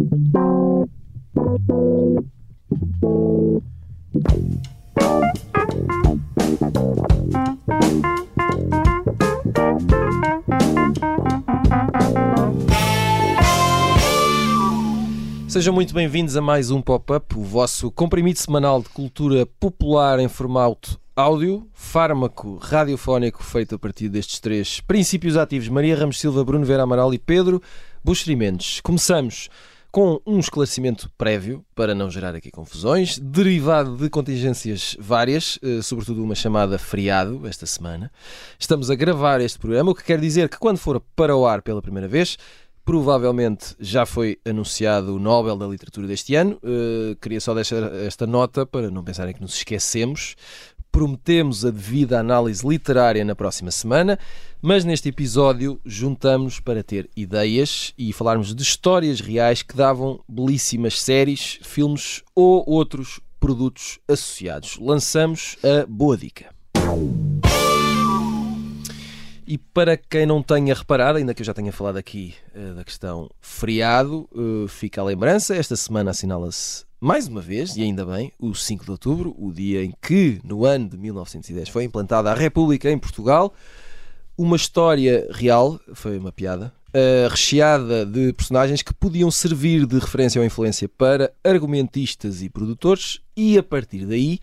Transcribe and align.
Sejam 0.00 0.88
muito 15.74 15.92
bem-vindos 15.92 16.34
a 16.34 16.40
mais 16.40 16.70
um 16.70 16.80
Pop-Up, 16.80 17.36
o 17.36 17.42
vosso 17.42 17.90
comprimido 17.90 18.38
semanal 18.38 18.80
de 18.80 18.88
cultura 18.88 19.44
popular 19.44 20.18
em 20.18 20.28
formato 20.28 20.98
áudio, 21.14 21.68
fármaco 21.74 22.56
radiofónico 22.56 23.42
feito 23.42 23.74
a 23.74 23.78
partir 23.78 24.08
destes 24.08 24.40
três 24.40 24.80
princípios 24.80 25.36
ativos: 25.36 25.68
Maria 25.68 25.94
Ramos 25.94 26.18
Silva, 26.18 26.42
Bruno 26.42 26.64
Vera 26.64 26.84
Amaral 26.84 27.12
e 27.12 27.18
Pedro 27.18 27.60
Buxeri 28.02 28.34
Mendes. 28.34 28.80
Começamos 28.80 29.50
com 29.90 30.20
um 30.24 30.38
esclarecimento 30.38 31.10
prévio, 31.18 31.64
para 31.74 31.94
não 31.94 32.10
gerar 32.10 32.34
aqui 32.34 32.50
confusões, 32.50 33.18
derivado 33.18 33.96
de 33.96 34.08
contingências 34.08 34.96
várias, 34.98 35.58
eh, 35.62 35.82
sobretudo 35.82 36.22
uma 36.22 36.34
chamada 36.34 36.78
feriado 36.78 37.46
esta 37.46 37.66
semana. 37.66 38.10
Estamos 38.58 38.90
a 38.90 38.94
gravar 38.94 39.40
este 39.40 39.58
programa, 39.58 39.90
o 39.90 39.94
que 39.94 40.04
quer 40.04 40.20
dizer 40.20 40.48
que 40.48 40.58
quando 40.58 40.78
for 40.78 41.00
para 41.16 41.36
o 41.36 41.46
ar 41.46 41.62
pela 41.62 41.82
primeira 41.82 42.06
vez, 42.06 42.36
Provavelmente 42.82 43.76
já 43.78 44.04
foi 44.06 44.40
anunciado 44.44 45.14
o 45.14 45.18
Nobel 45.18 45.56
da 45.56 45.66
Literatura 45.66 46.08
deste 46.08 46.34
ano. 46.34 46.58
Uh, 46.62 47.14
queria 47.20 47.40
só 47.40 47.54
deixar 47.54 47.94
esta 47.94 48.26
nota 48.26 48.66
para 48.66 48.90
não 48.90 49.04
pensarem 49.04 49.34
que 49.34 49.40
nos 49.40 49.54
esquecemos. 49.54 50.34
Prometemos 50.92 51.64
a 51.64 51.70
devida 51.70 52.18
análise 52.18 52.66
literária 52.66 53.24
na 53.24 53.34
próxima 53.34 53.70
semana, 53.70 54.18
mas 54.60 54.84
neste 54.84 55.08
episódio 55.08 55.80
juntamos 55.84 56.58
para 56.58 56.82
ter 56.82 57.08
ideias 57.16 57.94
e 57.96 58.12
falarmos 58.12 58.54
de 58.54 58.62
histórias 58.62 59.20
reais 59.20 59.62
que 59.62 59.76
davam 59.76 60.20
belíssimas 60.28 61.00
séries, 61.00 61.58
filmes 61.62 62.22
ou 62.34 62.64
outros 62.68 63.20
produtos 63.38 63.98
associados. 64.08 64.78
Lançamos 64.78 65.56
a 65.62 65.86
boa 65.86 66.16
dica. 66.16 66.46
E 69.50 69.58
para 69.58 69.96
quem 69.96 70.24
não 70.24 70.44
tenha 70.44 70.72
reparado, 70.72 71.18
ainda 71.18 71.34
que 71.34 71.42
eu 71.42 71.44
já 71.44 71.52
tenha 71.52 71.72
falado 71.72 71.96
aqui 71.96 72.36
uh, 72.54 72.72
da 72.76 72.84
questão 72.84 73.28
feriado, 73.40 74.28
uh, 74.30 74.68
fica 74.68 75.00
a 75.00 75.04
lembrança. 75.04 75.56
Esta 75.56 75.74
semana 75.74 76.12
assinala-se 76.12 76.84
mais 77.00 77.26
uma 77.26 77.40
vez, 77.40 77.76
e 77.76 77.82
ainda 77.82 78.06
bem, 78.06 78.32
o 78.38 78.54
5 78.54 78.84
de 78.84 78.90
outubro, 78.92 79.34
o 79.36 79.52
dia 79.52 79.82
em 79.82 79.92
que, 80.00 80.40
no 80.44 80.64
ano 80.64 80.88
de 80.88 80.96
1910, 80.96 81.68
foi 81.68 81.82
implantada 81.82 82.30
a 82.30 82.34
República 82.34 82.88
em 82.88 82.96
Portugal. 82.96 83.52
Uma 84.38 84.54
história 84.54 85.26
real, 85.32 85.80
foi 85.94 86.16
uma 86.16 86.30
piada, 86.30 86.72
uh, 86.90 87.28
recheada 87.28 88.06
de 88.06 88.32
personagens 88.32 88.82
que 88.82 88.94
podiam 88.94 89.32
servir 89.32 89.84
de 89.84 89.98
referência 89.98 90.40
ou 90.40 90.46
influência 90.46 90.88
para 90.88 91.32
argumentistas 91.42 92.40
e 92.40 92.48
produtores, 92.48 93.20
e 93.36 93.58
a 93.58 93.64
partir 93.64 94.06
daí 94.06 94.38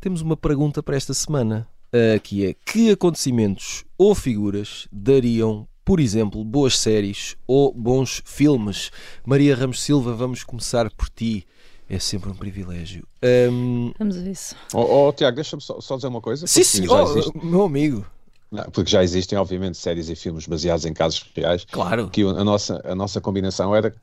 temos 0.00 0.22
uma 0.22 0.34
pergunta 0.34 0.82
para 0.82 0.96
esta 0.96 1.12
semana 1.12 1.68
uh, 1.94 2.20
que 2.20 2.46
é 2.46 2.54
que 2.64 2.90
acontecimentos 2.90 3.84
ou 3.96 4.14
figuras 4.14 4.86
dariam, 4.90 5.66
por 5.84 6.00
exemplo, 6.00 6.44
boas 6.44 6.78
séries 6.78 7.36
ou 7.46 7.72
bons 7.72 8.22
filmes? 8.24 8.90
Maria 9.24 9.54
Ramos 9.54 9.82
Silva, 9.82 10.14
vamos 10.14 10.44
começar 10.44 10.90
por 10.90 11.08
ti. 11.08 11.46
É 11.88 11.98
sempre 11.98 12.30
um 12.30 12.34
privilégio. 12.34 13.04
Um... 13.50 13.92
Vamos 13.98 14.16
a 14.16 14.20
isso. 14.20 14.54
Oh, 14.72 15.08
oh 15.08 15.12
Tiago, 15.12 15.34
deixa-me 15.34 15.60
só, 15.60 15.80
só, 15.80 15.96
dizer 15.96 16.06
uma 16.06 16.20
coisa. 16.20 16.46
Sim, 16.46 16.62
sim, 16.62 16.86
oh, 16.88 17.44
meu 17.44 17.64
amigo. 17.64 18.06
Não, 18.50 18.64
porque 18.64 18.90
já 18.90 19.02
existem, 19.02 19.38
obviamente, 19.38 19.76
séries 19.76 20.08
e 20.08 20.14
filmes 20.14 20.46
baseados 20.46 20.84
em 20.84 20.92
casos 20.92 21.24
reais. 21.34 21.64
Claro. 21.70 22.08
Que 22.10 22.22
a 22.22 22.44
nossa, 22.44 22.80
a 22.84 22.94
nossa 22.94 23.20
combinação 23.20 23.74
era 23.74 23.94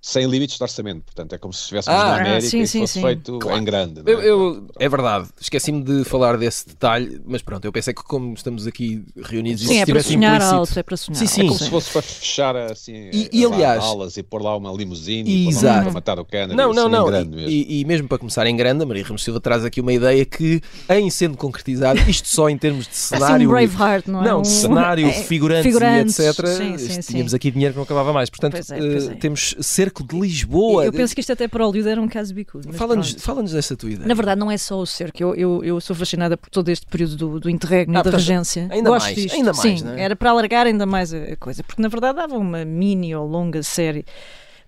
sem 0.00 0.26
limites 0.26 0.56
de 0.56 0.62
orçamento, 0.62 1.02
portanto 1.04 1.34
é 1.34 1.38
como 1.38 1.52
se 1.52 1.60
estivéssemos 1.60 2.00
ah, 2.00 2.04
na 2.04 2.14
América 2.16 2.40
sim, 2.40 2.60
e 2.60 2.66
sim, 2.66 2.80
fosse 2.80 2.94
sim. 2.94 3.02
feito 3.02 3.38
claro. 3.38 3.58
em 3.58 3.64
grande. 3.64 4.00
É? 4.00 4.10
Eu, 4.10 4.20
eu, 4.22 4.66
é 4.78 4.88
verdade, 4.88 5.28
esqueci-me 5.38 5.82
de 5.82 6.04
falar 6.04 6.38
desse 6.38 6.68
detalhe, 6.68 7.20
mas 7.26 7.42
pronto, 7.42 7.64
eu 7.64 7.72
pensei 7.72 7.92
que 7.92 8.02
como 8.02 8.32
estamos 8.32 8.66
aqui 8.66 9.04
reunidos 9.22 9.66
sim, 9.66 9.74
e 9.74 9.78
é 9.78 9.86
para 9.86 10.02
sonhar 10.02 10.34
implícito... 10.36 10.56
alto, 10.56 10.78
é 10.78 10.82
para 10.82 10.96
sonhar 10.96 11.18
sim, 11.18 11.26
sim. 11.26 11.40
É 11.42 11.44
como 11.46 11.58
se 11.58 11.70
fosse 11.70 11.90
para 11.90 12.02
fechar 12.02 12.56
assim 12.56 13.10
e, 13.12 13.28
e 13.32 13.44
aliás, 13.44 13.84
alas 13.84 14.16
e 14.16 14.22
pôr 14.22 14.42
lá 14.42 14.56
uma 14.56 14.72
limusine 14.72 15.28
e, 15.28 15.48
exato. 15.48 15.76
Lá 15.76 15.82
para 15.82 15.92
matar 15.92 16.18
o 16.18 16.24
Kennedy, 16.24 16.54
não, 16.54 16.72
não, 16.72 16.82
assim, 16.82 16.92
não. 16.92 17.06
Grande 17.06 17.36
mesmo. 17.36 17.50
E, 17.50 17.80
e, 17.80 17.84
mesmo 17.84 18.08
para 18.08 18.18
começar 18.18 18.46
em 18.46 18.56
grande, 18.56 18.82
a 18.82 18.86
Maria 18.86 19.04
Ramos 19.04 19.22
Silva 19.22 19.40
traz 19.40 19.64
aqui 19.64 19.80
uma 19.80 19.92
ideia 19.92 20.24
que, 20.24 20.62
em 20.88 21.10
sendo 21.10 21.36
concretizado, 21.36 22.00
isto 22.08 22.28
só 22.28 22.48
em 22.48 22.56
termos 22.56 22.86
de 22.86 22.96
cenário. 22.96 23.54
Assim, 23.54 23.68
Braveheart, 23.68 24.06
não 24.06 24.22
é? 24.22 24.28
Não, 24.28 24.40
um... 24.40 24.44
cenário, 24.44 25.06
é, 25.08 25.12
figurantes, 25.12 25.66
figurantes, 25.66 26.18
e 26.18 26.26
etc. 26.26 26.46
Sim, 26.46 26.78
sim, 26.78 27.00
tínhamos 27.00 27.34
aqui 27.34 27.50
dinheiro 27.50 27.74
que 27.74 27.76
não 27.76 27.84
acabava 27.84 28.12
mais. 28.12 28.30
Portanto, 28.30 28.56
é, 28.56 28.60
uh, 28.60 29.16
temos 29.16 29.54
cerco 29.90 30.04
de 30.04 30.18
Lisboa 30.18 30.60
boa. 30.60 30.84
Eu 30.84 30.92
penso 30.92 31.14
que 31.14 31.20
isto 31.20 31.32
até 31.32 31.48
para 31.48 31.62
o 31.62 31.66
Hollywood 31.66 31.88
era 31.88 32.00
um 32.00 32.08
caso 32.08 32.32
bicudo. 32.32 32.72
Fala-nos 32.72 33.12
fala 33.18 33.42
dessa 33.42 33.76
tua 33.76 33.90
ideia. 33.90 34.06
Na 34.06 34.14
verdade, 34.14 34.38
não 34.38 34.50
é 34.50 34.56
só 34.56 34.78
o 34.78 34.86
cerco. 34.86 35.22
Eu, 35.22 35.34
eu, 35.34 35.64
eu 35.64 35.80
sou 35.80 35.94
fascinada 35.96 36.36
por 36.36 36.48
todo 36.50 36.68
este 36.68 36.86
período 36.86 37.16
do, 37.16 37.40
do 37.40 37.50
interregno 37.50 37.96
ah, 37.96 38.00
e 38.00 38.04
da 38.04 38.10
regência. 38.10 38.68
Ainda 38.70 38.90
Gosto 38.90 39.06
mais, 39.06 39.16
disto. 39.16 39.34
ainda 39.34 39.52
mais. 39.52 39.80
Sim, 39.80 39.88
é? 39.96 40.02
era 40.02 40.16
para 40.16 40.30
alargar 40.30 40.66
ainda 40.66 40.86
mais 40.86 41.12
a 41.12 41.36
coisa. 41.36 41.62
Porque 41.62 41.80
na 41.82 41.88
verdade 41.88 42.16
dava 42.16 42.36
uma 42.36 42.64
mini 42.64 43.14
ou 43.14 43.26
longa 43.26 43.62
série 43.62 44.04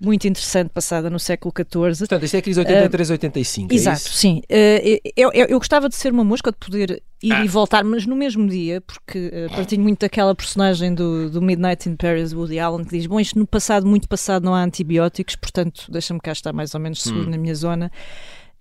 muito 0.00 0.26
interessante 0.26 0.68
passada 0.68 1.08
no 1.08 1.18
século 1.18 1.54
XIV. 1.56 1.98
Portanto, 1.98 2.24
isto 2.24 2.34
é 2.34 2.38
a 2.38 2.42
crise 2.42 2.60
83-85. 2.60 3.64
Uh, 3.64 3.68
é 3.70 3.74
exato, 3.74 3.98
isso? 3.98 4.12
sim. 4.12 4.42
Uh, 4.50 5.00
eu, 5.16 5.30
eu, 5.32 5.46
eu, 5.46 5.58
gostava 5.58 5.88
de 5.88 5.94
ser 5.94 6.12
uma 6.12 6.24
mosca, 6.24 6.50
de 6.50 6.58
poder 6.58 7.02
ir 7.22 7.32
ah. 7.32 7.44
e 7.44 7.48
voltar, 7.48 7.84
mas 7.84 8.06
no 8.06 8.16
mesmo 8.16 8.48
dia, 8.48 8.80
porque 8.80 9.28
uh, 9.28 9.54
partilho 9.54 9.82
muito 9.82 10.00
daquela 10.00 10.34
personagem 10.34 10.94
do, 10.94 11.30
do 11.30 11.40
Midnight 11.40 11.88
in 11.88 11.96
Paris, 11.96 12.32
Woody 12.32 12.58
Allen, 12.58 12.84
que 12.84 12.98
diz: 12.98 13.06
Bom, 13.06 13.20
isto 13.20 13.38
no 13.38 13.46
passado, 13.46 13.86
muito 13.86 14.08
passado, 14.08 14.44
não 14.44 14.54
há 14.54 14.62
antibióticos, 14.62 15.36
portanto, 15.36 15.90
deixa-me 15.90 16.20
cá 16.20 16.32
estar 16.32 16.52
mais 16.52 16.74
ou 16.74 16.80
menos 16.80 17.02
seguro 17.02 17.26
hum. 17.26 17.30
na 17.30 17.38
minha 17.38 17.54
zona. 17.54 17.90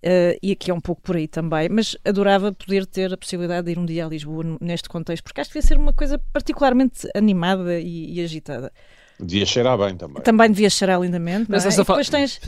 Uh, 0.03 0.33
e 0.41 0.51
aqui 0.51 0.71
é 0.71 0.73
um 0.73 0.81
pouco 0.81 0.99
por 1.01 1.15
aí 1.15 1.27
também, 1.27 1.69
mas 1.69 1.95
adorava 2.03 2.51
poder 2.51 2.87
ter 2.87 3.13
a 3.13 3.17
possibilidade 3.17 3.65
de 3.65 3.73
ir 3.73 3.77
um 3.77 3.85
dia 3.85 4.05
a 4.05 4.09
Lisboa 4.09 4.43
neste 4.59 4.89
contexto, 4.89 5.23
porque 5.23 5.39
acho 5.41 5.51
que 5.51 5.59
devia 5.59 5.67
ser 5.67 5.77
uma 5.77 5.93
coisa 5.93 6.19
particularmente 6.33 7.07
animada 7.15 7.79
e, 7.79 8.15
e 8.15 8.21
agitada. 8.21 8.71
Devia 9.21 9.45
cheirar 9.45 9.77
bem 9.77 9.95
também. 9.95 10.21
Também 10.23 10.49
devia 10.49 10.69
cheirar 10.69 10.99
lindamente. 10.99 11.45
Mas 11.49 11.65
é? 11.65 11.69
estás, 11.69 11.89
a 11.89 12.11
tens... 12.11 12.39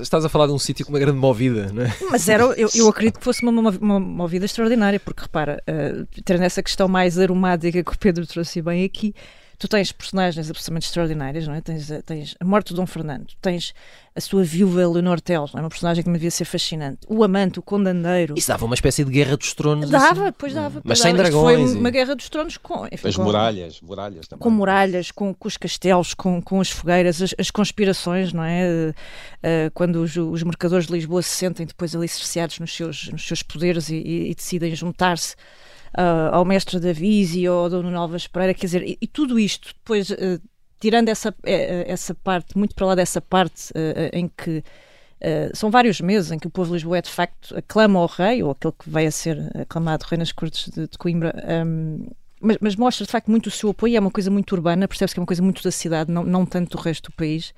estás 0.00 0.24
a 0.24 0.28
falar 0.28 0.46
de 0.46 0.52
um 0.52 0.58
sítio 0.58 0.86
com 0.86 0.92
uma 0.92 0.98
grande 0.98 1.18
movida, 1.18 1.70
não 1.72 1.82
é? 1.82 1.94
Mas 2.10 2.28
era, 2.28 2.44
eu, 2.44 2.68
eu 2.74 2.88
acredito 2.90 3.18
que 3.18 3.24
fosse 3.24 3.42
uma, 3.42 3.52
uma, 3.52 3.70
uma 3.70 4.00
movida 4.00 4.46
extraordinária, 4.46 4.98
porque 4.98 5.22
repara, 5.22 5.62
uh, 5.68 6.06
tendo 6.24 6.42
essa 6.42 6.62
questão 6.62 6.88
mais 6.88 7.18
aromática 7.18 7.82
que 7.84 7.92
o 7.92 7.98
Pedro 7.98 8.26
trouxe 8.26 8.62
bem 8.62 8.84
aqui, 8.84 9.14
tu 9.62 9.68
tens 9.68 9.92
personagens 9.92 10.50
absolutamente 10.50 10.86
extraordinárias, 10.86 11.46
não 11.46 11.54
é? 11.54 11.60
Tens, 11.60 11.88
tens 12.04 12.34
a 12.40 12.44
morte 12.44 12.70
de 12.70 12.74
Dom 12.74 12.84
Fernando, 12.84 13.28
tens 13.40 13.72
a 14.12 14.20
sua 14.20 14.42
viúva 14.42 14.80
Leonor 14.88 15.20
Teles, 15.20 15.54
é 15.54 15.60
uma 15.60 15.68
personagem 15.68 16.02
que 16.02 16.10
me 16.10 16.16
devia 16.16 16.32
ser 16.32 16.44
fascinante. 16.44 17.06
O 17.08 17.22
amante, 17.22 17.60
o 17.60 17.62
condandeiro. 17.62 18.34
Isso 18.36 18.48
dava 18.48 18.64
uma 18.64 18.74
espécie 18.74 19.04
de 19.04 19.10
guerra 19.12 19.36
dos 19.36 19.54
tronos. 19.54 19.88
Dava, 19.88 20.24
assim. 20.24 20.34
pois 20.36 20.52
dava. 20.52 20.82
Mas 20.82 20.98
dava. 20.98 21.08
sem 21.08 21.16
dragões. 21.16 21.70
Foi 21.70 21.78
uma 21.78 21.90
guerra 21.90 22.16
dos 22.16 22.28
tronos 22.28 22.56
com. 22.56 22.88
Enfim, 22.90 23.06
as 23.06 23.16
muralhas, 23.16 23.80
muralhas 23.80 24.26
também. 24.26 24.42
Com 24.42 24.50
muralhas, 24.50 25.12
com, 25.12 25.32
com 25.32 25.46
os 25.46 25.56
castelos, 25.56 26.12
com, 26.12 26.42
com 26.42 26.60
as 26.60 26.68
fogueiras, 26.68 27.22
as, 27.22 27.32
as 27.38 27.48
conspirações, 27.52 28.32
não 28.32 28.42
é? 28.42 28.92
Uh, 29.46 29.70
quando 29.74 30.02
os, 30.02 30.16
os 30.16 30.42
mercadores 30.42 30.88
de 30.88 30.92
Lisboa 30.92 31.22
se 31.22 31.36
sentem 31.36 31.64
depois 31.66 31.94
ali 31.94 32.08
cerceados 32.08 32.58
nos 32.58 32.74
seus, 32.74 33.10
nos 33.10 33.24
seus 33.24 33.44
poderes 33.44 33.88
e, 33.90 33.94
e, 33.94 34.30
e 34.32 34.34
decidem 34.34 34.74
juntar-se 34.74 35.36
uh, 35.98 36.34
ao 36.34 36.44
mestre 36.44 36.78
da 36.80 36.92
Visi 36.92 37.48
ou 37.48 37.64
ao 37.64 37.70
Dono 37.70 37.96
Alves 37.98 38.26
Pereira, 38.26 38.54
quer 38.54 38.66
dizer, 38.66 38.82
e, 38.82 38.98
e 39.00 39.06
tudo 39.06 39.38
isto, 39.38 39.68
depois, 39.74 40.10
uh, 40.10 40.40
tirando 40.80 41.08
essa, 41.08 41.34
eh, 41.44 41.84
essa 41.86 42.14
parte, 42.14 42.58
muito 42.58 42.74
para 42.74 42.86
lá 42.86 42.94
dessa 42.96 43.20
parte 43.20 43.72
em 44.12 44.26
que 44.26 44.64
são 45.54 45.70
vários 45.70 46.00
meses 46.00 46.32
em 46.32 46.38
que 46.40 46.48
o 46.48 46.50
povo 46.50 46.70
de 46.70 46.72
Lisboa 46.72 46.98
é 46.98 47.02
de 47.02 47.08
facto 47.08 47.56
aclama 47.56 48.00
ao 48.00 48.06
rei, 48.06 48.42
ou 48.42 48.50
aquele 48.50 48.74
que 48.76 48.90
vai 48.90 49.06
a 49.06 49.10
ser 49.12 49.38
aclamado 49.56 50.04
rei 50.08 50.18
nas 50.18 50.32
cortes 50.32 50.68
de, 50.68 50.88
de 50.88 50.98
Coimbra, 50.98 51.32
um, 51.64 52.08
mas, 52.40 52.56
mas, 52.60 52.74
mostra 52.74 53.06
de 53.06 53.12
facto 53.12 53.30
muito 53.30 53.46
o 53.46 53.50
seu 53.50 53.70
apoio, 53.70 53.96
é 53.96 54.00
uma 54.00 54.10
coisa 54.10 54.28
muito 54.28 54.50
urbana, 54.50 54.88
percebe-se 54.88 55.14
que 55.14 55.20
é 55.20 55.22
uma 55.22 55.26
coisa 55.26 55.42
muito 55.42 55.62
da 55.62 55.70
cidade, 55.70 56.10
não, 56.10 56.24
não 56.24 56.44
tanto 56.44 56.76
do 56.76 56.82
resto 56.82 57.12
do 57.12 57.14
país, 57.14 57.54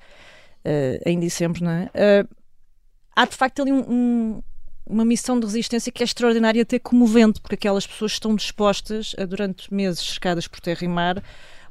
uh, 0.63 1.01
ainda 1.03 1.25
e 1.25 1.29
sempre, 1.31 1.63
não 1.63 1.71
é? 1.71 1.85
Uh, 1.95 2.35
há 3.15 3.25
de 3.25 3.35
facto 3.35 3.63
ali 3.63 3.71
um, 3.71 4.43
uma 4.85 5.05
missão 5.05 5.39
de 5.39 5.45
resistência 5.45 5.91
que 5.91 6.03
é 6.03 6.05
extraordinária 6.05 6.61
até 6.61 6.77
comovente, 6.79 7.41
porque 7.41 7.55
aquelas 7.55 7.87
pessoas 7.87 8.13
estão 8.13 8.35
dispostas 8.35 9.15
a, 9.17 9.25
durante 9.25 9.73
meses 9.73 9.99
cercadas 10.01 10.47
por 10.47 10.59
terra 10.59 10.83
e 10.83 10.87
mar, 10.87 11.23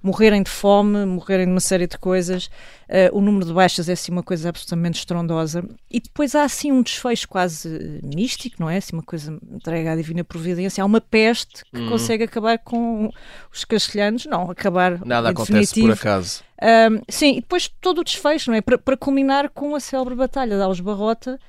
morrerem 0.04 0.42
de 0.42 0.50
fome, 0.50 1.06
morrerem 1.06 1.46
de 1.46 1.52
uma 1.52 1.60
série 1.60 1.86
de 1.86 1.96
coisas. 1.96 2.46
Uh, 2.86 3.16
o 3.16 3.22
número 3.22 3.46
de 3.46 3.54
baixas 3.54 3.88
é 3.88 3.94
assim 3.94 4.12
uma 4.12 4.22
coisa 4.22 4.50
absolutamente 4.50 4.98
estrondosa. 4.98 5.64
E 5.90 5.98
depois 5.98 6.34
há 6.34 6.44
assim 6.44 6.70
um 6.70 6.82
desfecho 6.82 7.26
quase 7.26 8.00
místico, 8.02 8.56
não 8.60 8.68
é? 8.68 8.76
Assim 8.76 8.94
uma 8.94 9.02
coisa 9.02 9.38
entregue 9.50 9.88
à 9.88 9.96
divina 9.96 10.22
providência. 10.22 10.82
Há 10.82 10.84
uma 10.84 11.00
peste 11.00 11.64
que 11.72 11.80
uhum. 11.80 11.88
consegue 11.88 12.24
acabar 12.24 12.58
com 12.58 13.10
os 13.50 13.64
castelhanos, 13.64 14.26
não, 14.26 14.50
acabar. 14.50 15.02
Nada 15.06 15.30
acontece 15.30 15.80
por 15.80 15.92
acaso. 15.92 16.42
Uh, 16.60 17.02
sim, 17.08 17.38
e 17.38 17.40
depois 17.40 17.66
todo 17.80 18.02
o 18.02 18.04
desfecho, 18.04 18.50
não 18.50 18.58
é? 18.58 18.60
Para, 18.60 18.76
para 18.76 18.98
culminar 18.98 19.48
com 19.48 19.74
a 19.74 19.80
célebre 19.80 20.14
batalha 20.14 20.54
de 20.54 20.62
Alves 20.62 20.80
Barrota 20.80 21.40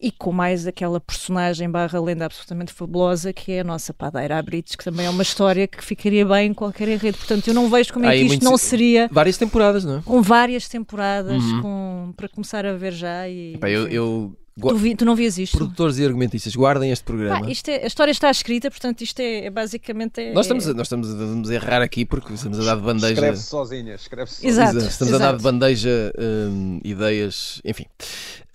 e 0.00 0.10
com 0.10 0.32
mais 0.32 0.66
aquela 0.66 1.00
personagem 1.00 1.70
barra 1.70 2.00
lenda 2.00 2.26
absolutamente 2.26 2.72
fabulosa 2.72 3.32
que 3.32 3.52
é 3.52 3.60
a 3.60 3.64
nossa 3.64 3.94
padeira 3.94 4.38
Abrites, 4.38 4.76
que 4.76 4.84
também 4.84 5.06
é 5.06 5.10
uma 5.10 5.22
história 5.22 5.66
que 5.66 5.82
ficaria 5.82 6.26
bem 6.26 6.50
em 6.50 6.54
qualquer 6.54 6.88
enredo. 6.88 7.16
Portanto, 7.18 7.48
eu 7.48 7.54
não 7.54 7.70
vejo 7.70 7.92
como 7.92 8.06
é 8.06 8.16
que 8.16 8.22
isto 8.24 8.44
não 8.44 8.56
seria. 8.56 9.08
Várias 9.10 9.36
temporadas, 9.36 9.84
não 9.84 9.98
é? 9.98 10.02
Com 10.02 10.20
várias 10.20 10.68
temporadas, 10.68 11.42
uhum. 11.42 11.62
com, 11.62 12.14
para 12.16 12.28
começar 12.28 12.66
a 12.66 12.74
ver 12.74 12.92
já. 12.92 13.28
E, 13.28 13.54
Epá, 13.54 13.70
eu, 13.70 13.88
eu 13.88 14.36
Tu, 14.60 14.76
vi, 14.76 14.94
tu, 14.94 15.04
não 15.04 15.16
vias 15.16 15.36
isto? 15.36 15.56
Produtores 15.56 15.98
e 15.98 16.04
argumentistas, 16.04 16.54
guardem 16.54 16.92
este 16.92 17.04
programa. 17.04 17.50
isto 17.50 17.68
é, 17.70 17.82
a 17.82 17.86
história 17.88 18.12
está 18.12 18.30
escrita, 18.30 18.70
portanto, 18.70 19.00
isto 19.00 19.18
é, 19.18 19.46
é 19.46 19.50
basicamente. 19.50 20.20
É, 20.20 20.32
nós, 20.32 20.46
estamos, 20.46 20.66
nós 20.66 20.86
estamos, 20.86 21.08
estamos 21.08 21.50
a 21.50 21.54
errar 21.54 21.82
aqui 21.82 22.04
porque 22.04 22.32
estamos 22.34 22.60
a 22.60 22.62
dar 22.62 22.76
de 22.76 22.82
bandeja. 22.82 23.14
Escreve 23.14 23.36
sozinha, 23.36 23.94
escreve 23.94 24.30
sozinha. 24.30 24.50
Exato, 24.50 24.78
estamos 24.78 25.12
exato. 25.12 25.24
a 25.24 25.32
dar 25.32 25.36
de 25.36 25.42
bandeja 25.42 26.12
hum, 26.16 26.80
ideias, 26.84 27.60
enfim. 27.64 27.86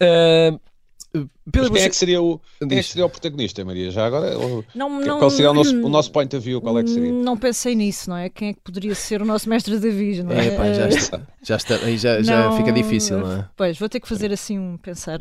Uh, 0.01 0.57
uh, 1.15 1.25
Pedro, 1.51 1.71
quem, 1.71 1.83
é 1.83 1.89
que 1.89 1.95
seria 1.95 2.21
o, 2.21 2.39
quem 2.59 2.77
é 2.77 2.81
que 2.81 2.89
seria 2.89 3.05
o 3.05 3.09
protagonista, 3.09 3.63
Maria? 3.63 3.91
Já 3.91 4.05
agora? 4.05 4.33
Não, 4.75 5.01
não, 5.01 5.19
qual 5.19 5.29
seria 5.29 5.51
o 5.51 5.53
nosso, 5.53 5.75
o 5.75 5.89
nosso 5.89 6.11
point 6.11 6.35
of 6.35 6.45
view? 6.45 6.61
Qual 6.61 6.77
é 6.79 6.83
que 6.83 6.89
seria? 6.89 7.11
Não 7.11 7.37
pensei 7.37 7.75
nisso, 7.75 8.09
não 8.09 8.17
é? 8.17 8.29
Quem 8.29 8.49
é 8.49 8.53
que 8.53 8.61
poderia 8.61 8.95
ser 8.95 9.21
o 9.21 9.25
nosso 9.25 9.49
mestre 9.49 9.77
Davi, 9.77 10.23
não 10.23 10.31
é? 10.31 10.47
é 10.47 10.51
pá, 10.51 10.73
já, 10.73 10.87
está, 10.87 11.21
já, 11.41 11.55
está, 11.55 11.75
aí 11.75 11.97
já, 11.97 12.21
já 12.21 12.51
fica 12.53 12.71
difícil, 12.71 13.19
não 13.19 13.31
é? 13.31 13.49
Pois, 13.55 13.77
vou 13.77 13.89
ter 13.89 13.99
que 13.99 14.07
fazer 14.07 14.31
assim 14.31 14.57
um 14.59 14.77
pensar 14.77 15.19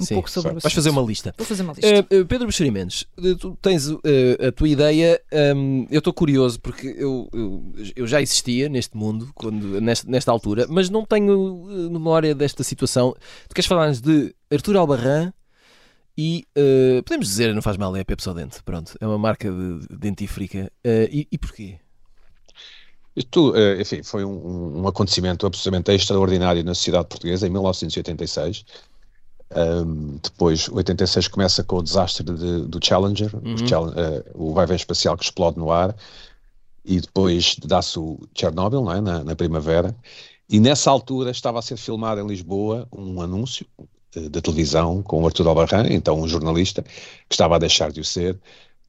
um 0.00 0.04
Sim, 0.04 0.14
pouco 0.14 0.30
sobre 0.30 0.52
isso. 0.52 0.62
Vais 0.62 0.72
fazer 0.72 0.90
uma 0.90 1.02
lista. 1.02 1.34
Vou 1.36 1.46
fazer 1.46 1.62
uma 1.62 1.74
lista. 1.74 2.00
Uh, 2.00 2.24
Pedro 2.24 2.46
Buxerimentos, 2.46 3.06
tu 3.38 3.56
tens 3.60 3.88
uh, 3.88 4.00
a 4.48 4.50
tua 4.50 4.68
ideia. 4.68 5.20
Um, 5.54 5.86
eu 5.90 5.98
estou 5.98 6.12
curioso 6.12 6.58
porque 6.60 6.86
eu, 6.86 7.28
eu, 7.32 7.72
eu, 7.94 8.06
já 8.06 8.22
existia 8.22 8.68
neste 8.68 8.96
mundo, 8.96 9.30
quando, 9.34 9.80
nesta, 9.80 10.10
nesta 10.10 10.32
altura, 10.32 10.66
mas 10.68 10.88
não 10.88 11.04
tenho 11.04 11.66
memória 11.90 12.34
desta 12.34 12.62
situação. 12.62 13.14
Tu 13.48 13.54
queres 13.54 13.66
falar-nos 13.66 14.00
de 14.00 14.34
Artur 14.50 14.76
Albarran? 14.76 15.32
E 16.22 16.46
uh, 16.54 17.02
podemos 17.02 17.28
dizer, 17.28 17.54
não 17.54 17.62
faz 17.62 17.78
mal, 17.78 17.96
é 17.96 18.00
a 18.00 18.04
Pepsodente. 18.04 18.62
Pronto, 18.62 18.94
é 19.00 19.06
uma 19.06 19.16
marca 19.16 19.50
de 19.50 19.86
dentífrica. 19.88 20.70
Uh, 20.84 21.08
e, 21.10 21.26
e 21.32 21.38
porquê? 21.38 21.78
Isto, 23.16 23.52
uh, 23.52 23.80
enfim, 23.80 24.02
foi 24.02 24.22
um, 24.22 24.82
um, 24.82 24.86
acontecimento 24.86 25.46
absolutamente 25.46 25.90
extraordinário 25.92 26.62
na 26.62 26.74
sociedade 26.74 27.06
portuguesa 27.08 27.46
em 27.46 27.50
1986. 27.50 28.66
Um, 29.56 30.18
depois, 30.22 30.68
86 30.68 31.28
começa 31.28 31.64
com 31.64 31.76
o 31.76 31.82
desastre 31.82 32.22
de, 32.22 32.66
do 32.66 32.78
Challenger, 32.84 33.34
uhum. 33.34 33.56
o 34.34 34.52
vai-vem 34.52 34.76
espacial 34.76 35.16
que 35.16 35.24
explode 35.24 35.56
no 35.56 35.72
ar, 35.72 35.96
e 36.84 37.00
depois 37.00 37.56
dá-se 37.64 37.98
o 37.98 38.20
Chernobyl, 38.36 38.82
não 38.82 38.92
é? 38.92 39.00
na, 39.00 39.24
na 39.24 39.34
primavera. 39.34 39.96
E 40.50 40.60
nessa 40.60 40.90
altura 40.90 41.30
estava 41.30 41.58
a 41.58 41.62
ser 41.62 41.78
filmado 41.78 42.20
em 42.20 42.26
Lisboa 42.26 42.86
um 42.92 43.22
anúncio 43.22 43.66
da 44.14 44.40
televisão 44.40 45.02
com 45.02 45.22
o 45.22 45.26
Artur 45.26 45.46
Albarran, 45.46 45.86
então 45.90 46.20
um 46.20 46.26
jornalista, 46.26 46.82
que 46.82 47.34
estava 47.34 47.56
a 47.56 47.58
deixar 47.58 47.92
de 47.92 48.00
o 48.00 48.04
ser, 48.04 48.38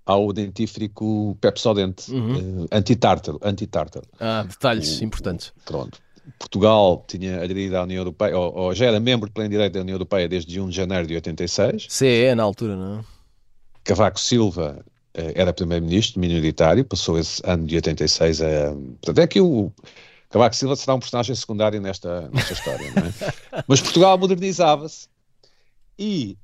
ao 0.05 0.33
dentífrico 0.33 1.37
Pepsodente, 1.39 2.11
uhum. 2.11 2.63
uh, 2.63 2.67
antitártaro, 2.71 3.39
antitártaro. 3.41 4.05
Ah, 4.19 4.43
detalhes 4.47 4.99
o, 4.99 5.03
importantes. 5.03 5.53
Pronto. 5.65 5.99
Portugal 6.37 7.03
tinha 7.07 7.41
aderido 7.41 7.77
à 7.77 7.83
União 7.83 7.99
Europeia, 7.99 8.37
ou, 8.37 8.55
ou, 8.55 8.75
já 8.75 8.85
era 8.87 8.99
membro 8.99 9.27
de 9.27 9.33
pleno 9.33 9.49
direito 9.49 9.73
da 9.73 9.81
União 9.81 9.95
Europeia 9.95 10.27
desde 10.27 10.59
1 10.59 10.69
de 10.69 10.75
janeiro 10.75 11.07
de 11.07 11.15
86. 11.15 11.87
CE 11.89 12.35
na 12.35 12.43
altura, 12.43 12.75
não 12.75 12.99
é? 12.99 13.03
Cavaco 13.83 14.19
Silva 14.19 14.83
uh, 15.17 15.31
era 15.35 15.53
primeiro-ministro 15.53 16.19
minoritário, 16.19 16.83
passou 16.85 17.17
esse 17.17 17.41
ano 17.45 17.65
de 17.65 17.75
86 17.75 18.41
a... 18.41 18.45
Portanto, 19.01 19.19
é 19.19 19.27
que 19.27 19.41
o 19.41 19.71
Cavaco 20.29 20.55
Silva 20.55 20.75
será 20.75 20.95
um 20.95 20.99
personagem 20.99 21.35
secundário 21.35 21.81
nesta, 21.81 22.29
nesta 22.33 22.53
história, 22.53 22.85
é? 22.85 23.63
Mas 23.67 23.81
Portugal 23.81 24.17
modernizava-se 24.17 25.07
e, 25.97 26.37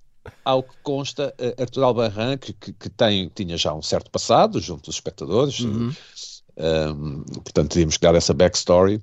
ao 0.44 0.64
que 0.64 0.76
consta, 0.84 1.34
uh, 1.40 1.62
Arthur 1.62 1.84
Albarran, 1.84 2.38
que, 2.38 2.54
que, 2.54 2.90
tem, 2.90 3.30
tinha 3.30 3.58
já 3.58 3.74
um 3.74 3.82
certo 3.82 4.12
passado 4.12 4.60
junto 4.60 4.86
dos 4.86 4.96
espectadores, 4.96 5.60
uhum. 5.60 5.94
um, 6.58 7.24
portanto 7.24 7.72
teríamos 7.72 7.98
que 7.98 8.04
dar 8.04 8.16
essa 8.16 8.34
backstory, 8.34 9.02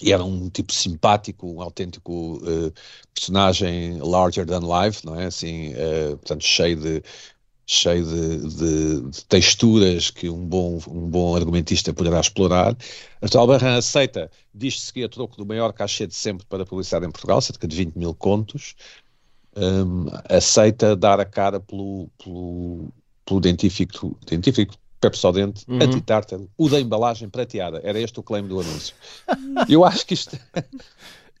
e 0.00 0.12
era 0.12 0.24
um 0.24 0.50
tipo 0.50 0.72
simpático, 0.72 1.46
um 1.46 1.62
autêntico 1.62 2.38
uh, 2.38 2.72
personagem 3.14 3.98
larger 3.98 4.44
than 4.44 4.60
life, 4.60 5.06
não 5.06 5.18
é? 5.18 5.26
Assim, 5.26 5.72
uh, 5.74 6.16
portanto, 6.16 6.44
cheio 6.44 6.76
de 6.76 7.02
cheio 7.64 8.04
de, 8.04 8.38
de, 8.56 9.00
de, 9.10 9.24
texturas 9.26 10.10
que 10.10 10.28
um 10.28 10.44
bom, 10.44 10.78
um 10.88 11.08
bom 11.08 11.34
argumentista 11.34 11.94
poderá 11.94 12.20
explorar. 12.20 12.76
Arthur 13.20 13.38
Albarran 13.38 13.76
aceita, 13.76 14.30
diz-se 14.52 14.92
que 14.92 15.04
a 15.04 15.08
troco 15.08 15.36
do 15.36 15.46
maior 15.46 15.72
cachê 15.72 16.06
de 16.06 16.14
sempre 16.14 16.44
para 16.46 16.66
publicidade 16.66 17.06
em 17.06 17.10
Portugal, 17.10 17.40
cerca 17.40 17.66
de 17.66 17.76
20 17.76 17.94
mil 17.96 18.14
contos, 18.14 18.74
um, 19.56 20.06
aceita 20.28 20.96
dar 20.96 21.20
a 21.20 21.24
cara 21.24 21.60
pelo, 21.60 22.08
pelo, 22.22 22.88
pelo 23.24 23.40
dentífico, 23.40 24.16
dentífico 24.26 24.74
Pepsodente 25.00 25.64
uhum. 25.68 25.82
antitártaro, 25.82 26.48
o 26.56 26.68
da 26.68 26.80
embalagem 26.80 27.28
prateada. 27.28 27.80
Era 27.82 27.98
este 27.98 28.20
o 28.20 28.22
claim 28.22 28.46
do 28.46 28.60
anúncio. 28.60 28.94
Eu 29.68 29.84
acho 29.84 30.06
que 30.06 30.14
isto... 30.14 30.38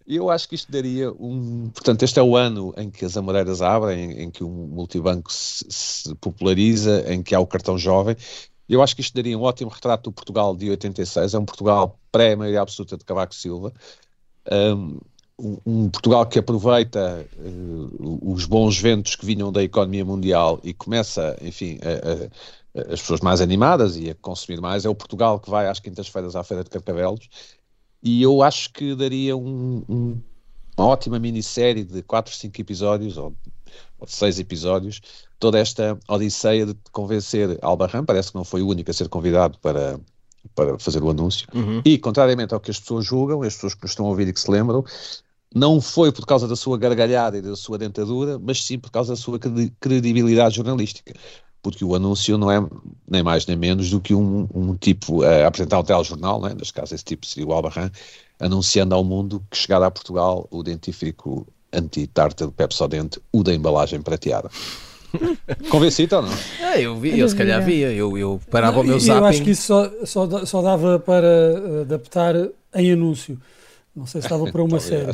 Eu 0.04 0.30
acho 0.30 0.48
que 0.48 0.56
isto 0.56 0.70
daria 0.70 1.12
um. 1.12 1.70
Portanto, 1.70 2.02
este 2.02 2.18
é 2.18 2.22
o 2.22 2.36
ano 2.36 2.74
em 2.76 2.90
que 2.90 3.04
as 3.04 3.16
amoreiras 3.16 3.62
abrem, 3.62 4.10
em, 4.10 4.22
em 4.22 4.30
que 4.30 4.42
o 4.42 4.48
multibanco 4.48 5.32
se, 5.32 5.64
se, 5.68 6.14
populariza, 6.16 7.04
em 7.06 7.22
que 7.22 7.36
há 7.36 7.40
o 7.40 7.46
cartão 7.46 7.78
jovem. 7.78 8.16
Eu 8.68 8.82
acho 8.82 8.96
que 8.96 9.00
isto 9.00 9.14
daria 9.14 9.38
um 9.38 9.42
ótimo 9.42 9.70
retrato 9.70 10.10
do 10.10 10.12
Portugal 10.12 10.56
de 10.56 10.70
86. 10.70 11.34
É 11.34 11.38
um 11.38 11.44
Portugal 11.44 11.98
pré-maioria 12.10 12.62
absoluta 12.62 12.96
de 12.96 13.04
Cavaco 13.04 13.34
Silva. 13.34 13.72
Um, 14.50 14.98
um 15.66 15.90
Portugal 15.90 16.24
que 16.26 16.38
aproveita 16.38 17.26
uh, 17.38 18.32
os 18.32 18.44
bons 18.44 18.78
ventos 18.78 19.16
que 19.16 19.26
vinham 19.26 19.50
da 19.50 19.62
economia 19.62 20.04
mundial 20.04 20.60
e 20.62 20.72
começa, 20.72 21.36
enfim, 21.40 21.78
a, 21.82 22.80
a, 22.80 22.92
as 22.92 23.00
pessoas 23.00 23.20
mais 23.20 23.40
animadas 23.40 23.96
e 23.96 24.10
a 24.10 24.14
consumir 24.14 24.60
mais. 24.60 24.84
É 24.84 24.88
o 24.88 24.94
Portugal 24.94 25.40
que 25.40 25.50
vai 25.50 25.68
às 25.68 25.80
quintas-feiras 25.80 26.36
à 26.36 26.44
Feira 26.44 26.62
de 26.62 26.70
Carcavelos 26.70 27.28
e 28.02 28.20
eu 28.22 28.42
acho 28.42 28.72
que 28.72 28.94
daria 28.96 29.36
um, 29.36 29.84
um, 29.88 30.20
uma 30.76 30.88
ótima 30.88 31.18
minissérie 31.18 31.84
de 31.84 32.02
4, 32.02 32.34
5 32.34 32.60
episódios, 32.60 33.16
ou, 33.16 33.32
ou 33.98 34.06
de 34.06 34.12
6 34.12 34.40
episódios, 34.40 35.00
toda 35.38 35.58
esta 35.58 35.98
odisseia 36.08 36.66
de 36.66 36.74
convencer 36.90 37.58
Albarran, 37.62 38.04
parece 38.04 38.30
que 38.30 38.34
não 38.34 38.44
foi 38.44 38.60
o 38.60 38.68
único 38.68 38.90
a 38.90 38.94
ser 38.94 39.08
convidado 39.08 39.56
para, 39.60 40.00
para 40.54 40.76
fazer 40.80 41.02
o 41.02 41.10
anúncio, 41.10 41.46
uhum. 41.54 41.80
e 41.84 41.96
contrariamente 41.96 42.52
ao 42.52 42.60
que 42.60 42.72
as 42.72 42.80
pessoas 42.80 43.04
julgam, 43.04 43.42
as 43.42 43.54
pessoas 43.54 43.74
que 43.74 43.82
nos 43.82 43.92
estão 43.92 44.06
a 44.06 44.08
ouvir 44.08 44.26
e 44.26 44.32
que 44.32 44.40
se 44.40 44.50
lembram, 44.50 44.84
não 45.54 45.80
foi 45.80 46.10
por 46.12 46.26
causa 46.26 46.48
da 46.48 46.56
sua 46.56 46.78
gargalhada 46.78 47.38
e 47.38 47.42
da 47.42 47.56
sua 47.56 47.78
dentadura, 47.78 48.38
mas 48.38 48.64
sim 48.64 48.78
por 48.78 48.90
causa 48.90 49.12
da 49.12 49.16
sua 49.16 49.38
credibilidade 49.80 50.56
jornalística 50.56 51.12
porque 51.62 51.84
o 51.84 51.94
anúncio 51.94 52.36
não 52.36 52.50
é 52.50 52.60
nem 53.08 53.22
mais 53.22 53.46
nem 53.46 53.56
menos 53.56 53.88
do 53.88 54.00
que 54.00 54.14
um, 54.14 54.48
um 54.52 54.74
tipo 54.74 55.22
a 55.22 55.46
apresentar 55.46 55.78
um 55.78 55.84
telejornal, 55.84 56.40
né? 56.42 56.54
neste 56.58 56.74
caso 56.74 56.94
esse 56.94 57.04
tipo 57.04 57.24
seria 57.24 57.48
o 57.48 57.52
Albarran, 57.52 57.90
anunciando 58.40 58.94
ao 58.94 59.04
mundo 59.04 59.42
que 59.48 59.56
chegara 59.56 59.86
a 59.86 59.90
Portugal 59.90 60.48
o 60.50 60.62
dentífrico 60.62 61.46
anti-tártaro 61.72 62.50
Pepsodente, 62.50 63.20
o 63.32 63.42
da 63.42 63.54
embalagem 63.54 64.02
prateada. 64.02 64.50
Convencido 65.70 66.16
ou 66.16 66.22
não? 66.22 66.32
É, 66.60 66.80
eu 66.80 66.98
vi, 66.98 67.18
eu 67.18 67.28
se 67.28 67.36
calhar 67.36 67.64
via, 67.64 67.92
eu, 67.92 68.18
eu 68.18 68.40
parava 68.50 68.78
não, 68.78 68.82
o 68.82 68.86
meu 68.86 69.00
zapping. 69.00 69.20
Eu 69.20 69.24
acho 69.26 69.42
que 69.42 69.50
isso 69.50 69.62
só, 69.62 69.90
só, 70.04 70.46
só 70.46 70.62
dava 70.62 70.98
para 70.98 71.82
adaptar 71.82 72.34
em 72.74 72.92
anúncio. 72.92 73.38
Não 73.94 74.06
sei 74.06 74.20
se 74.22 74.28
dava 74.28 74.50
para 74.50 74.62
uma 74.62 74.80
série. 74.80 75.12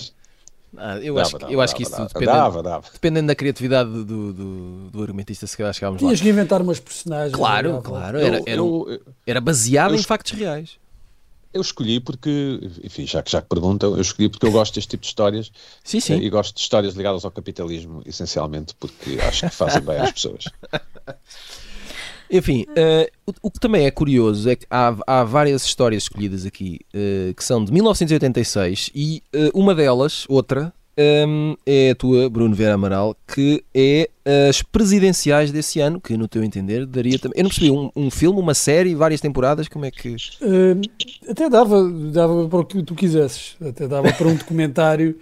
Ah, 0.77 0.99
eu, 0.99 1.15
dava, 1.15 1.27
acho, 1.27 1.39
dava, 1.39 1.53
eu 1.53 1.61
acho 1.61 1.75
que 1.75 1.83
isso 1.83 1.93
dava, 1.93 2.07
dependendo, 2.07 2.33
dava, 2.33 2.63
dava. 2.63 2.85
dependendo 2.93 3.27
da 3.27 3.35
criatividade 3.35 3.91
do, 3.91 4.33
do, 4.33 4.91
do 4.91 5.03
argumentista, 5.03 5.47
se 5.47 5.57
calhar 5.57 5.73
chegávamos 5.73 6.01
Tinhas 6.01 6.21
lá. 6.21 6.25
que 6.25 6.29
inventar 6.29 6.61
umas 6.61 6.79
personagens. 6.79 7.35
Claro, 7.35 7.81
claro. 7.83 8.19
Era, 8.19 8.37
era, 8.47 8.51
eu, 8.51 9.01
era 9.27 9.41
baseado 9.41 9.95
eu, 9.95 9.99
em 9.99 10.03
factos 10.03 10.33
reais. 10.33 10.77
Eu 11.53 11.63
escolhi 11.63 11.99
porque, 11.99 12.61
enfim, 12.85 13.07
já 13.07 13.23
que 13.23 13.31
já 13.31 13.41
que 13.41 13.49
perguntam, 13.49 13.95
eu 13.95 14.03
escolhi 14.03 14.29
porque 14.29 14.47
eu 14.47 14.53
gosto 14.53 14.75
deste 14.75 14.91
tipo 14.91 15.01
de 15.01 15.09
histórias. 15.09 15.51
Sim, 15.83 16.01
sim. 16.01 16.17
E 16.17 16.29
gosto 16.29 16.55
de 16.55 16.61
histórias 16.61 16.95
ligadas 16.95 17.25
ao 17.25 17.31
capitalismo, 17.31 18.03
essencialmente, 18.05 18.75
porque 18.75 19.19
acho 19.23 19.49
que 19.49 19.55
fazem 19.55 19.81
bem 19.81 19.99
às 19.99 20.13
pessoas. 20.13 20.45
Enfim, 22.31 22.67
uh, 22.71 23.11
o, 23.27 23.49
o, 23.49 23.51
que 23.51 23.59
também 23.59 23.87
é 23.87 23.91
curioso 23.91 24.49
é 24.49 24.57
que 24.57 24.67
há, 24.71 24.95
há 25.07 25.25
várias 25.25 25.65
histórias 25.65 26.05
escolhidas 26.05 26.45
aqui 26.45 26.81
uh, 26.95 27.35
que 27.35 27.43
são 27.43 27.65
de 27.65 27.73
1986 27.73 28.91
e 28.95 29.23
uh, 29.35 29.59
uma 29.59 29.75
delas, 29.75 30.27
outra, 30.29 30.73
um, 30.99 31.57
é 31.65 31.91
a 31.91 31.95
tua, 31.95 32.29
Bruno 32.29 32.55
Vera 32.55 32.75
Amaral, 32.75 33.17
que 33.27 33.65
é 33.73 34.11
as 34.49 34.63
presidenciais 34.63 35.53
desse 35.53 35.81
ano, 35.81 36.01
que 36.01 36.17
no 36.17 36.27
teu 36.27 36.43
entender 36.43 36.85
daria 36.85 37.19
também. 37.19 37.39
Eu 37.39 37.45
não 37.45 37.51
percebi, 37.51 37.71
um, 37.71 37.91
um 37.95 38.11
filme, 38.11 38.39
uma 38.39 38.53
série, 38.53 38.95
várias 38.95 39.21
temporadas, 39.21 39.69
como 39.69 39.85
é 39.85 39.91
que. 39.91 40.17
até 41.29 41.49
dava, 41.49 41.89
dava 42.13 42.49
para 42.49 42.59
o 42.59 42.65
que 42.65 42.83
tu 42.83 42.95
quisesses, 42.95 43.57
até 43.61 43.87
dava 43.87 44.13
para 44.13 44.27
um 44.27 44.35
documentário 44.35 45.17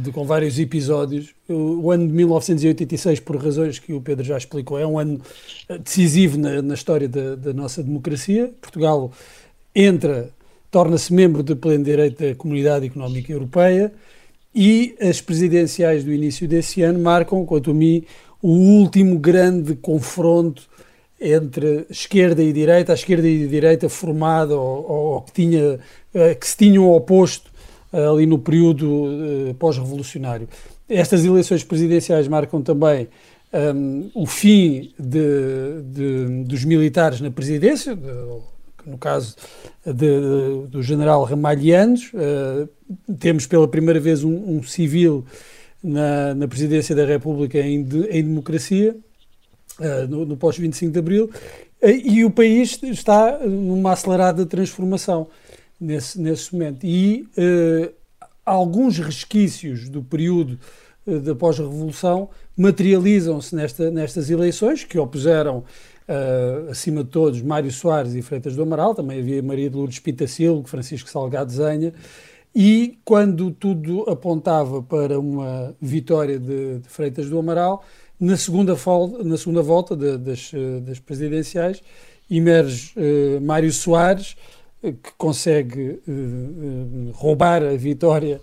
de, 0.00 0.10
com 0.10 0.24
vários 0.24 0.58
episódios. 0.58 1.34
O, 1.48 1.90
ano 1.90 2.06
de 2.06 2.12
1986, 2.12 3.20
por 3.20 3.36
razões 3.36 3.78
que 3.78 3.92
o 3.92 4.00
Pedro 4.00 4.24
já 4.24 4.38
explicou, 4.38 4.78
é 4.78 4.86
um 4.86 4.98
ano 4.98 5.20
eh, 5.68 5.78
decisivo 5.78 6.38
na, 6.38 6.62
na 6.62 6.74
história 6.74 7.08
da, 7.08 7.34
da, 7.34 7.52
nossa 7.52 7.82
democracia. 7.82 8.50
Portugal 8.60 9.12
entra, 9.74 10.30
torna-se 10.70 11.12
membro 11.12 11.42
de 11.42 11.54
pleno 11.54 11.84
direito 11.84 12.24
da 12.24 12.34
Comunidade 12.34 12.86
Económica 12.86 13.32
Europeia 13.32 13.92
e 14.54 14.94
as 15.00 15.20
presidenciais 15.20 16.04
do 16.04 16.12
início 16.12 16.48
desse 16.48 16.82
ano 16.82 16.98
marcam, 16.98 17.44
quanto 17.44 17.70
a 17.70 17.74
mim, 17.74 18.04
o 18.40 18.48
último 18.48 19.18
grande 19.18 19.74
confronto 19.74 20.62
entre 21.20 21.86
esquerda 21.90 22.42
e 22.42 22.52
direita, 22.52 22.92
a 22.92 22.94
esquerda 22.94 23.28
e 23.28 23.44
a 23.44 23.48
direita 23.48 23.88
formada 23.88 24.56
ou, 24.56 24.90
ou 24.90 25.22
que, 25.22 25.32
tinha, 25.32 25.78
eh, 26.12 26.34
que 26.34 26.46
se 26.46 26.56
tinham 26.56 26.90
oposto 26.90 27.50
eh, 27.50 27.53
ali 27.94 28.26
no 28.26 28.38
período 28.38 28.86
uh, 28.86 29.54
pós-revolucionário. 29.58 30.48
Estas 30.88 31.24
eleições 31.24 31.62
presidenciais 31.62 32.28
marcam 32.28 32.60
também 32.60 33.08
um, 33.52 33.58
ehm, 33.58 34.10
o 34.14 34.26
fim 34.26 34.92
de, 34.98 35.82
de, 35.84 36.44
dos 36.44 36.64
militares 36.64 37.20
na 37.20 37.30
presidência, 37.30 37.94
de, 37.94 38.10
no 38.84 38.98
caso 38.98 39.34
do 40.68 40.82
general 40.82 41.24
Ramalhianos. 41.24 42.12
Uh, 42.12 42.68
temos 43.18 43.46
pela 43.46 43.68
primeira 43.68 44.00
vez 44.00 44.24
um, 44.24 44.56
um 44.56 44.62
civil 44.62 45.24
na, 45.82 46.34
na, 46.34 46.48
presidência 46.48 46.94
da 46.94 47.04
República 47.04 47.58
em, 47.58 47.76
em 48.10 48.22
democracia, 48.22 48.96
uh, 49.78 50.08
no, 50.08 50.24
no 50.24 50.36
pós-25 50.36 50.90
de 50.90 50.98
Abril, 50.98 51.30
uh, 51.82 51.88
e 51.88 52.24
o 52.24 52.30
país 52.30 52.78
está 52.82 53.38
numa 53.38 53.92
acelerada 53.92 54.44
transformação 54.46 55.28
nesse, 55.80 56.20
nesse 56.20 56.52
momento. 56.52 56.84
E 56.84 57.28
alguns 58.44 58.98
resquícios 58.98 59.88
do 59.88 60.02
período 60.02 60.58
da 61.06 61.34
pós-revolução 61.34 62.30
materializam-se 62.56 63.54
nesta, 63.54 63.90
nestas 63.90 64.30
eleições 64.30 64.84
que 64.84 64.98
opuseram 64.98 65.64
Uh, 66.06 66.70
acima 66.70 67.02
de 67.02 67.08
todos, 67.08 67.40
Mário 67.40 67.72
Soares 67.72 68.14
e 68.14 68.20
Freitas 68.20 68.54
do 68.54 68.62
Amaral, 68.62 68.94
também 68.94 69.20
havia 69.20 69.42
Maria 69.42 69.70
de 69.70 69.76
Lourdes 69.76 70.00
Pitacilo, 70.00 70.62
Francisco 70.64 71.08
Salgado 71.08 71.50
Zenha, 71.50 71.94
e 72.54 72.98
quando 73.06 73.50
tudo 73.50 74.02
apontava 74.02 74.82
para 74.82 75.18
uma 75.18 75.74
vitória 75.80 76.38
de, 76.38 76.80
de 76.80 76.88
Freitas 76.90 77.30
do 77.30 77.38
Amaral, 77.38 77.82
na 78.20 78.36
segunda, 78.36 78.76
na 79.24 79.36
segunda 79.38 79.62
volta 79.62 79.96
de, 79.96 80.18
das, 80.18 80.52
das, 80.82 80.98
presidenciais, 80.98 81.82
emerge 82.30 82.92
uh, 82.98 83.40
Mário 83.40 83.72
Soares, 83.72 84.36
que 84.92 85.12
consegue 85.16 86.00
roubar 87.14 87.62
a 87.62 87.76
vitória 87.76 88.40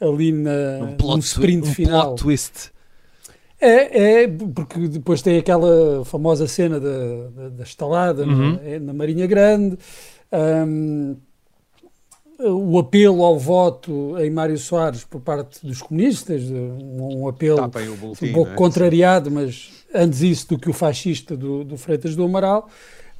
ali 0.00 0.32
na, 0.32 0.78
um 0.82 0.96
plot, 0.96 1.16
no 1.16 1.18
sprint 1.18 1.68
um 1.68 1.72
final. 1.74 2.06
Plot 2.14 2.22
twist 2.22 2.72
é, 3.60 4.22
é, 4.22 4.28
porque 4.28 4.88
depois 4.88 5.20
tem 5.20 5.36
aquela 5.36 6.02
famosa 6.04 6.48
cena 6.48 6.80
da, 6.80 7.28
da, 7.28 7.48
da 7.50 7.62
estalada 7.62 8.24
uhum. 8.24 8.52
na, 8.52 8.62
é, 8.62 8.78
na, 8.78 8.94
Marinha 8.94 9.26
Grande, 9.26 9.76
um, 10.66 11.16
o 12.42 12.78
apelo 12.78 13.22
ao 13.22 13.38
voto 13.38 14.18
em 14.18 14.30
Mário 14.30 14.56
Soares 14.56 15.04
por 15.04 15.20
parte 15.20 15.64
dos 15.64 15.82
comunistas, 15.82 16.42
um, 16.44 17.18
um 17.20 17.28
apelo 17.28 17.68
boletim, 17.68 18.30
um 18.30 18.32
pouco 18.32 18.52
é? 18.52 18.54
contrariado, 18.54 19.30
mas 19.30 19.84
antes 19.94 20.22
isso 20.22 20.48
do 20.48 20.58
que 20.58 20.70
o 20.70 20.72
fascista 20.72 21.36
do, 21.36 21.62
do 21.62 21.76
Freitas 21.76 22.16
do 22.16 22.24
Amaral. 22.24 22.66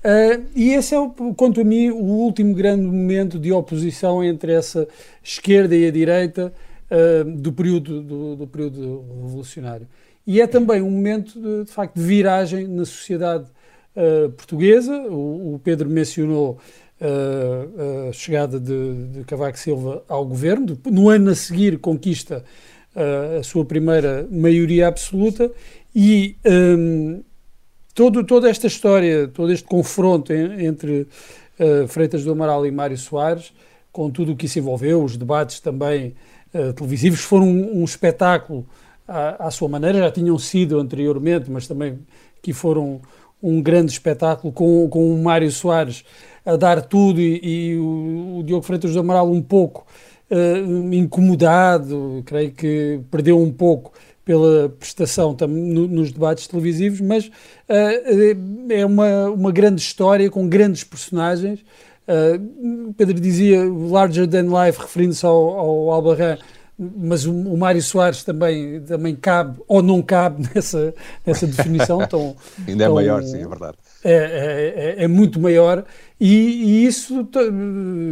Uh, 0.03 0.47
e 0.55 0.73
esse 0.73 0.95
é, 0.95 0.99
quanto 1.37 1.61
a 1.61 1.65
mim, 1.65 1.91
o 1.91 2.03
último 2.03 2.55
grande 2.55 2.85
momento 2.85 3.39
de 3.39 3.53
oposição 3.53 4.25
entre 4.25 4.53
essa 4.53 4.89
esquerda 5.23 5.77
e 5.77 5.87
a 5.87 5.91
direita 5.91 6.53
uh, 6.91 7.31
do, 7.31 7.53
período, 7.53 8.03
do, 8.03 8.37
do 8.37 8.47
período 8.47 9.05
revolucionário. 9.23 9.87
E 10.27 10.41
é 10.41 10.47
também 10.47 10.81
um 10.81 10.91
momento, 10.91 11.39
de, 11.39 11.65
de 11.65 11.71
facto, 11.71 11.97
de 11.97 12.03
viragem 12.03 12.67
na 12.67 12.87
sociedade 12.87 13.45
uh, 13.95 14.31
portuguesa. 14.31 14.97
O, 15.03 15.55
o, 15.55 15.61
Pedro 15.63 15.89
mencionou 15.89 16.59
a 17.03 18.13
chegada 18.13 18.61
de, 18.61 19.07
de, 19.07 19.25
Cavaco 19.25 19.59
Silva 19.59 20.05
ao 20.07 20.23
governo. 20.27 20.79
No 20.85 21.09
ano 21.09 21.31
a 21.31 21.35
seguir, 21.35 21.79
conquista 21.79 22.45
a 22.95 23.43
sua 23.43 23.65
primeira 23.65 24.29
maioria 24.31 24.87
absoluta. 24.87 25.51
E 25.95 26.37
um, 26.45 27.23
todo, 28.01 28.25
toda 28.25 28.49
esta 28.49 28.67
história, 28.67 29.29
todo 29.29 29.53
este 29.53 29.69
confronto 29.69 30.33
em, 30.33 30.65
entre 30.65 31.07
Freitas 31.87 32.25
do 32.25 32.33
Amaral 32.33 32.65
e 32.65 32.71
Mário 32.71 32.97
Soares, 32.97 33.53
com 33.93 34.11
tudo 34.11 34.33
o 34.33 34.37
que 34.37 34.47
isso 34.47 34.59
envolveu, 34.59 35.05
os 35.05 35.19
debates 35.19 35.61
também 35.61 36.15
televisivos, 36.77 37.21
foram 37.21 37.47
um, 37.47 37.83
um 37.83 37.85
espetáculo 37.85 38.67
à, 39.07 39.49
à, 39.49 39.51
sua 39.51 39.69
maneira, 39.69 39.99
já 39.99 40.11
tinham 40.11 40.39
sido 40.39 40.81
anteriormente, 40.81 41.51
mas 41.51 41.67
também 41.67 41.99
que 42.41 42.55
foram 42.55 43.03
um 43.43 43.61
grande 43.61 43.93
espetáculo 43.93 44.51
com, 44.51 44.89
com 44.89 45.13
o 45.13 45.23
Mário 45.23 45.51
Soares 45.51 46.03
a 46.47 46.57
dar 46.57 46.81
tudo 46.81 47.21
e, 47.21 47.41
e 47.43 47.77
o, 47.77 48.39
o, 48.39 48.43
Diogo 48.43 48.65
Freitas 48.65 48.95
do 48.95 49.01
Amaral 49.01 49.31
um 49.31 49.43
pouco 49.43 49.87
uh, 50.31 50.95
incomodado, 50.95 52.23
creio 52.25 52.51
que 52.53 53.01
perdeu 53.11 53.39
um 53.39 53.53
pouco 53.53 53.93
pela 54.31 54.69
prestação 54.69 55.37
no, 55.41 55.89
nos 55.89 56.13
debates 56.13 56.47
televisivos, 56.47 57.01
mas 57.01 57.27
uh, 57.27 58.73
é 58.73 58.87
uma, 58.87 59.29
uma 59.29 59.51
grande 59.51 59.81
história 59.81 60.31
com 60.31 60.49
grandes 60.49 60.85
personagens. 60.85 61.65
Uh, 62.07 62.95
Pedro 62.97 63.19
dizia 63.19 63.61
larger 63.69 64.29
than 64.29 64.43
life, 64.43 64.81
referindo-se 64.81 65.27
ao, 65.27 65.35
ao 65.35 65.91
Albarran, 65.91 66.39
mas 66.79 67.27
o, 67.27 67.33
o 67.33 67.59
Mário 67.59 67.83
Soares 67.83 68.23
também, 68.23 68.81
também 68.83 69.17
cabe 69.17 69.61
ou 69.67 69.83
não 69.83 70.01
cabe 70.01 70.49
nessa, 70.55 70.95
nessa 71.27 71.49
definição. 71.49 71.99
Tão, 72.07 72.37
Ainda 72.69 72.85
tão, 72.85 72.93
é 72.93 73.03
maior, 73.03 73.25
sim, 73.25 73.43
é 73.43 73.49
verdade. 73.49 73.79
É, 74.05 74.13
é, 74.13 74.95
é, 75.01 75.05
é 75.05 75.09
muito 75.09 75.41
maior 75.41 75.85
e, 76.21 76.27
e 76.27 76.87
isso 76.87 77.29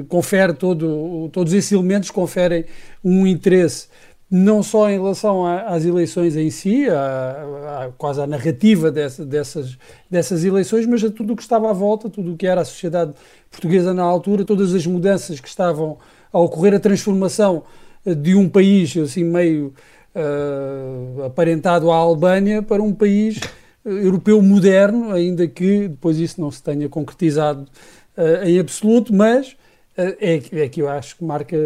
confere 0.09 0.53
todo, 0.53 1.29
todos 1.33 1.53
esses 1.53 1.71
elementos 1.71 2.11
conferem 2.11 2.65
um 3.05 3.25
interesse 3.25 3.87
não 4.31 4.63
só 4.63 4.91
em 4.91 4.99
relação 4.99 5.47
às 5.47 5.85
eleições 5.85 6.37
em 6.37 6.51
si, 6.51 6.87
a, 6.89 7.87
a, 7.87 7.93
quase 7.97 8.21
à 8.21 8.27
narrativa 8.27 8.91
dessa, 8.91 9.25
dessas, 9.25 9.79
dessas 10.11 10.45
eleições, 10.45 10.87
mas 10.87 11.03
a 11.03 11.11
tudo 11.11 11.33
o 11.33 11.37
que 11.37 11.43
estava 11.43 11.71
à 11.71 11.73
volta, 11.73 12.11
tudo 12.11 12.35
o 12.35 12.37
que 12.37 12.47
era 12.47 12.61
a 12.61 12.65
sociedade 12.65 13.13
portuguesa 13.51 13.95
na 13.95 14.03
altura, 14.03 14.45
todas 14.45 14.75
as 14.75 14.87
mudanças 14.87 15.41
que 15.41 15.49
estavam 15.49 15.99
a 16.31 16.39
ocorrer, 16.39 16.75
a 16.75 16.81
transformação 16.81 17.63
de 18.05 18.35
um 18.35 18.49
país 18.49 18.97
assim 18.97 19.25
meio 19.25 19.73
uh, 20.15 21.25
aparentado 21.25 21.91
à 21.91 21.97
Albânia 21.97 22.63
para 22.63 22.83
um 22.83 22.93
país 22.93 23.39
uh, 23.85 23.89
europeu 23.89 24.41
moderno, 24.43 25.13
ainda 25.13 25.47
que 25.47 25.89
depois 25.89 26.19
isso 26.19 26.41
não 26.41 26.51
se 26.51 26.63
tenha 26.63 26.89
concretizado 26.89 27.63
uh, 28.17 28.45
em 28.45 28.59
absoluto, 28.59 29.15
mas 29.15 29.57
é, 29.97 30.41
é, 30.53 30.69
que 30.69 30.81
eu 30.81 30.89
acho 30.89 31.17
que 31.17 31.25
marca, 31.25 31.57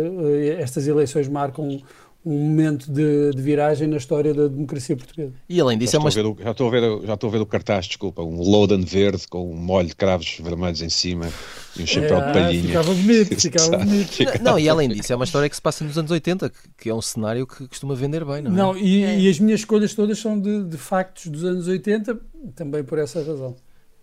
estas 0.59 0.87
eleições 0.87 1.29
marcam 1.29 1.83
um 2.25 2.39
momento 2.39 2.91
de, 2.91 3.33
de, 3.33 3.43
viragem 3.43 3.89
na 3.89 3.97
história 3.97 4.33
da 4.33 4.47
democracia 4.47 4.97
portuguesa. 4.97 5.33
E 5.49 5.61
além 5.61 5.77
disso, 5.77 5.93
já, 5.93 5.99
é 5.99 6.01
uma... 6.01 6.09
estou 6.09 6.33
o, 6.33 6.37
já, 6.41 6.51
estou 6.53 6.69
a 6.69 6.71
ver, 6.71 7.07
já 7.07 7.15
estou 7.15 7.29
a 7.29 7.33
ver 7.33 7.41
o 7.41 7.47
cartaz, 7.47 7.87
desculpa, 7.87 8.23
um 8.23 8.41
Loden 8.41 8.85
verde 8.85 9.27
com 9.29 9.51
um 9.51 9.57
molho 9.57 9.89
de 9.89 9.97
cravos 9.97 10.39
vermelhos 10.41 10.83
em 10.83 10.89
cima 10.89 11.29
e 11.77 11.83
um 11.83 11.87
chapéu 11.87 12.19
é, 12.19 12.27
de 12.27 12.33
palhinha. 12.33 12.63
Ficava 12.63 12.95
bonito, 12.95 13.35
ficava 13.41 13.79
bonito. 13.79 14.43
Não, 14.43 14.59
e 14.59 14.69
além 14.69 14.89
disso, 14.89 15.13
é 15.13 15.17
uma 15.17 15.25
história 15.25 15.49
que 15.49 15.57
se 15.57 15.63
passa 15.63 15.85
nos 15.85 15.99
anos 15.99 16.11
80, 16.11 16.49
que, 16.49 16.57
que 16.79 16.91
é 16.91 16.95
um 16.95 17.03
cenário 17.03 17.47
que 17.47 17.67
costuma 17.67 17.95
vender 17.95 18.25
bem, 18.25 18.43
não 18.43 18.53
é? 18.53 18.55
Não, 18.55 18.77
e, 18.77 19.03
é. 19.03 19.19
e 19.19 19.29
as 19.29 19.41
minhas 19.41 19.61
escolhas 19.61 19.93
todas 19.93 20.19
são 20.19 20.39
de, 20.39 20.65
de 20.65 20.77
factos 20.77 21.27
dos 21.27 21.45
anos 21.45 21.67
80, 21.67 22.19
também 22.55 22.85
por 22.85 22.99
essa 22.99 23.19
razão. 23.23 23.57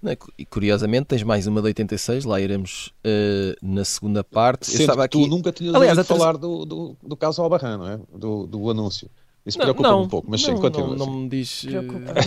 É? 0.05 0.17
E 0.37 0.45
curiosamente 0.45 1.07
tens 1.07 1.23
mais 1.23 1.45
uma 1.45 1.61
de 1.61 1.67
86, 1.67 2.23
lá 2.23 2.39
iremos 2.39 2.93
uh, 3.05 3.55
na 3.61 3.83
segunda 3.83 4.23
parte. 4.23 4.67
Sendo 4.67 4.79
eu 4.79 4.83
estava 4.83 5.03
aqui... 5.03 5.21
tu 5.21 5.27
nunca 5.27 5.51
tinhas 5.51 5.75
Aliás, 5.75 5.97
ouvido 5.97 6.17
falar 6.17 6.37
do, 6.37 6.65
do, 6.65 6.97
do 7.03 7.17
caso 7.17 7.41
Albarran, 7.41 7.77
não 7.77 7.87
é? 7.87 7.99
Do, 8.17 8.47
do 8.47 8.69
anúncio. 8.69 9.09
Isso 9.45 9.57
preocupa-me 9.57 10.03
um 10.03 10.07
pouco, 10.07 10.29
mas 10.29 10.41
não, 10.43 10.55
sim, 10.55 10.61
continua. 10.61 10.95
Não, 10.95 11.05
não 11.05 11.13
me 11.13 11.29
diz... 11.29 11.63
Uh... 11.63 11.69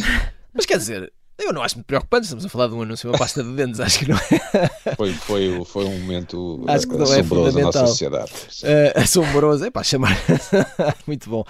mas 0.53 0.67
quer 0.67 0.77
dizer, 0.77 1.13
eu 1.39 1.53
não 1.53 1.63
acho 1.63 1.77
muito 1.77 1.87
preocupante, 1.87 2.25
estamos 2.25 2.45
a 2.45 2.49
falar 2.49 2.69
de 2.69 2.75
um 2.75 2.83
anúncio, 2.83 3.09
uma 3.09 3.19
pasta 3.19 3.43
de 3.43 3.53
dentes, 3.53 3.81
acho 3.81 4.01
que 4.01 4.09
não 4.09 4.17
é. 4.17 4.95
Foi, 4.97 5.13
foi, 5.15 5.65
foi 5.65 5.85
um 5.87 6.01
momento 6.01 6.63
acho 6.69 6.87
que 6.87 6.97
não 6.97 7.07
é 7.07 7.21
assombroso 7.21 7.57
da 7.57 7.63
nossa 7.63 7.87
sociedade. 7.87 8.33
Uh, 8.63 9.01
assombroso, 9.01 9.65
é 9.65 9.71
para 9.71 9.83
chamar. 9.83 10.17
muito 11.07 11.31
bom. 11.31 11.45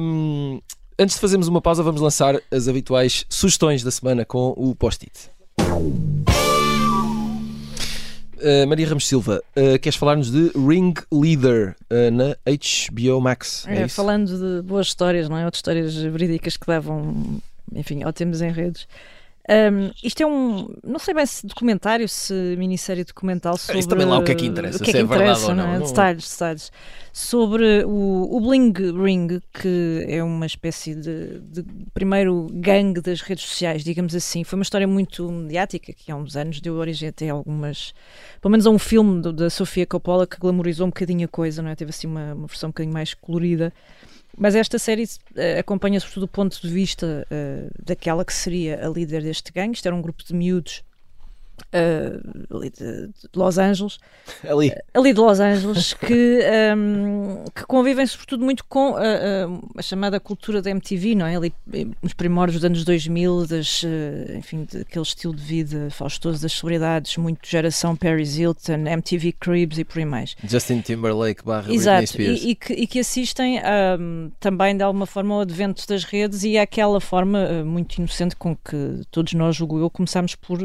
Um, 0.00 0.60
antes 1.02 1.16
de 1.16 1.20
fazermos 1.20 1.48
uma 1.48 1.60
pausa, 1.60 1.82
vamos 1.82 2.00
lançar 2.00 2.40
as 2.48 2.68
habituais 2.68 3.26
sugestões 3.28 3.82
da 3.82 3.90
semana 3.90 4.24
com 4.24 4.54
o 4.56 4.72
post-it. 4.72 5.30
Uh, 8.38 8.66
Maria 8.68 8.88
Ramos 8.88 9.08
Silva, 9.08 9.42
uh, 9.56 9.78
queres 9.80 9.96
falar-nos 9.96 10.30
de 10.30 10.52
Ring 10.56 10.94
Leader 11.12 11.76
uh, 11.90 12.10
na 12.12 12.36
HBO 12.46 13.20
Max? 13.20 13.66
É, 13.66 13.82
é 13.82 13.88
falando 13.88 14.26
de 14.38 14.62
boas 14.62 14.86
histórias, 14.88 15.28
não 15.28 15.36
é? 15.36 15.44
Outras 15.44 15.58
histórias 15.58 15.94
verídicas 15.96 16.56
que 16.56 16.66
davam, 16.66 17.40
enfim, 17.74 18.04
ótimos 18.04 18.40
enredos. 18.40 18.86
Um, 19.50 19.90
isto 20.04 20.22
é 20.22 20.26
um, 20.26 20.72
não 20.84 21.00
sei 21.00 21.14
bem 21.14 21.26
se 21.26 21.44
documentário, 21.44 22.08
se 22.08 22.32
minissérie 22.56 23.02
documental 23.02 23.56
sobre. 23.56 23.80
Isso 23.80 23.88
também 23.88 24.06
lá 24.06 24.18
o 24.18 24.22
que 24.24 24.30
é 24.30 24.34
que 24.36 24.46
interessa, 24.46 24.78
o 24.78 24.80
que 24.80 24.90
é 24.90 24.92
se 24.92 24.98
que 24.98 25.04
é 25.04 25.04
verdade 25.04 25.22
interessa, 25.40 25.48
ou 25.48 25.54
não, 25.56 25.74
é? 25.74 25.78
não. 25.80 25.86
Detalhes, 25.86 26.30
detalhes. 26.30 26.72
Sobre 27.12 27.84
o, 27.84 28.36
o 28.36 28.40
Bling 28.40 28.72
Ring, 29.02 29.40
que 29.52 30.04
é 30.08 30.22
uma 30.22 30.46
espécie 30.46 30.94
de, 30.94 31.40
de 31.40 31.64
primeiro 31.92 32.46
gangue 32.52 33.00
das 33.00 33.20
redes 33.20 33.44
sociais, 33.44 33.82
digamos 33.82 34.14
assim. 34.14 34.44
Foi 34.44 34.56
uma 34.56 34.62
história 34.62 34.86
muito 34.86 35.30
mediática, 35.30 35.92
que 35.92 36.10
há 36.12 36.16
uns 36.16 36.36
anos 36.36 36.60
deu 36.60 36.74
origem 36.76 37.08
até 37.08 37.28
a 37.28 37.32
algumas. 37.32 37.92
Pelo 38.40 38.52
menos 38.52 38.64
a 38.66 38.70
um 38.70 38.78
filme 38.78 39.20
do- 39.20 39.32
da 39.32 39.50
Sofia 39.50 39.84
Coppola 39.86 40.26
que 40.26 40.38
glamorizou 40.38 40.86
um 40.86 40.90
bocadinho 40.90 41.24
a 41.24 41.28
coisa, 41.28 41.60
não 41.60 41.68
é? 41.70 41.74
Teve 41.74 41.90
assim 41.90 42.06
uma, 42.06 42.32
uma 42.32 42.46
versão 42.46 42.68
um 42.68 42.70
bocadinho 42.70 42.94
mais 42.94 43.12
colorida. 43.12 43.72
Mas 44.36 44.54
esta 44.54 44.78
série 44.78 45.04
eh, 45.36 45.58
acompanha 45.58 46.00
sobretudo 46.00 46.24
o 46.24 46.28
ponto 46.28 46.60
de 46.60 46.68
vista 46.68 47.26
eh, 47.30 47.68
daquela 47.84 48.24
que 48.24 48.32
seria 48.32 48.84
a 48.84 48.88
líder 48.88 49.22
deste 49.22 49.52
gangue. 49.52 49.76
Isto 49.76 49.86
era 49.86 49.94
um 49.94 50.02
grupo 50.02 50.24
de 50.24 50.34
miúdos 50.34 50.82
eh, 51.72 52.18
ali 52.50 52.70
de, 52.70 53.06
de 53.08 53.12
Los 53.34 53.58
Angeles, 53.58 53.98
Ali. 54.48 54.72
ali 54.94 55.12
de 55.12 55.20
Los 55.20 55.40
Angeles, 55.40 55.92
que, 56.06 56.40
ehm, 56.42 57.44
que 57.54 57.64
convivem 57.66 58.06
sobretudo 58.06 58.44
muito 58.44 58.64
com 58.66 58.96
a, 58.96 59.00
a- 59.78 59.82
chamada 59.82 60.18
cultura 60.20 60.60
da 60.62 60.70
MTV, 60.70 61.14
não 61.14 61.26
é? 61.26 61.36
Ali 61.36 61.52
nos 62.02 62.12
primórdios 62.14 62.60
dos 62.60 62.64
anos 62.66 62.84
2000, 62.84 63.46
das, 63.46 63.82
enfim, 64.36 64.66
daquele 64.72 65.02
estilo 65.04 65.34
de 65.34 65.42
vida 65.42 65.88
faustoso 65.90 66.42
das 66.42 66.52
celebridades, 66.52 67.16
muito 67.16 67.40
geração 67.48 67.96
Paris 67.96 68.36
Hilton, 68.38 68.86
MTV 68.86 69.32
Cribs 69.32 69.78
e 69.78 69.84
por 69.84 69.98
aí 69.98 70.04
mais. 70.04 70.36
Justin 70.44 70.80
Timberlake 70.80 71.44
barra 71.44 71.72
Exato, 71.72 72.06
Spears. 72.08 72.42
e, 72.42 72.50
e 72.50 72.54
que, 72.54 72.72
e 72.74 72.86
que 72.86 72.98
assistem 73.00 73.60
também 74.40 74.76
de 74.76 74.82
alguma 74.82 75.06
forma 75.06 75.34
ao 75.34 75.40
advento 75.40 75.86
das 75.88 76.04
redes 76.04 76.42
e 76.44 76.58
àquela 76.58 77.00
forma 77.00 77.38
ah, 77.38 77.64
muito 77.64 77.96
inocente 77.98 78.36
com 78.36 78.54
que 78.56 79.00
todos 79.10 79.32
nós, 79.34 79.56
julgo 79.56 79.78
eu, 79.80 79.90
começámos 79.90 80.34
por 80.34 80.58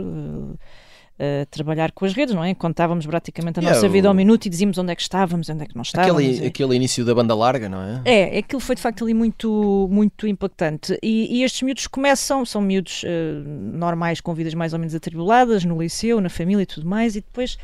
trabalhar 1.50 1.92
com 1.92 2.06
as 2.06 2.14
redes, 2.14 2.36
não 2.36 2.44
é? 2.44 2.54
Contávamos 2.54 3.06
praticamente 3.06 3.60
a 3.60 3.62
Yeah, 3.62 3.76
nossa 3.76 3.90
vida 3.92 4.08
ao 4.08 4.14
minuto 4.14 4.46
e 4.46 4.50
dizíamos 4.50 4.78
onde 4.78 4.92
é 4.92 4.96
que 4.96 5.02
estávamos, 5.02 5.50
onde 5.50 5.64
é 5.64 5.66
que 5.66 5.76
não 5.76 5.82
estávamos. 5.82 6.24
Aquele, 6.24 6.44
e- 6.44 6.48
aquele 6.48 6.76
início 6.76 7.04
da 7.04 7.16
banda 7.16 7.34
larga, 7.34 7.68
não 7.68 7.82
é? 7.82 8.02
é, 8.06 8.38
aquilo 8.38 8.60
foi 8.60 8.76
de 8.76 8.82
facto 8.82 9.04
ali 9.04 9.14
muito, 9.14 9.88
muito 9.92 10.28
impactante. 10.28 10.98
E, 11.02 11.40
e 11.40 11.44
estes 11.44 11.62
miúdos 11.64 11.88
começam, 11.88 12.46
são 12.46 12.62
miúdos 12.62 13.02
eh, 13.06 13.32
normais, 13.46 14.22
com 14.22 14.34
vidas 14.34 14.54
mais 14.54 14.74
ou 14.74 14.80
menos 14.80 14.94
atribuladas, 14.94 15.64
no 15.66 15.82
liceu, 15.82 16.22
na 16.22 16.30
família 16.30 16.64
e 16.64 16.66
tudo 16.68 16.88
mais, 16.88 17.16
e 17.16 17.22
depois 17.22 17.58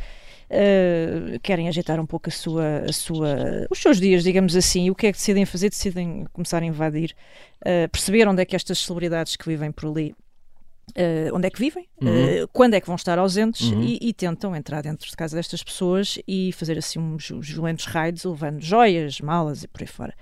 eh, 0.49 1.39
querem 1.41 1.67
ajeitar 1.67 1.99
um 1.99 2.05
pouco 2.05 2.29
a 2.29 2.31
sua, 2.31 2.83
a 2.89 2.93
sua, 2.93 3.67
os 3.69 3.79
seus 3.81 3.99
dias, 3.99 4.23
digamos 4.23 4.55
assim. 4.55 4.85
E 4.85 4.91
o 4.91 4.95
que 4.95 5.07
é 5.07 5.11
que 5.11 5.17
decidem 5.17 5.45
fazer? 5.45 5.69
Decidem 5.69 6.25
começar 6.33 6.61
a 6.61 6.65
invadir, 6.65 7.15
eh, 7.63 7.87
perceber 7.87 8.27
onde 8.27 8.41
é 8.41 8.45
que 8.45 8.55
estas 8.55 8.79
celebridades 8.79 9.35
que 9.35 9.47
vivem 9.47 9.71
por 9.71 9.89
ali. 9.89 10.15
Eh, 10.95 11.29
onde 11.33 11.47
é 11.47 11.49
que 11.49 11.59
vivem, 11.59 11.87
eh, 12.01 12.45
quando 12.51 12.73
é 12.73 12.81
que 12.81 12.87
vão 12.87 12.95
estar 12.95 13.17
ausentes 13.17 13.71
Uhum. 13.71 13.81
e, 13.81 13.97
e 14.01 14.13
tentam 14.13 14.55
entrar 14.55 14.81
dentro 14.81 15.09
de 15.09 15.15
casa 15.15 15.35
destas 15.35 15.63
pessoas 15.63 16.19
e 16.27 16.51
fazer 16.53 16.77
assim 16.77 16.99
uns, 16.99 17.31
uns 17.31 17.49
violentos 17.49 17.85
raids, 17.85 18.23
levando 18.23 18.61
joias, 18.61 19.19
malas 19.21 19.63
e 19.63 19.67
por 19.67 19.81
aí 19.81 19.87
fora. 19.87 20.13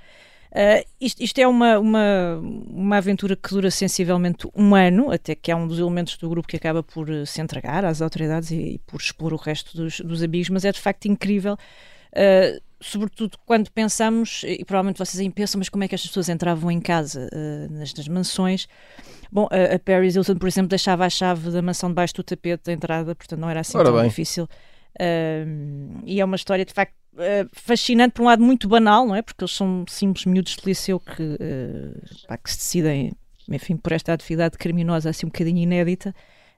Uh, 0.52 0.86
isto, 1.00 1.24
isto 1.24 1.40
é 1.40 1.48
uma, 1.48 1.80
uma, 1.80 2.38
uma 2.42 2.98
aventura 2.98 3.38
que 3.38 3.50
dura 3.50 3.72
sensivelmente 3.72 4.46
um 4.54 4.76
ano, 4.76 5.10
até 5.10 5.34
que 5.34 5.50
há 5.50 5.56
um 5.56 5.66
dos 5.66 5.80
elementos 5.80 6.18
do 6.18 6.30
grupo 6.30 6.46
que 6.46 6.58
acaba 6.58 6.84
por 6.84 7.10
uh, 7.10 7.26
se 7.26 7.40
entregar 7.40 7.86
às 7.86 8.02
autoridades 8.02 8.52
e, 8.52 8.56
e 8.74 8.78
por 8.80 9.00
expor 9.00 9.34
o 9.34 9.38
resto 9.38 9.78
dos, 9.78 10.02
dos 10.02 10.22
amigos, 10.22 10.50
mas 10.50 10.66
é 10.66 10.72
de 10.74 10.80
facto 10.82 11.06
incrível. 11.06 11.54
uh, 11.54 12.62
sobretudo 12.82 13.38
quando 13.46 13.72
pensamos, 13.72 14.44
e 14.46 14.66
provavelmente 14.66 14.98
vocês 14.98 15.20
aí 15.20 15.30
pensam, 15.30 15.60
mas 15.60 15.70
como 15.70 15.84
é 15.84 15.88
que 15.88 15.96
estas 15.96 16.10
pessoas 16.10 16.30
entravam 16.30 16.72
em 16.72 16.82
casa, 16.82 17.30
uh, 17.32 17.72
nestas 17.74 18.08
mansões? 18.08 18.68
Bom, 19.32 19.48
a, 19.52 19.76
a 19.76 19.80
Paris 19.80 20.16
Hilton, 20.16 20.36
por 20.36 20.48
exemplo, 20.48 20.70
deixava 20.70 21.06
a 21.06 21.10
chave 21.10 21.52
da 21.52 21.62
mansão 21.62 21.90
debaixo 21.90 22.16
do 22.16 22.24
tapete 22.24 22.66
da 22.66 22.74
entrada, 22.74 23.16
portanto 23.16 23.40
não 23.40 23.50
era 23.50 23.62
assim 23.62 23.78
Ora 23.78 23.90
tão 23.90 23.96
bem. 23.96 24.10
difícil. 24.10 24.48
Um, 25.00 26.02
e 26.06 26.20
é 26.20 26.26
uma 26.26 26.36
história 26.36 26.66
de 26.66 26.74
facto 26.74 26.94
uh, 27.14 27.50
fascinante, 27.54 28.14
por 28.14 28.24
um 28.24 28.26
lado 28.26 28.44
muito 28.44 28.68
banal, 28.68 29.06
não 29.06 29.16
é? 29.16 29.22
Porque 29.22 29.44
eles 29.44 29.56
são 29.56 29.86
simples 29.88 30.26
miúdos 30.26 30.56
de 30.56 30.66
liceu 30.66 31.00
que, 31.00 31.24
uh, 31.24 32.28
pá, 32.28 32.38
que 32.38 32.52
se 32.52 32.58
decidem, 32.58 33.14
enfim, 33.50 33.78
por 33.78 33.94
esta 33.94 34.12
atividade 34.12 34.58
criminosa 34.58 35.10
assim 35.10 35.26
um 35.26 35.30
bocadinho 35.30 35.60
inédita. 35.60 36.14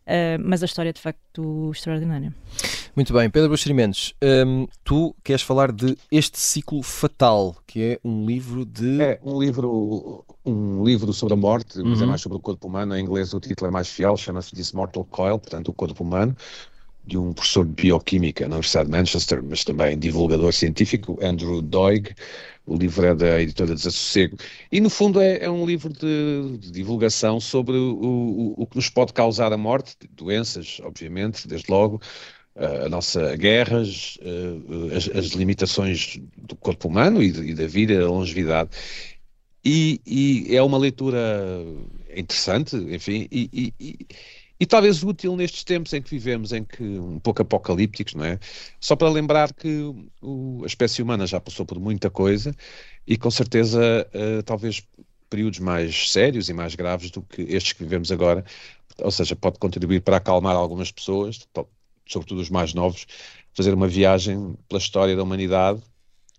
Uh, 0.05 0.37
mas 0.43 0.61
a 0.61 0.65
história 0.65 0.89
é 0.89 0.93
de 0.93 0.99
facto 1.01 1.71
extraordinária. 1.71 2.33
Muito 2.95 3.11
bem, 3.11 3.27
Pedro 3.29 3.49
Buxeri 3.49 3.73
Mendes, 3.73 4.13
hum, 4.45 4.67
tu 4.83 5.15
queres 5.23 5.41
falar 5.41 5.71
de 5.71 5.97
Este 6.11 6.39
Ciclo 6.39 6.83
Fatal, 6.83 7.55
que 7.65 7.81
é 7.81 7.99
um 8.03 8.25
livro 8.25 8.65
de. 8.65 9.01
É 9.01 9.19
um 9.23 9.41
livro, 9.41 10.23
um 10.45 10.83
livro 10.83 11.11
sobre 11.11 11.33
a 11.33 11.37
morte, 11.37 11.79
mas 11.79 11.99
é 11.99 12.03
Uhum. 12.03 12.09
mais 12.09 12.21
sobre 12.21 12.37
o 12.37 12.41
corpo 12.41 12.67
humano. 12.67 12.95
Em 12.95 13.01
inglês 13.03 13.33
o 13.33 13.39
título 13.39 13.69
é 13.69 13.71
mais 13.71 13.87
fiel, 13.87 14.15
chama-se 14.15 14.53
This 14.53 14.73
Mortal 14.73 15.05
Coil, 15.05 15.39
portanto 15.39 15.69
o 15.69 15.73
corpo 15.73 16.03
humano, 16.03 16.35
de 17.05 17.17
um 17.17 17.33
professor 17.33 17.65
de 17.65 17.71
bioquímica 17.73 18.43
na 18.47 18.55
Universidade 18.55 18.89
de 18.89 18.95
Manchester, 18.95 19.41
mas 19.43 19.63
também 19.63 19.97
divulgador 19.97 20.53
científico, 20.53 21.17
Andrew 21.21 21.61
Doig. 21.61 22.13
O 22.65 22.75
livro 22.75 23.05
é 23.05 23.13
da 23.13 23.41
editora 23.41 23.75
Desassossego. 23.75 24.37
E 24.71 24.79
no 24.79 24.89
fundo 24.89 25.19
é, 25.21 25.39
é 25.43 25.49
um 25.49 25.65
livro 25.65 25.91
de, 25.91 26.57
de 26.57 26.71
divulgação 26.71 27.39
sobre 27.39 27.75
o, 27.75 28.53
o, 28.57 28.63
o 28.63 28.67
que 28.67 28.77
nos 28.77 28.89
pode 28.89 29.13
causar 29.13 29.51
a 29.51 29.57
morte, 29.57 29.95
doenças, 30.11 30.79
obviamente, 30.83 31.47
desde 31.47 31.69
logo, 31.69 32.01
a 32.55 32.87
nossa 32.89 33.35
guerras, 33.35 34.17
as, 34.95 35.09
as 35.09 35.25
limitações 35.31 36.19
do 36.37 36.55
corpo 36.55 36.87
humano 36.87 37.21
e, 37.21 37.27
e 37.51 37.53
da 37.53 37.67
vida, 37.67 38.01
a 38.01 38.07
longevidade. 38.07 38.69
E, 39.65 40.01
e 40.05 40.55
é 40.55 40.61
uma 40.61 40.77
leitura 40.77 41.17
interessante, 42.15 42.75
enfim, 42.75 43.27
e, 43.31 43.73
e- 43.79 44.07
e- 44.63 44.65
talvez 44.65 45.03
útil 45.03 45.35
nestes 45.35 45.63
tempos 45.63 45.93
em 45.93 46.01
que 46.01 46.09
vivemos, 46.09 46.51
em 46.51 46.63
que 46.63 46.83
um 46.83 47.19
pouco 47.19 47.41
apocalípticos, 47.41 48.13
não 48.15 48.25
é? 48.25 48.39
Só 48.79 48.95
para 48.95 49.09
lembrar 49.09 49.53
que 49.53 49.93
o- 50.21 50.61
a 50.63 50.67
espécie 50.67 51.01
humana 51.01 51.27
já 51.27 51.39
passou 51.39 51.65
por 51.65 51.79
muita 51.79 52.09
coisa 52.09 52.55
e 53.05 53.17
com 53.17 53.29
certeza 53.29 54.07
eh, 54.13 54.41
talvez 54.43 54.83
períodos 55.29 55.59
mais 55.59 56.11
sérios 56.11 56.47
e 56.49 56.53
mais 56.53 56.75
graves 56.75 57.09
do 57.11 57.21
que 57.21 57.41
estes 57.41 57.73
que 57.73 57.83
vivemos 57.83 58.11
agora, 58.11 58.45
ou 58.99 59.09
seja, 59.11 59.35
pode 59.35 59.57
contribuir 59.57 60.01
para 60.01 60.17
acalmar 60.17 60.55
algumas 60.55 60.91
pessoas, 60.91 61.39
sobretudo 62.07 62.39
os 62.41 62.49
mais 62.49 62.73
novos, 62.73 63.05
fazer 63.53 63.73
uma 63.73 63.87
viagem 63.87 64.55
pela 64.69 64.79
história 64.79 65.15
da 65.15 65.23
humanidade 65.23 65.81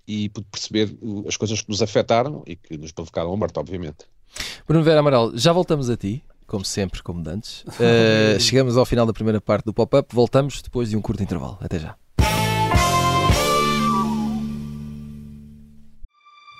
e 0.07 0.29
perceber 0.29 0.97
as 1.27 1.37
coisas 1.37 1.61
que 1.63 1.69
nos 1.69 1.83
afetaram 1.83 2.43
e 2.47 2.55
que 2.55 2.77
nos 2.77 2.93
provocaram 2.93 3.33
a 3.33 3.37
morte, 3.37 3.59
obviamente. 3.59 4.05
Bruno 4.67 4.85
Vera 4.85 5.01
Amaral, 5.01 5.37
já 5.37 5.53
voltamos 5.53 5.89
a 5.91 5.97
ti, 5.97 6.23
como 6.47 6.65
sempre, 6.65 7.03
como 7.03 7.23
dantes. 7.23 7.65
Uh, 7.65 8.39
chegamos 8.41 8.77
ao 8.77 8.85
final 8.85 9.07
da 9.07 9.13
primeira 9.13 9.41
parte 9.41 9.65
do 9.65 9.73
pop-up, 9.73 10.15
voltamos 10.15 10.63
depois 10.63 10.91
de 10.91 10.97
um 10.97 11.03
curto 11.03 11.23
intervalo. 11.23 11.59
Até 11.61 11.79
já. 11.79 11.95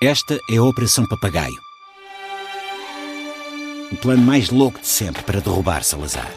Esta 0.01 0.37
é 0.51 0.57
a 0.57 0.63
Operação 0.63 1.07
Papagaio. 1.07 1.55
O 3.91 3.95
plano 3.97 4.23
mais 4.23 4.49
louco 4.49 4.79
de 4.79 4.87
sempre 4.87 5.23
para 5.23 5.39
derrubar 5.39 5.83
Salazar. 5.83 6.29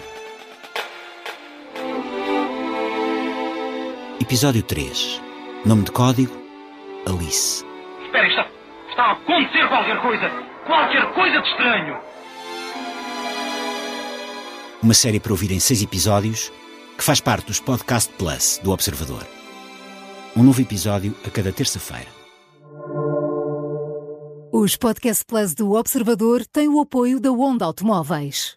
Episódio 4.21 4.63
3. 4.63 5.21
Nome 5.65 5.85
de 5.85 5.91
código: 5.91 6.33
Alice. 7.07 7.65
Espera, 8.05 8.29
está, 8.29 8.47
está 8.91 9.03
a 9.03 9.13
acontecer 9.13 9.69
qualquer 9.69 10.01
coisa! 10.03 10.31
Qualquer 10.67 11.15
coisa 11.15 11.41
de 11.41 11.49
estranho! 11.49 11.99
Uma 14.81 14.95
série 14.95 15.19
para 15.19 15.33
ouvir 15.33 15.51
em 15.51 15.59
seis 15.59 15.83
episódios 15.83 16.53
que 16.97 17.03
faz 17.03 17.21
parte 17.21 17.47
dos 17.47 17.59
Podcast 17.59 18.13
Plus 18.13 18.61
do 18.63 18.71
Observador. 18.71 19.27
Um 20.37 20.45
novo 20.45 20.63
episódio 20.63 21.17
a 21.27 21.31
cada 21.31 21.53
terça-feira. 21.53 22.07
Os 24.53 24.77
Podcast 24.77 25.25
Plus 25.27 25.53
do 25.53 25.73
Observador 25.73 26.47
têm 26.47 26.69
o 26.69 26.79
apoio 26.79 27.19
da 27.19 27.33
Onda 27.33 27.65
Automóveis. 27.65 28.57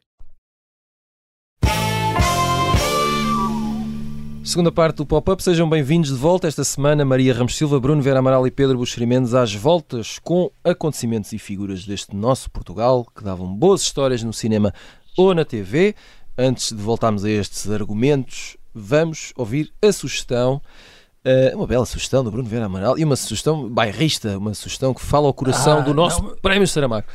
Segunda 4.43 4.71
parte 4.71 4.97
do 4.97 5.05
pop-up, 5.05 5.41
sejam 5.41 5.69
bem-vindos 5.69 6.09
de 6.09 6.17
volta 6.17 6.47
esta 6.47 6.63
semana. 6.63 7.05
Maria 7.05 7.33
Ramos 7.33 7.55
Silva, 7.55 7.79
Bruno 7.79 8.01
Vera 8.01 8.19
Amaral 8.19 8.45
e 8.45 8.51
Pedro 8.51 8.77
Buxeri 8.77 9.05
Mendes 9.05 9.33
às 9.33 9.53
voltas 9.53 10.19
com 10.19 10.51
acontecimentos 10.63 11.31
e 11.31 11.39
figuras 11.39 11.85
deste 11.85 12.15
nosso 12.15 12.49
Portugal 12.51 13.05
que 13.15 13.23
davam 13.23 13.47
boas 13.47 13.81
histórias 13.81 14.21
no 14.23 14.33
cinema 14.33 14.73
ou 15.21 15.35
na 15.35 15.45
TV. 15.45 15.95
Antes 16.37 16.69
de 16.71 16.81
voltarmos 16.81 17.23
a 17.25 17.29
estes 17.29 17.69
argumentos, 17.69 18.55
vamos 18.73 19.33
ouvir 19.35 19.71
a 19.81 19.91
sugestão. 19.91 20.61
eh, 21.23 21.51
uma 21.55 21.67
bela 21.67 21.85
sugestão 21.85 22.23
do 22.23 22.31
Bruno 22.31 22.47
Vera 22.49 22.65
Amaral 22.65 22.97
e 22.97 23.03
uma 23.03 23.15
sugestão 23.15 23.69
bairrista, 23.69 24.37
uma 24.37 24.53
sugestão 24.55 24.91
que 24.93 25.01
fala 25.01 25.27
ao 25.27 25.33
coração 25.33 25.77
Ah, 25.79 25.81
do 25.81 25.93
nosso 25.93 26.23
não, 26.23 26.35
Prémio 26.41 26.67
Saramago. 26.67 27.05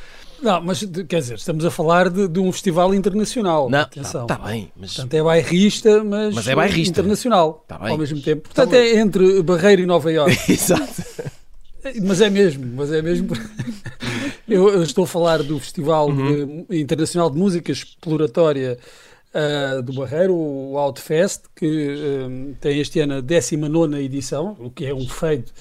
Não, 0.40 0.60
mas 0.60 0.84
quer 1.08 1.18
dizer, 1.20 1.34
estamos 1.36 1.64
a 1.64 1.70
falar 1.70 2.08
de, 2.10 2.28
de 2.28 2.38
um 2.38 2.52
festival 2.52 2.94
internacional. 2.94 3.68
Não, 3.70 3.80
Atenção. 3.80 4.22
está 4.22 4.36
bem, 4.36 4.70
mas 4.76 4.94
Portanto, 4.94 5.14
é 5.14 5.22
bairrista, 5.22 6.04
mas, 6.04 6.34
Mas 6.34 6.46
é 6.46 6.54
bairrista. 6.54 7.00
internacional 7.00 7.64
Tá 7.66 7.78
bem. 7.78 7.90
ao 7.92 7.98
mesmo 7.98 8.20
tempo. 8.20 8.42
Portanto, 8.42 8.74
é 8.74 8.96
entre 8.98 9.42
Barreiro 9.42 9.82
e 9.82 9.86
Nova 9.86 10.12
Iorque. 10.12 10.52
Exato. 10.52 11.02
mas 12.02 12.20
é 12.20 12.30
mesmo, 12.30 12.66
mas 12.74 12.92
é 12.92 13.02
mesmo. 13.02 13.28
eu, 14.48 14.68
eu 14.68 14.82
estou 14.82 15.04
a 15.04 15.06
falar 15.06 15.42
do 15.42 15.58
Festival 15.58 16.08
Uhum. 16.08 16.64
de- 16.68 16.80
Internacional 16.80 17.30
de 17.30 17.38
Música 17.38 17.72
Exploratória 17.72 18.78
uh, 19.34 19.82
do 19.82 19.92
Barreiro, 19.92 20.34
o 20.34 20.78
Outfest, 20.78 21.44
que 21.54 22.26
um, 22.26 22.54
tem 22.60 22.80
este 22.80 23.00
ano 23.00 23.14
a 23.14 23.20
19 23.20 23.96
edição, 24.02 24.56
o 24.58 24.70
que 24.70 24.86
é 24.86 24.94
um 24.94 25.08
feito 25.08 25.52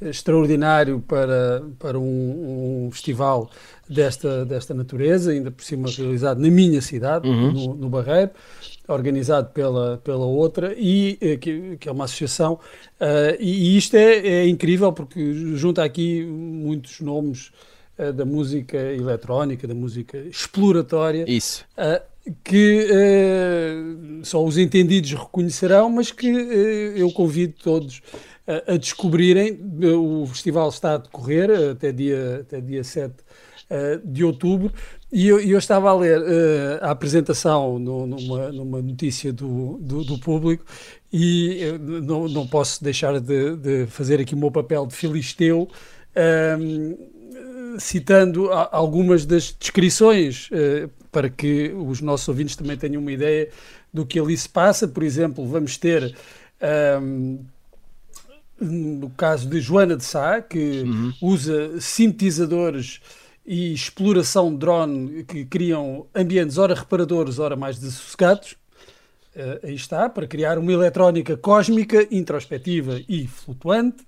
extraordinário 0.00 1.00
para, 1.00 1.62
para 1.78 1.98
um, 1.98 2.86
um, 2.86 2.90
festival 2.90 3.50
desta, 3.88 4.44
desta 4.44 4.74
natureza, 4.74 5.32
ainda 5.32 5.50
por 5.50 5.64
cima 5.64 5.88
realizado 5.88 6.38
na 6.38 6.50
minha 6.50 6.82
cidade, 6.82 7.26
uhum. 7.26 7.52
no, 7.52 7.74
no, 7.74 7.88
Barreiro, 7.88 8.30
organizado 8.88 9.50
pela, 9.50 9.98
pela 9.98 10.24
outra, 10.24 10.74
e 10.76 11.18
eh, 11.20 11.36
que, 11.36 11.76
que 11.76 11.88
é 11.88 11.92
uma 11.92 12.04
associação. 12.04 12.54
Uh, 13.00 13.36
e, 13.40 13.76
isto 13.76 13.96
é, 13.96 14.18
é, 14.18 14.48
incrível 14.48 14.92
porque 14.92 15.32
junta 15.56 15.82
aqui 15.82 16.24
muitos 16.24 17.00
nomes 17.00 17.50
uh, 17.98 18.12
da 18.12 18.24
música 18.24 18.76
eletrónica, 18.76 19.66
da 19.66 19.74
música 19.74 20.18
exploratória. 20.18 21.24
Isso. 21.28 21.64
Uh, 21.76 22.16
que 22.42 22.88
só 24.24 24.44
os 24.44 24.58
entendidos 24.58 25.12
reconhecerão, 25.12 25.88
mas 25.88 26.10
que 26.10 26.26
eu 26.26 27.08
convido 27.12 27.54
todos 27.62 28.02
a 28.66 28.76
descobrirem. 28.76 29.60
O 29.96 30.26
festival 30.26 30.68
está 30.68 30.94
a 30.94 30.96
decorrer 30.96 31.70
até 31.70 31.92
dia, 31.92 32.40
até 32.40 32.60
dia 32.60 32.82
7 32.82 33.14
uh, 33.70 34.06
de 34.06 34.24
outubro 34.24 34.72
e 35.12 35.28
eu, 35.28 35.40
eu, 35.40 35.58
estava 35.58 35.90
a 35.90 35.94
ler 35.94 36.20
uh, 36.20 36.78
a 36.82 36.90
apresentação 36.90 37.78
no, 37.78 38.06
numa, 38.06 38.52
numa 38.52 38.82
notícia 38.82 39.32
do, 39.32 39.78
do, 39.80 40.04
do 40.04 40.18
público 40.18 40.64
e 41.12 41.60
não, 42.02 42.28
não 42.28 42.46
posso 42.46 42.82
deixar 42.82 43.20
de, 43.20 43.56
de, 43.56 43.86
fazer 43.86 44.20
aqui 44.20 44.34
o 44.34 44.38
meu 44.38 44.50
papel 44.50 44.86
de 44.86 44.94
filisteu. 44.94 45.68
Uh, 46.16 47.16
citando 47.78 48.50
algumas 48.50 49.26
das 49.26 49.54
descrições 49.58 50.48
uh, 50.50 50.90
para 51.12 51.28
que 51.28 51.70
os 51.76 52.00
nossos 52.00 52.26
ouvintes 52.26 52.56
também 52.56 52.76
tenham 52.76 53.02
uma 53.02 53.12
ideia 53.12 53.50
do 53.92 54.06
que 54.06 54.18
ali 54.18 54.36
se 54.36 54.48
passa. 54.48 54.88
Por 54.88 55.02
exemplo, 55.02 55.46
vamos 55.46 55.76
ter 55.76 56.16
no 58.60 59.10
caso 59.10 59.48
de 59.48 59.60
Joana 59.60 59.96
de 59.96 60.04
Sá, 60.04 60.40
que 60.40 60.82
uhum. 60.82 61.12
usa 61.20 61.80
sintetizadores 61.80 63.00
e 63.46 63.72
exploração 63.72 64.50
de 64.50 64.58
drone 64.58 65.24
que 65.24 65.44
criam 65.44 66.06
ambientes 66.14 66.58
ora 66.58 66.74
reparadores, 66.74 67.38
ora 67.38 67.54
mais 67.54 67.78
dessossegados. 67.78 68.56
Uh, 69.34 69.66
aí 69.66 69.74
está, 69.74 70.08
para 70.08 70.26
criar 70.26 70.58
uma 70.58 70.72
eletrónica 70.72 71.36
cósmica, 71.36 72.06
introspectiva 72.10 73.00
e 73.08 73.26
flutuante. 73.26 74.04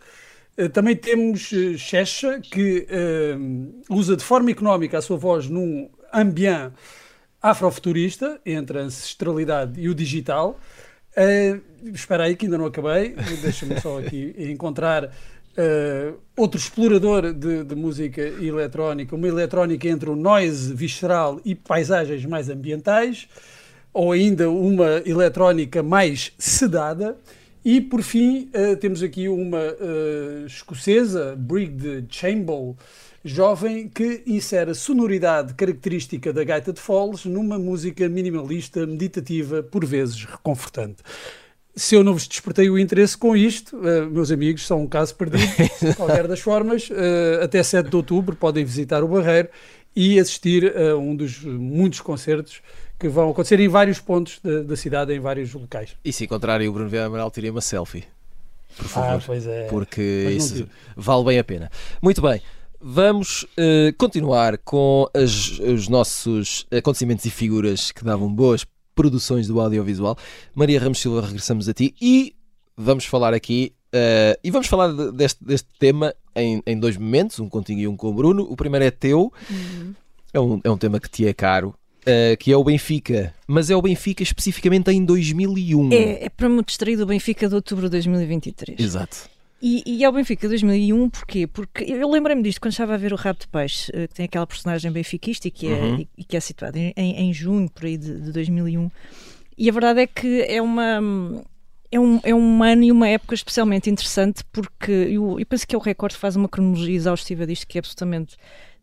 Uh, 0.59 0.69
também 0.69 0.97
temos 0.97 1.51
Checha, 1.77 2.41
que 2.41 2.87
uh, 2.91 3.95
usa 3.95 4.17
de 4.17 4.25
forma 4.25 4.51
económica 4.51 4.99
a 4.99 5.03
sua 5.03 5.17
voz 5.17 5.49
num 5.49 5.89
ambiente 6.13 6.75
afrofuturista, 7.41 8.41
entre 8.45 8.79
a 8.79 8.83
ancestralidade 8.83 9.81
e 9.81 9.89
o 9.89 9.95
digital. 9.95 10.59
Uh, 11.17 11.61
espera 11.93 12.25
aí 12.25 12.35
que 12.37 12.47
ainda 12.47 12.59
não 12.59 12.67
acabei, 12.67 13.15
deixa-me 13.41 13.81
só 13.81 13.99
aqui 13.99 14.35
encontrar 14.51 15.13
uh, 15.59 16.17
outro 16.37 16.59
explorador 16.59 17.33
de, 17.33 17.65
de, 17.65 17.75
música 17.75 18.23
eletrónica, 18.23 19.17
uma 19.17 19.27
eletrónica 19.27 19.89
entre 19.89 20.09
o 20.09 20.17
noise 20.17 20.73
visceral 20.73 21.41
e 21.45 21.55
paisagens 21.55 22.25
mais 22.25 22.49
ambientais, 22.49 23.29
ou 23.93 24.13
ainda 24.13 24.49
uma 24.49 25.03
eletrónica 25.05 25.83
mais 25.83 26.33
sedada. 26.39 27.17
E 27.65 27.81
por 27.81 28.03
fim, 28.03 28.49
uh, 28.55 28.77
temos 28.77 29.03
aqui 29.03 29.29
uma 29.29 29.77
escocesa, 30.47 31.35
Brigid 31.37 32.07
Chamber, 32.09 32.75
jovem 33.25 33.89
que 33.89 34.23
insere 34.27 34.71
a 34.71 34.75
sonoridade 34.75 35.55
característica 35.55 36.33
da 36.33 36.45
gaita 36.45 36.73
de 36.73 36.81
foles 36.81 37.25
numa 37.25 37.59
música 37.59 38.09
minimalista, 38.09 38.87
meditativa, 38.87 39.63
por 39.63 39.85
vezes 39.85 40.25
reconfortante. 40.25 41.03
Se 41.79 41.95
eu 41.95 42.03
não 42.03 42.13
vos 42.13 42.27
despertei 42.27 42.69
o 42.69 42.77
interesse 42.77 43.17
com 43.17 43.37
isto, 43.37 43.77
uh, 43.77 44.11
meus 44.11 44.33
amigos, 44.33 44.67
são 44.67 44.83
um 44.83 44.87
caso 44.89 45.15
perdido. 45.15 45.47
De 45.81 45.95
qualquer 45.95 46.27
das 46.27 46.41
formas, 46.41 46.91
uh, 46.91 47.43
até 47.43 47.63
7 47.63 47.89
de 47.89 47.95
outubro 47.95 48.35
podem 48.35 48.65
visitar 48.65 49.05
o 49.05 49.09
Barreiro 49.09 49.49
e 49.95 50.19
assistir 50.19 50.77
a 50.77 50.97
um 50.97 51.15
dos 51.15 51.45
muitos 51.45 52.01
concertos 52.01 52.61
que 52.99 53.09
vão 53.09 53.31
acontecer 53.31 53.61
em 53.61 53.69
vários 53.69 54.01
pontos 54.01 54.41
da, 54.43 54.63
da 54.63 54.77
cidade, 54.77 55.15
em 55.15 55.21
vários 55.21 55.55
locais. 55.55 55.97
E 56.05 56.13
se 56.13 56.25
encontrarem 56.25 56.67
o 56.67 56.73
Bruno 56.73 56.89
Vieira 56.89 57.07
Amaral, 57.07 57.31
tirem 57.31 57.51
uma 57.51 57.61
selfie. 57.61 58.05
Por 58.77 58.87
favor. 58.87 59.17
Ah, 59.17 59.23
pois 59.25 59.47
é. 59.47 59.67
Porque 59.69 60.35
isso 60.37 60.69
vale 60.97 61.25
bem 61.25 61.39
a 61.39 61.45
pena. 61.45 61.71
Muito 62.03 62.21
bem. 62.21 62.43
Vamos 62.81 63.45
uh, 63.45 63.93
continuar 63.97 64.59
com 64.59 65.09
as, 65.15 65.61
os 65.61 65.89
nossos 65.89 66.67
acontecimentos 66.77 67.25
e 67.25 67.31
figuras 67.31 67.93
que 67.93 68.05
davam 68.05 68.33
boas 68.33 68.65
produções 68.99 69.47
do 69.47 69.61
audiovisual. 69.61 70.19
Maria 70.53 70.81
Ramos 70.81 70.99
Silva, 70.99 71.21
regressamos 71.21 71.69
a 71.69 71.73
ti 71.73 71.95
e 72.03 72.35
vamos 72.77 73.05
falar 73.05 73.33
aqui. 73.33 73.73
Uh, 73.95 74.35
e 74.43 74.51
vamos 74.51 74.67
falar 74.67 74.93
de, 74.93 75.13
deste, 75.13 75.43
deste 75.45 75.69
tema 75.79 76.13
em, 76.35 76.61
em, 76.67 76.77
dois 76.77 76.97
momentos, 76.97 77.39
um 77.39 77.49
contigo 77.49 77.81
e 77.81 77.87
um 77.87 77.97
com 77.97 78.09
o 78.09 78.13
Bruno. 78.13 78.43
O 78.51 78.57
primeiro 78.57 78.85
é 78.85 78.91
teu, 78.91 79.33
uhum. 79.49 79.95
é, 80.35 80.41
um, 80.41 80.61
é 80.65 80.71
um 80.71 80.77
tema 80.77 80.99
que 80.99 81.09
te 81.09 81.27
é 81.27 81.33
caro, 81.33 81.73
Uh, 82.01 82.35
que 82.39 82.51
é 82.51 82.57
o 82.57 82.65
Benfica, 82.65 83.35
mas 83.47 83.69
é 83.69 83.77
o 83.77 83.83
Benfica 83.83 84.23
especificamente 84.23 84.91
em 84.91 85.05
2001. 85.05 85.93
É, 85.93 86.25
é 86.25 86.29
para 86.31 86.49
me 86.49 86.65
distrair 86.65 86.97
do 86.97 87.05
Benfica 87.05 87.47
de 87.47 87.55
outubro 87.55 87.85
de 87.85 87.91
2023. 87.91 88.81
Exato. 88.81 89.29
E, 89.61 89.83
e 89.85 90.05
ao 90.05 90.13
Benfica 90.13 90.49
2001, 90.49 91.11
porquê? 91.11 91.47
Porque 91.47 91.83
eu 91.85 92.09
lembrei-me 92.09 92.43
disto 92.43 92.61
quando 92.61 92.73
estava 92.73 92.95
a 92.95 92.97
ver 92.97 93.13
o 93.13 93.17
Rabo 93.17 93.41
de 93.41 93.49
Peixe, 93.49 93.91
eh, 93.93 94.07
que 94.07 94.15
tem 94.15 94.25
aquela 94.25 94.47
personagem 94.47 94.91
benfiquista 94.93 95.49
e 95.49 95.51
que 95.51 95.67
é, 95.67 95.73
uhum. 95.73 96.07
e, 96.17 96.25
que 96.25 96.37
é 96.37 96.41
situada 96.41 96.79
em, 96.79 96.95
em, 96.97 97.33
junho, 97.33 97.69
por 97.69 97.85
aí, 97.85 97.97
de, 97.97 98.21
de 98.21 98.33
2001. 98.33 98.89
E 99.57 99.69
a 99.69 99.73
verdade 99.73 100.01
é 100.01 100.07
que 100.07 100.43
é 100.43 100.63
uma 100.63 101.01
é 101.91 101.99
um, 101.99 102.21
é 102.23 102.35
um 102.35 102.63
ano 102.63 102.85
e 102.85 102.93
uma 102.93 103.09
época 103.09 103.35
especialmente 103.35 103.91
interessante 103.91 104.45
porque 104.53 104.93
eu, 104.93 105.41
eu 105.41 105.47
penso 105.47 105.67
que 105.67 105.75
é 105.75 105.79
o 105.79 105.81
recorde 105.81 106.17
faz 106.17 106.37
uma 106.37 106.49
cronologia 106.49 106.95
exaustiva 106.95 107.47
disto 107.47 107.67
que 107.67 107.79
é 107.79 107.81
absolutamente 107.81 108.37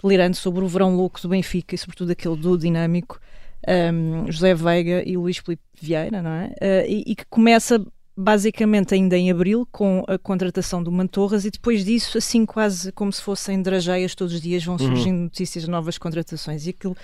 delirante 0.03 0.37
sobre 0.37 0.63
o 0.63 0.67
verão 0.67 0.95
louco 0.95 1.21
do 1.21 1.29
Benfica 1.29 1.75
e 1.75 1.77
sobretudo 1.77 2.11
aquele 2.11 2.35
do 2.35 2.57
dinâmico 2.57 3.19
um, 3.67 4.31
José 4.31 4.53
Veiga 4.53 5.03
e 5.05 5.17
Luís 5.17 5.37
Felipe 5.37 5.63
Vieira, 5.79 6.21
não 6.21 6.31
é? 6.31 6.47
Uh, 6.47 6.85
e, 6.87 7.03
e, 7.07 7.15
que 7.15 7.25
começa 7.29 7.83
basicamente 8.15 8.93
ainda 8.93 9.17
em 9.17 9.29
abril, 9.29 9.67
com 9.71 10.03
a 10.07 10.17
contratação 10.17 10.81
do 10.81 10.91
Mantorras, 10.91 11.43
e 11.45 11.51
depois 11.51 11.83
disso, 11.83 12.17
assim 12.17 12.45
quase 12.45 12.91
como 12.91 13.11
se 13.11 13.21
fossem 13.21 13.61
drageias, 13.61 14.15
todos 14.15 14.33
os 14.33 14.41
dias 14.41 14.63
vão 14.63 14.75
uhum. 14.75 14.87
surgindo 14.87 15.17
uhum. 15.17 15.23
notícias 15.23 15.65
de 15.65 15.69
novas 15.69 15.97
contratações. 15.97 16.65
E 16.65 16.69
aquilo 16.69 16.95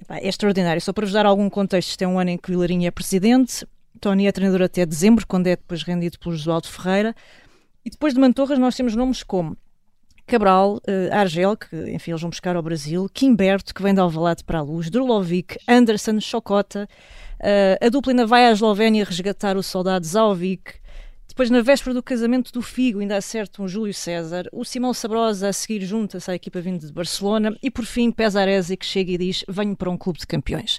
epá, 0.00 0.18
é 0.18 0.28
extraordinário. 0.28 0.80
Só 0.80 0.92
para 0.92 1.04
vos 1.04 1.12
dar 1.12 1.26
algum 1.26 1.50
contexto, 1.50 1.90
este 1.90 2.04
é 2.04 2.08
um 2.08 2.18
ano 2.18 2.30
em 2.30 2.38
que 2.38 2.50
o 2.50 2.52
Vilarinho 2.52 2.86
é 2.86 2.90
presidente, 2.90 3.66
Tony 4.00 4.26
é 4.26 4.32
treinador 4.32 4.62
até 4.62 4.86
dezembro, 4.86 5.26
quando 5.26 5.48
é 5.48 5.56
depois 5.56 5.82
rendido 5.82 6.18
pelo 6.18 6.36
Josualdo 6.36 6.68
Ferreira. 6.68 7.14
E 7.84 7.90
depois 7.90 8.14
de 8.14 8.20
Mantorras 8.20 8.58
nós 8.58 8.76
temos 8.76 8.94
nomes 8.94 9.22
como 9.22 9.56
Cabral, 10.26 10.76
uh, 10.76 11.12
Argel, 11.12 11.56
que 11.56 11.76
enfim 11.90 12.12
eles 12.12 12.20
vão 12.20 12.30
buscar 12.30 12.54
ao 12.54 12.62
Brasil, 12.62 13.08
Kimberto, 13.12 13.74
que 13.74 13.82
vem 13.82 13.92
de 13.92 14.00
Alvalade 14.00 14.44
para 14.44 14.60
a 14.60 14.62
Luz, 14.62 14.88
Drulovic, 14.88 15.58
Anderson, 15.68 16.20
Chocota, 16.20 16.88
Uh, 17.42 17.84
a 17.84 17.88
dupla 17.88 18.12
ainda 18.12 18.24
vai 18.24 18.46
à 18.46 18.52
Eslovénia 18.52 19.04
resgatar 19.04 19.56
o 19.56 19.62
soldado 19.62 20.06
Zauvic. 20.06 20.74
Depois, 21.26 21.50
na 21.50 21.60
véspera 21.60 21.92
do 21.92 22.02
casamento 22.02 22.52
do 22.52 22.62
Figo, 22.62 23.00
ainda 23.00 23.16
acerta 23.16 23.62
um 23.62 23.66
Júlio 23.66 23.92
César. 23.92 24.48
O 24.52 24.64
Simão 24.64 24.94
Sabrosa 24.94 25.48
a 25.48 25.52
seguir 25.52 25.84
junta-se 25.84 26.30
à 26.30 26.34
equipa 26.34 26.60
vinda 26.60 26.86
de 26.86 26.92
Barcelona. 26.92 27.56
E, 27.62 27.70
por 27.70 27.84
fim, 27.84 28.12
Pesarese 28.12 28.76
que 28.76 28.86
chega 28.86 29.12
e 29.12 29.18
diz: 29.18 29.44
Venho 29.48 29.74
para 29.74 29.90
um 29.90 29.96
clube 29.96 30.18
de 30.18 30.26
campeões. 30.26 30.78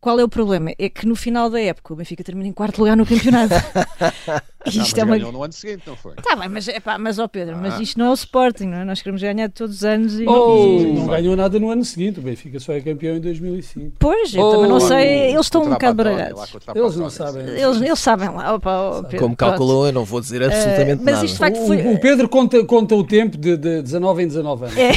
Qual 0.00 0.18
é 0.18 0.24
o 0.24 0.28
problema? 0.28 0.72
É 0.78 0.88
que 0.88 1.06
no 1.06 1.14
final 1.14 1.50
da 1.50 1.60
época 1.60 1.92
o 1.92 1.96
Benfica 1.96 2.24
termina 2.24 2.48
em 2.48 2.52
quarto 2.54 2.78
lugar 2.78 2.96
no 2.96 3.04
campeonato. 3.04 3.52
isto 4.64 4.96
não, 4.96 5.14
é 5.14 5.18
uma... 5.18 5.30
no 5.30 5.42
ano 5.44 5.52
seguinte, 5.52 5.82
não 5.86 5.94
foi? 5.94 6.14
Tá 6.14 6.34
bem, 6.36 6.48
mas, 6.48 6.68
epá, 6.68 6.96
mas 6.96 7.18
ó 7.18 7.28
Pedro, 7.28 7.56
ah. 7.56 7.58
mas 7.60 7.78
isto 7.78 7.98
não 7.98 8.06
é 8.06 8.10
o 8.10 8.14
Sporting, 8.14 8.64
não 8.64 8.78
é? 8.78 8.84
Nós 8.86 9.02
queremos 9.02 9.20
ganhar 9.20 9.50
todos 9.50 9.76
os 9.76 9.84
anos 9.84 10.18
e... 10.18 10.24
Oh, 10.26 10.80
não, 10.84 10.94
não 10.94 11.06
ganhou 11.06 11.36
nada 11.36 11.58
no 11.58 11.70
ano 11.70 11.84
seguinte, 11.84 12.18
o 12.18 12.22
Benfica 12.22 12.58
só 12.58 12.72
é 12.72 12.80
campeão 12.80 13.16
em 13.16 13.20
2005. 13.20 13.96
Pois, 13.98 14.34
eu 14.34 14.42
oh, 14.42 14.52
também 14.52 14.70
não 14.70 14.80
sei, 14.80 15.32
eles 15.32 15.44
estão 15.44 15.64
um 15.64 15.68
bocado 15.68 15.94
baralhados. 15.94 16.50
Eles 16.74 16.96
não 16.96 17.10
sabem. 17.10 17.42
Eles, 17.42 17.82
eles 17.82 17.98
sabem 17.98 18.30
lá, 18.30 18.54
opa, 18.54 19.02
Pedro, 19.02 19.18
Como 19.18 19.36
calculou, 19.36 19.86
eu 19.86 19.92
não 19.92 20.06
vou 20.06 20.22
dizer 20.22 20.42
absolutamente 20.42 21.02
uh, 21.02 21.04
mas 21.04 21.14
nada. 21.16 21.26
Isto, 21.26 21.38
facto, 21.38 21.66
foi... 21.66 21.76
o, 21.76 21.92
o, 21.92 22.00
Pedro 22.00 22.26
conta, 22.26 22.64
conta 22.64 22.94
o 22.94 23.04
tempo 23.04 23.36
de, 23.36 23.54
de 23.54 23.82
19 23.82 24.22
em 24.22 24.28
19 24.28 24.64
anos. 24.64 24.78
É, 24.78 24.92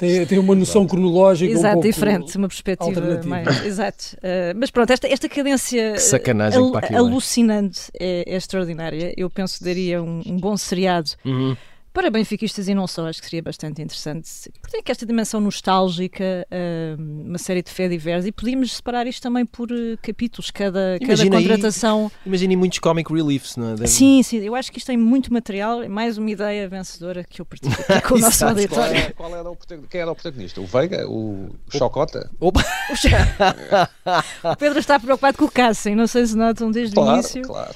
tem, 0.00 0.24
tem 0.24 0.38
uma 0.38 0.54
noção 0.54 0.86
cronológica 0.86 1.52
exato, 1.52 1.68
um 1.68 1.72
pouco 1.74 1.88
diferente, 1.88 2.36
uma 2.38 2.48
perspectiva 2.48 3.22
mais. 3.26 3.66
Exato. 3.66 4.16
Uh, 4.16 4.56
mas 4.56 4.70
pronto, 4.70 4.90
esta, 4.90 5.06
esta 5.06 5.28
cadência 5.28 5.98
Sacanagem 5.98 6.58
al, 6.58 6.96
alucinante 6.96 7.90
é, 8.00 8.24
é, 8.26 8.36
extraordinária. 8.36 9.12
Eu 9.14 9.28
penso 9.28 9.58
que 9.58 9.64
daria 9.64 10.02
um, 10.02 10.22
um 10.24 10.38
bom 10.38 10.56
seriado. 10.56 11.10
Uhum. 11.22 11.54
Para 11.92 12.08
benfiquistas 12.08 12.68
e 12.68 12.74
não 12.74 12.86
só, 12.86 13.08
acho 13.08 13.20
que 13.20 13.26
seria 13.26 13.42
bastante 13.42 13.82
interessante. 13.82 14.28
Porque 14.60 14.76
tem 14.76 14.82
que 14.82 14.92
esta 14.92 15.04
dimensão 15.04 15.40
nostálgica, 15.40 16.46
uh, 16.48 17.02
uma 17.02 17.38
série 17.38 17.62
de 17.62 17.70
fé 17.70 17.88
diversa, 17.88 18.28
e 18.28 18.32
podíamos 18.32 18.76
separar 18.76 19.08
isto 19.08 19.20
também 19.20 19.44
por 19.44 19.72
uh, 19.72 19.98
capítulos, 20.00 20.52
cada, 20.52 20.98
cada 21.04 21.28
contratação. 21.28 22.10
Imaginem 22.24 22.56
muitos 22.56 22.78
comic 22.78 23.12
reliefs, 23.12 23.56
não 23.56 23.70
é? 23.70 23.74
Deve... 23.74 23.88
Sim, 23.88 24.22
sim, 24.22 24.38
eu 24.38 24.54
acho 24.54 24.70
que 24.70 24.78
isto 24.78 24.86
tem 24.86 24.96
muito 24.96 25.32
material, 25.32 25.82
é 25.82 25.88
mais 25.88 26.16
uma 26.16 26.30
ideia 26.30 26.68
vencedora 26.68 27.24
que 27.24 27.40
eu 27.40 27.44
partilho 27.44 27.72
aqui 27.72 28.06
com 28.06 28.14
o 28.14 28.18
nosso 28.20 28.44
auditório. 28.44 28.92
Qual, 29.12 29.30
é, 29.30 29.32
qual 29.32 29.36
era 29.36 29.50
o, 29.50 29.56
quem 29.88 30.00
era 30.00 30.12
o 30.12 30.14
protagonista? 30.14 30.60
O 30.60 30.66
Veiga? 30.66 31.08
O, 31.08 31.50
o 31.66 31.76
Chocota? 31.76 32.30
Opa. 32.38 32.64
o 34.44 34.56
Pedro 34.56 34.78
está 34.78 35.00
preocupado 35.00 35.36
com 35.36 35.46
o 35.46 35.50
Cassem, 35.50 35.96
não 35.96 36.06
sei 36.06 36.24
se 36.24 36.36
notam 36.36 36.70
desde 36.70 36.94
claro, 36.94 37.10
o 37.10 37.14
início. 37.14 37.42
Claro. 37.42 37.74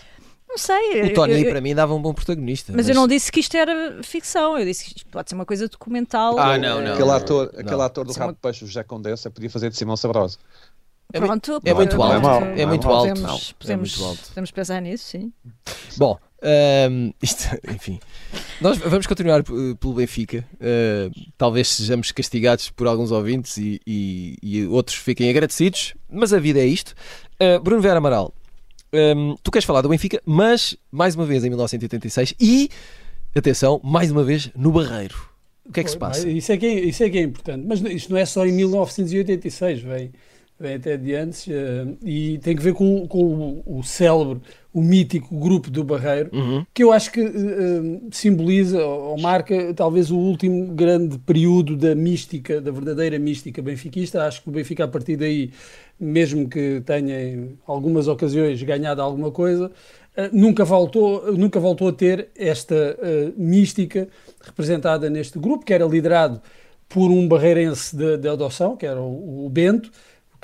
Não 0.55 0.59
sei. 0.59 1.03
O 1.03 1.15
Tony, 1.15 1.33
eu, 1.33 1.39
eu, 1.41 1.51
para 1.51 1.61
mim, 1.61 1.75
dava 1.75 1.93
um 1.95 2.01
bom 2.01 2.15
protagonista. 2.15 2.71
Mas, 2.71 2.87
mas, 2.87 2.89
eu 2.89 2.95
não 2.95 3.09
disse 3.09 3.33
que 3.33 3.41
isto 3.41 3.57
era 3.57 4.01
ficção, 4.05 4.57
eu 4.57 4.65
disse 4.65 4.85
que 4.85 4.99
isto 4.99 5.07
pode 5.09 5.29
ser 5.29 5.35
uma 5.35 5.45
coisa 5.45 5.67
documental. 5.69 6.39
Ah, 6.39 6.57
não, 6.57 6.81
não. 6.81 6.95
Aquele 6.95 7.11
ator, 7.11 7.51
não. 7.53 7.61
Aquele 7.61 7.83
ator 7.83 8.07
do 8.07 8.13
Rabo 8.13 8.33
de 8.33 8.39
Peixe, 8.39 8.63
o 8.63 8.67
José 8.69 8.85
Condensa, 8.85 9.29
podia 9.33 9.51
fazer 9.51 9.69
de 9.71 9.77
Simão 9.77 9.97
Sabrosa. 9.97 10.39
É, 11.13 11.19
Pronto, 11.19 11.61
é, 11.65 11.75
muito 11.75 12.01
alto. 12.01 12.15
É, 12.15 12.21
mal, 12.21 12.43
é, 12.43 12.67
muito 12.67 12.89
alto. 12.89 13.09
Podemos, 13.09 13.53
podemos, 13.53 13.95
é 13.95 13.99
muito 13.99 14.05
alto. 14.05 14.29
podemos 14.29 14.51
pensar 14.53 14.81
nisso, 14.81 15.05
sim. 15.09 15.33
Bom, 15.97 16.19
um, 16.91 17.13
isto, 17.21 17.49
enfim, 17.75 17.99
nós 18.61 18.79
vamos 18.79 19.07
continuar 19.09 19.43
pelo 19.43 19.95
Benfica. 19.95 20.47
Uh, 20.55 21.11
talvez 21.37 21.69
sejamos 21.69 22.13
castigados 22.13 22.71
por 22.71 22.87
alguns 22.87 23.11
ouvintes 23.11 23.57
e, 23.57 23.81
e, 23.85 24.37
e, 24.41 24.67
outros 24.67 24.97
fiquem 24.97 25.29
agradecidos, 25.31 25.95
mas 26.09 26.33
a 26.33 26.39
vida 26.39 26.61
é 26.61 26.67
isto. 26.67 26.95
Uh, 27.41 27.61
Bruno 27.61 27.83
Vera 27.83 27.99
Amaral, 27.99 28.33
um, 28.95 29.37
tu 29.43 29.51
queres 29.51 29.65
falar 29.65 29.83
do 29.83 29.89
Benfica, 29.89 30.23
mas 30.25 30.77
mais 30.91 31.15
uma 31.15 31.27
vez 31.27 31.45
em 31.45 31.49
1986 31.49 32.35
e, 32.41 32.71
atenção, 33.35 33.81
mais 33.83 34.11
uma 34.11 34.23
vez 34.23 34.51
no 34.55 34.71
Barreiro. 34.71 35.17
O 35.67 35.73
que 35.73 35.81
é 35.81 35.85
que 35.85 35.91
se 35.91 35.99
passa? 35.99 36.29
Isso 36.29 36.53
é 36.53 36.57
que 36.57 36.67
é, 36.67 36.81
isso 36.81 37.03
é, 37.03 37.11
que 37.11 37.19
é 37.19 37.23
importante. 37.23 37.65
Mas 37.67 37.81
isto 37.81 38.11
não 38.11 38.19
é 38.19 38.27
só 38.27 38.47
em 38.47 38.53
1986, 38.53 39.81
vem, 39.81 40.13
vem 40.61 40.75
até 40.75 40.97
de 40.97 41.15
antes, 41.15 41.47
uh, 41.47 41.97
e 42.03 42.39
tem 42.39 42.55
que 42.55 42.63
ver 42.63 42.75
com, 42.75 43.09
com 43.09 43.63
o, 43.67 43.79
o 43.79 43.83
célebre, 43.83 44.41
o 44.75 44.83
mítico 44.83 45.39
grupo 45.39 45.71
do 45.71 45.85
Barreiro, 45.85 46.31
uhum. 46.33 46.67
que 46.75 46.83
eu 46.83 46.91
acho 46.91 47.13
que 47.13 47.21
uh, 47.21 48.03
simboliza 48.11 48.85
ou 48.85 49.17
marca 49.21 49.73
talvez 49.73 50.11
o 50.11 50.17
último 50.17 50.75
grande 50.75 51.17
período 51.21 51.77
da 51.77 51.95
mística, 51.95 52.61
da 52.61 52.73
verdadeira 52.73 53.17
mística 53.17 53.63
benfiquista. 53.63 54.25
Acho 54.25 54.43
que 54.43 54.49
o 54.49 54.53
Benfica, 54.53 54.83
a 54.83 54.89
partir 54.89 55.17
daí, 55.17 55.53
mesmo 55.99 56.49
que 56.49 56.83
tenha 56.85 57.23
em 57.23 57.57
algumas 57.65 58.09
ocasiões 58.09 58.61
ganhado 58.65 59.01
alguma 59.01 59.31
coisa, 59.31 59.67
uh, 59.67 60.29
nunca, 60.33 60.65
voltou, 60.65 61.33
nunca 61.33 61.61
voltou 61.61 61.87
a 61.87 61.93
ter 61.93 62.31
esta 62.37 62.75
uh, 62.75 63.33
mística 63.41 64.09
representada 64.41 65.09
neste 65.09 65.39
grupo, 65.39 65.65
que 65.65 65.73
era 65.73 65.87
liderado 65.87 66.43
por 66.89 67.13
um 67.13 67.29
barreirense 67.29 67.97
de, 67.97 68.17
de 68.17 68.29
adoção, 68.29 68.77
que 68.77 68.87
era 68.87 69.01
o, 69.01 69.47
o 69.47 69.49
Bento, 69.49 69.93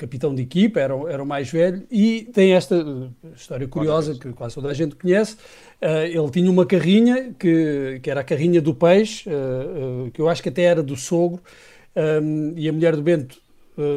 capitão 0.01 0.33
de 0.33 0.41
equipa, 0.41 0.79
era, 0.79 0.95
era 1.07 1.21
o 1.21 1.25
mais 1.25 1.51
velho, 1.51 1.83
e 1.91 2.27
tem 2.33 2.53
esta 2.53 2.83
história 3.35 3.67
curiosa 3.67 4.15
que 4.15 4.33
quase 4.33 4.55
toda 4.55 4.69
a 4.69 4.73
gente 4.73 4.95
conhece. 4.95 5.35
Uh, 5.79 6.05
ele 6.05 6.31
tinha 6.31 6.49
uma 6.49 6.65
carrinha, 6.65 7.35
que, 7.37 7.99
que 8.01 8.09
era 8.09 8.21
a 8.21 8.23
carrinha 8.23 8.59
do 8.59 8.73
peixe, 8.73 9.29
uh, 9.29 10.07
uh, 10.07 10.11
que 10.11 10.19
eu 10.19 10.27
acho 10.27 10.41
que 10.41 10.49
até 10.49 10.63
era 10.63 10.81
do 10.81 10.95
sogro, 10.95 11.39
um, 11.95 12.53
e 12.55 12.67
a 12.67 12.73
mulher 12.73 12.95
do 12.95 13.03
Bento 13.03 13.39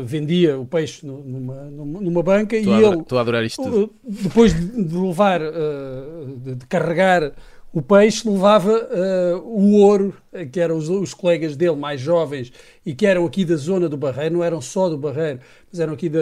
vendia 0.05 0.59
o 0.59 0.65
peixe 0.65 1.05
numa, 1.05 1.65
numa, 1.65 2.01
numa 2.01 2.23
banca 2.23 2.57
estou 2.57 2.73
e 2.73 2.85
a 2.85 2.89
ele, 2.89 3.01
estou 3.01 3.19
a 3.19 3.21
adorar 3.21 3.45
isto 3.45 3.63
tudo. 3.63 3.93
depois 4.03 4.55
de, 4.55 4.85
de 4.85 4.97
levar, 4.97 5.41
de, 5.41 6.55
de 6.55 6.67
carregar 6.67 7.33
o 7.75 7.83
peixe 7.83 8.29
levava 8.29 8.71
uh, 8.71 9.39
o 9.45 9.81
ouro, 9.81 10.15
que 10.53 10.61
eram 10.61 10.77
os, 10.77 10.89
os, 10.89 11.13
colegas 11.13 11.57
dele 11.57 11.75
mais 11.75 12.01
jovens 12.01 12.53
e 12.87 12.95
que 12.95 13.05
eram 13.05 13.27
aqui 13.27 13.45
da 13.45 13.57
zona 13.57 13.89
do 13.89 13.97
Barreiro, 13.97 14.37
não 14.37 14.45
eram 14.45 14.61
só 14.61 14.89
do 14.89 14.97
Barreiro, 14.97 15.41
mas 15.73 15.81
eram 15.81 15.93
aqui 15.93 16.09
da, 16.09 16.21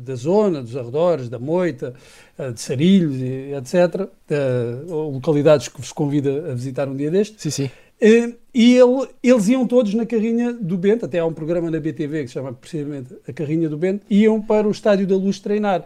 da 0.00 0.16
zona, 0.16 0.60
dos 0.60 0.76
arredores, 0.76 1.28
da 1.28 1.38
Moita, 1.38 1.94
uh, 2.36 2.52
de 2.52 2.60
Sarilhos, 2.60 3.14
etc. 3.22 4.08
Uh, 4.28 5.10
localidades 5.12 5.68
que 5.68 5.80
vos 5.80 5.92
convido 5.92 6.28
a 6.50 6.54
visitar 6.54 6.88
um 6.88 6.96
dia 6.96 7.10
deste. 7.10 7.40
Sim, 7.40 7.50
sim. 7.50 7.70
Uh, 8.02 8.34
e 8.52 8.76
ele, 8.76 9.08
eles 9.22 9.48
iam 9.48 9.64
todos 9.68 9.94
na 9.94 10.04
carrinha 10.04 10.52
do 10.52 10.76
Bento, 10.76 11.04
até 11.04 11.20
há 11.20 11.24
um 11.24 11.32
programa 11.32 11.70
na 11.70 11.78
BTV 11.78 12.22
que 12.22 12.28
se 12.28 12.34
chama 12.34 12.52
precisamente 12.52 13.14
A 13.28 13.32
Carrinha 13.32 13.68
do 13.68 13.78
Bento, 13.78 14.04
iam 14.10 14.42
para 14.42 14.66
o 14.66 14.72
Estádio 14.72 15.06
da 15.06 15.14
Luz 15.14 15.38
treinar 15.38 15.84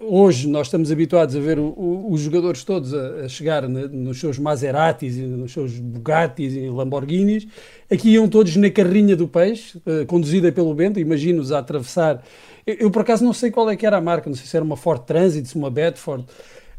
hoje 0.00 0.48
nós 0.48 0.68
estamos 0.68 0.90
habituados 0.90 1.34
a 1.34 1.40
ver 1.40 1.58
os 1.58 2.20
jogadores 2.20 2.62
todos 2.64 2.94
a, 2.94 3.28
chegar 3.28 3.68
nos 3.68 4.20
seus 4.20 4.38
Maseratis, 4.38 5.16
nos 5.16 5.52
seus 5.52 5.78
Bugattis 5.78 6.54
e 6.54 6.68
Lamborghinis. 6.68 7.46
Aqui 7.90 8.10
iam 8.10 8.28
todos 8.28 8.54
na 8.56 8.70
carrinha 8.70 9.16
do 9.16 9.26
peixe, 9.26 9.78
uh, 9.78 10.06
conduzida 10.06 10.50
pelo 10.52 10.74
Bento. 10.74 11.00
Imagino-os 11.00 11.52
a 11.52 11.58
atravessar. 11.58 12.22
Eu, 12.66 12.74
eu, 12.80 12.90
por 12.90 13.02
acaso, 13.02 13.24
não 13.24 13.32
sei 13.32 13.50
qual 13.50 13.68
é 13.68 13.76
que 13.76 13.86
era 13.86 13.96
a 13.96 14.00
marca, 14.00 14.28
não 14.30 14.36
sei 14.36 14.46
se 14.46 14.56
era 14.56 14.64
uma 14.64 14.76
Ford 14.76 15.02
Transit, 15.04 15.48
se 15.48 15.56
uma 15.56 15.70
Bedford. 15.70 16.24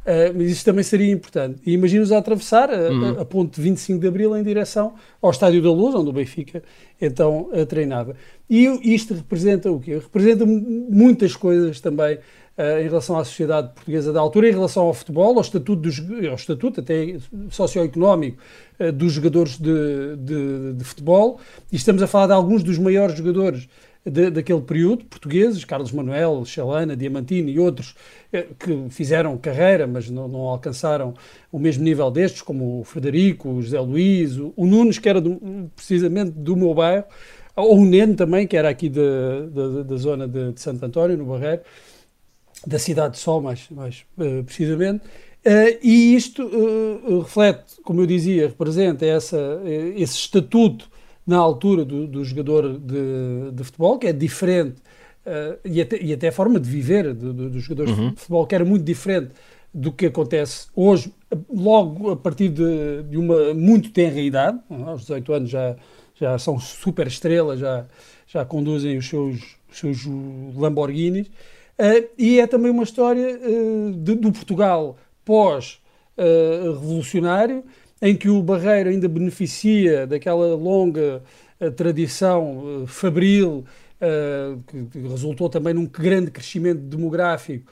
Uh, 0.06 0.32
mas 0.36 0.52
isso 0.52 0.64
também 0.64 0.84
seria 0.84 1.12
importante. 1.12 1.60
E 1.66 1.74
imagino-os 1.74 2.12
a 2.12 2.20
atravessar 2.20 2.70
a, 2.70 2.92
uhum. 2.92 3.18
a, 3.18 3.22
a 3.22 3.26
ponte 3.26 3.60
25 3.60 4.00
de 4.00 4.08
Abril 4.08 4.38
em 4.38 4.44
direção 4.44 4.94
ao 5.20 5.32
Estádio 5.32 5.62
da 5.64 5.72
Luz, 5.72 5.96
onde 5.96 6.10
o 6.10 6.14
Benfica 6.14 6.62
então 7.02 7.50
treinava. 7.68 8.16
E 8.50 8.66
isto 8.94 9.16
representa 9.16 9.72
o 9.72 9.80
quê? 9.80 9.96
Representa 9.96 10.46
muitas 10.46 11.36
coisas 11.36 11.80
também 11.80 12.20
uh, 12.58 12.80
em 12.80 12.84
relação 12.84 13.18
à 13.18 13.24
sociedade 13.24 13.74
portuguesa 13.74 14.12
da 14.12 14.20
altura, 14.20 14.50
em 14.50 14.52
relação 14.52 14.84
ao 14.84 14.94
futebol, 14.94 15.36
ao 15.36 15.42
estatuto, 15.42 15.82
dos, 15.82 16.00
ao 16.28 16.36
estatuto 16.36 16.80
até 16.80 17.18
socioeconómico 17.50 18.38
uh, 18.80 18.92
dos 18.92 19.14
jogadores 19.14 19.58
de, 19.58 20.16
de, 20.18 20.74
de, 20.74 20.84
futebol. 20.84 21.40
E 21.72 21.76
estamos 21.76 22.02
a 22.02 22.08
falar 22.08 22.28
de 22.28 22.34
alguns 22.34 22.64
dos 22.64 22.78
maiores 22.78 23.18
jogadores 23.18 23.68
de, 24.06 24.30
daquele 24.30 24.62
período, 24.62 25.06
portugueses, 25.06 25.66
Carlos 25.66 25.92
Manuel, 25.92 26.46
Chalana, 26.46 26.96
Diamantino 26.96 27.50
e 27.50 27.60
outros 27.60 27.96
uh, 28.32 28.54
que 28.56 28.90
fizeram 28.90 29.38
carreira, 29.38 29.88
mas 29.88 30.10
não, 30.10 30.28
não, 30.28 30.42
alcançaram 30.42 31.16
o 31.52 31.58
mesmo 31.58 31.84
nível 31.84 32.12
destes, 32.12 32.42
como 32.42 32.82
o 32.82 32.84
Frederico, 32.84 33.50
o 33.50 33.62
José 33.62 33.80
Luís, 33.80 34.38
o, 34.38 34.54
o 34.56 34.66
Nunes, 34.68 35.00
que 35.00 35.10
era 35.10 35.20
do, 35.20 35.72
precisamente 35.76 36.32
do 36.32 36.56
meu 36.56 36.74
bairro, 36.74 37.06
ou 37.56 37.80
o 37.80 37.86
Neno 37.86 38.16
também, 38.16 38.46
que 38.46 38.56
era 38.56 38.70
aqui 38.70 38.90
da, 38.90 39.84
da, 39.84 39.96
zona 39.96 40.28
de, 40.28 40.52
de, 40.52 40.62
Santo 40.62 40.86
António, 40.86 41.18
no 41.18 41.26
Barreiro, 41.26 41.62
da 42.68 42.78
cidade 42.78 43.14
de 43.14 43.20
Sol, 43.20 43.42
mais, 43.42 43.68
mais 43.72 44.06
uh, 44.18 44.44
precisamente. 44.44 45.06
Uh, 45.46 45.78
e 45.82 46.16
isto 46.16 46.44
uh, 46.44 47.22
reflete, 47.22 47.76
como 47.84 48.02
eu 48.02 48.06
dizia, 48.06 48.48
representa 48.48 49.06
essa, 49.06 49.62
esse 49.96 50.18
estatuto 50.18 50.90
na 51.26 51.38
altura 51.38 51.84
do, 51.84 52.08
do 52.08 52.24
jogador 52.24 52.78
de, 52.78 53.52
de, 53.52 53.64
futebol, 53.64 53.98
que 53.98 54.08
é 54.08 54.14
diferente, 54.14 54.76
e, 55.64 55.82
até, 55.82 56.00
e 56.00 56.14
até 56.14 56.28
a 56.28 56.32
forma 56.32 56.60
de 56.60 56.70
viver 56.70 57.12
dos 57.14 57.34
do, 57.34 57.50
do 57.50 57.60
jogadores 57.60 57.98
uhum. 57.98 58.12
de 58.12 58.16
futebol, 58.18 58.46
que 58.46 58.54
era 58.54 58.64
muito 58.64 58.84
diferente 58.84 59.32
do 59.74 59.92
que 59.92 60.06
acontece 60.06 60.68
hoje, 60.76 61.12
logo 61.52 62.12
a 62.12 62.16
partir 62.16 62.50
de, 62.50 63.02
de 63.10 63.18
uma 63.18 63.52
muito 63.54 63.92
tenra 63.92 64.22
idade, 64.22 64.60
aos 64.70 65.02
18 65.02 65.34
anos 65.34 65.50
já, 65.50 65.76
já 66.16 66.40
são 66.40 66.58
super 66.58 67.06
estrelas, 67.08 67.60
já, 67.60 67.86
já 68.26 68.46
conduzem 68.46 68.98
os 68.98 69.10
seus, 69.10 69.58
os 69.70 69.78
seus 69.78 70.06
Lamborghinis. 70.56 71.28
Uh, 71.28 72.08
e 72.18 72.40
é 72.40 72.48
também 72.48 72.72
uma 72.72 72.84
história 72.84 73.38
uh, 73.38 73.92
de, 73.92 74.16
do 74.16 74.32
Portugal 74.32 74.96
pós-revolucionário, 75.26 77.60
uh, 77.60 77.66
em 78.02 78.16
que 78.16 78.30
o 78.30 78.42
Barreiro 78.42 78.90
ainda 78.90 79.08
beneficia 79.08 80.06
daquela 80.06 80.56
longa 80.56 81.24
tradição 81.76 82.84
fabril, 82.86 83.64
que, 84.68 84.86
que, 84.92 85.08
resultou 85.08 85.50
também 85.50 85.74
num 85.74 85.86
grande 85.86 86.30
crescimento 86.30 86.82
demográfico. 86.82 87.72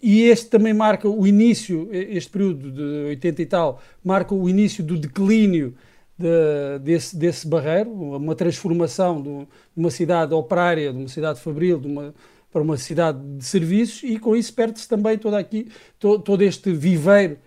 e 0.00 0.22
este 0.22 0.48
também 0.48 0.72
marca 0.72 1.08
o 1.08 1.26
início, 1.26 1.88
este 1.92 2.30
período 2.30 2.70
de 2.70 3.08
80 3.08 3.42
e 3.42 3.46
tal, 3.46 3.82
marca 4.04 4.34
o 4.34 4.48
início 4.48 4.84
do 4.84 4.96
declínio 4.96 5.74
de, 6.18 6.78
desse, 6.80 7.16
desse 7.16 7.46
barreiro, 7.46 7.90
uma 7.92 8.34
transformação 8.34 9.22
de 9.22 9.46
uma 9.76 9.90
cidade 9.90 10.32
operária, 10.32 10.92
de 10.92 10.98
uma 10.98 11.08
cidade 11.08 11.40
fabril, 11.40 11.78
de 11.78 11.86
uma, 11.86 12.14
para 12.50 12.62
uma 12.62 12.76
cidade 12.76 13.18
de 13.36 13.44
serviços 13.44 14.02
e 14.02 14.18
com 14.18 14.34
isso 14.34 14.52
perde-se 14.54 14.88
também 14.88 15.18
todo, 15.18 15.34
aqui, 15.34 15.68
todo, 15.98 16.22
todo 16.22 16.42
este 16.42 16.72
viveiro 16.72 17.34
eh, 17.34 17.38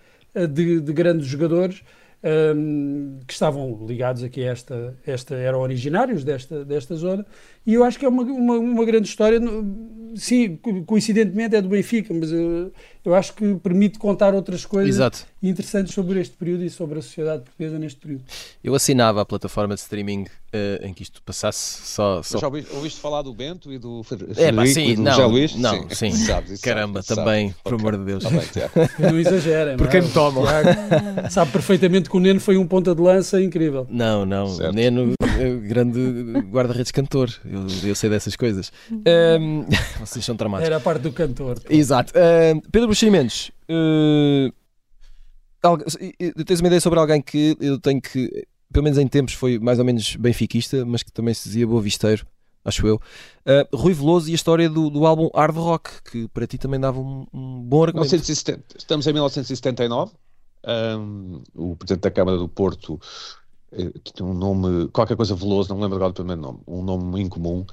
de, 0.47 0.79
de 0.79 0.93
grandes 0.93 1.27
jogadores 1.27 1.83
um, 2.23 2.27
ehm, 2.27 3.19
que 3.25 3.33
estavam 3.33 3.85
ligados 3.87 4.23
aqui 4.23 4.43
a 4.43 4.51
esta, 4.51 4.97
esta, 5.05 5.35
eram 5.35 5.59
originários 5.59 6.23
desta, 6.23 6.65
desta 6.65 6.95
zona 6.95 7.25
e 7.65 7.73
eu 7.73 7.83
acho 7.83 7.99
que 7.99 8.05
é 8.05 8.09
uma, 8.09 8.23
uma, 8.23 8.57
uma 8.57 8.85
grande 8.85 9.07
história, 9.07 9.39
sim, 10.15 10.57
coincidentemente 10.85 11.55
é 11.55 11.61
do 11.61 11.69
Benfica, 11.69 12.13
mas 12.13 12.31
eu, 12.31 12.71
eu 13.05 13.15
acho 13.15 13.33
que 13.33 13.55
permite 13.55 13.99
contar 13.99 14.33
outras 14.33 14.65
coisas 14.65 14.95
Exato. 14.95 15.25
interessantes 15.41 15.93
sobre 15.93 16.19
este 16.19 16.35
período 16.35 16.63
e 16.63 16.69
sobre 16.69 16.99
a 16.99 17.01
sociedade 17.01 17.43
portuguesa 17.43 17.77
neste 17.77 17.99
período. 17.99 18.23
Eu 18.63 18.73
assinava 18.75 19.21
a 19.21 19.25
plataforma 19.25 19.75
de 19.75 19.81
streaming 19.81 20.25
eh, 20.51 20.81
em 20.83 20.93
que 20.93 21.03
isto 21.03 21.21
passasse 21.21 21.81
só. 21.85 22.23
só... 22.23 22.39
Já 22.39 22.47
ouviste, 22.47 22.73
ouviste 22.73 22.99
falar 22.99 23.21
do 23.21 23.31
Bento 23.33 23.71
e 23.71 23.77
do 23.77 24.01
É, 24.01 24.03
Frederico 24.03 24.55
pá, 24.55 24.65
sim, 24.65 24.87
e 24.89 24.95
do 24.95 25.01
não, 25.03 25.11
José 25.11 25.25
Luís? 25.25 25.55
não, 25.55 25.89
sim. 25.91 26.11
Sabes, 26.25 26.51
isso 26.51 26.63
Caramba, 26.63 27.01
sabes, 27.03 27.23
também, 27.23 27.47
sabes. 27.49 27.61
por 27.63 27.73
amor 27.75 27.97
de 27.97 28.05
Deus. 28.05 28.23
Tá 28.23 28.29
bem. 28.31 28.41
Não 29.11 29.19
exagerem. 29.19 29.77
Por 29.77 29.83
não 29.83 29.91
quem 29.91 29.99
é? 29.99 30.03
me 30.03 30.09
tomam. 30.09 30.43
Sabe 31.29 31.51
perfeitamente 31.51 32.09
que 32.09 32.17
o 32.17 32.19
Neno 32.19 32.39
foi 32.39 32.57
um 32.57 32.65
ponta 32.65 32.95
de 32.95 33.01
lança 33.01 33.41
incrível. 33.41 33.85
Não, 33.89 34.25
não. 34.25 34.47
Certo. 34.47 34.73
Neno, 34.73 35.13
eh, 35.21 35.55
grande 35.67 35.99
guarda-redes 36.51 36.91
cantor. 36.91 37.29
Eu, 37.51 37.65
eu 37.89 37.95
sei 37.95 38.09
dessas 38.11 38.35
coisas. 38.35 38.71
Ahm, 38.91 39.65
vocês 39.99 40.23
são 40.23 40.35
tramados. 40.37 40.65
Era 40.65 40.77
a 40.77 40.79
parte 40.79 41.01
do 41.01 41.11
cantor. 41.11 41.59
Exato. 41.69 42.13
Ahm, 42.15 42.59
Pedro 42.71 42.87
Buxerimentos, 42.89 43.51
algu- 45.63 45.83
eh, 46.19 46.43
tens 46.45 46.59
uma 46.59 46.67
ideia 46.67 46.81
sobre 46.81 46.99
alguém 46.99 47.21
que 47.21 47.57
eu 47.59 47.79
tenho 47.79 48.01
que, 48.01 48.47
pelo 48.71 48.83
menos 48.83 48.97
em 48.99 49.07
tempos, 49.07 49.33
foi 49.33 49.57
mais 49.59 49.79
ou 49.79 49.85
menos 49.85 50.15
benfiquista, 50.15 50.85
mas 50.85 51.03
que 51.03 51.11
também 51.11 51.33
se 51.33 51.45
dizia 51.49 51.65
boavisteiro, 51.67 52.25
acho 52.63 52.85
eu. 52.85 53.01
Ah, 53.45 53.67
Rui 53.73 53.93
Veloso 53.93 54.29
e 54.29 54.31
a 54.33 54.35
história 54.35 54.69
do, 54.69 54.89
do 54.89 55.05
álbum 55.05 55.29
Hard 55.33 55.55
Rock, 55.55 55.89
que 56.11 56.27
para 56.29 56.45
ti 56.47 56.57
também 56.57 56.79
dava 56.79 56.99
um, 56.99 57.25
um 57.33 57.61
bom 57.63 57.83
argumento. 57.83 58.11
1970 58.11 58.63
estamos 58.77 59.07
em 59.07 59.13
1979. 59.13 60.11
Ahm, 60.63 61.41
o 61.55 61.75
presidente 61.75 62.03
da 62.03 62.11
Câmara 62.11 62.37
do 62.37 62.47
Porto 62.47 62.99
eh, 63.71 63.91
tinha 64.03 64.27
um 64.27 64.33
nome, 64.33 64.89
qualquer 64.89 65.15
coisa 65.17 65.35
Veloso, 65.35 65.69
não 65.69 65.77
me 65.77 65.83
lembro 65.83 65.97
agora 65.97 66.11
do 66.11 66.15
primeiro 66.15 66.41
nome, 66.41 66.59
um 66.67 66.83
nome 66.83 67.21
incomum, 67.21 67.65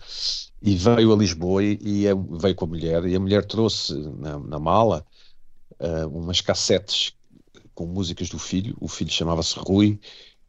e 0.62 0.74
veio 0.76 1.12
a 1.12 1.16
Lisboa 1.16 1.62
e, 1.64 1.78
e 1.82 2.06
é- 2.06 2.14
veio 2.14 2.54
com 2.54 2.64
a 2.66 2.68
mulher, 2.68 3.04
e 3.06 3.14
a 3.16 3.20
mulher 3.20 3.44
trouxe 3.46 3.94
na, 4.18 4.38
na 4.38 4.59
mala 4.59 5.06
ah, 5.80 6.06
umas 6.09 6.40
cassetes 6.40 7.12
com 7.74 7.87
músicas 7.87 8.28
do 8.28 8.38
filho. 8.38 8.76
O 8.80 8.88
filho 8.88 9.11
chamava-se 9.11 9.59
Rui 9.59 10.00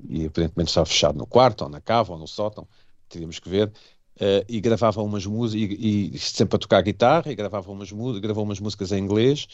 e 0.10 0.26
aparentemente 0.26 0.70
estava 0.70 0.86
fechado 0.86 1.18
no 1.18 1.28
quarto, 1.28 1.64
ou 1.64 1.70
na 1.70 1.82
cava, 1.82 2.14
ou 2.14 2.20
no 2.20 2.28
sótão, 2.28 2.68
teríamos 3.10 3.40
que 3.40 3.50
ver. 3.50 3.72
eh, 4.20 4.46
e 4.50 4.60
gravava 4.62 5.02
umas 5.04 5.26
músicas, 5.26 5.78
e, 5.80 6.16
e 6.16 6.20
sempre 6.20 6.56
a 6.58 6.60
tocar 6.60 6.82
guitarra, 6.82 7.32
e 7.32 7.36
gravava 7.36 7.72
umas, 7.72 7.92
gravou 8.22 8.44
umas 8.44 8.60
músicas 8.60 8.92
em 8.92 9.00
inglês. 9.04 9.48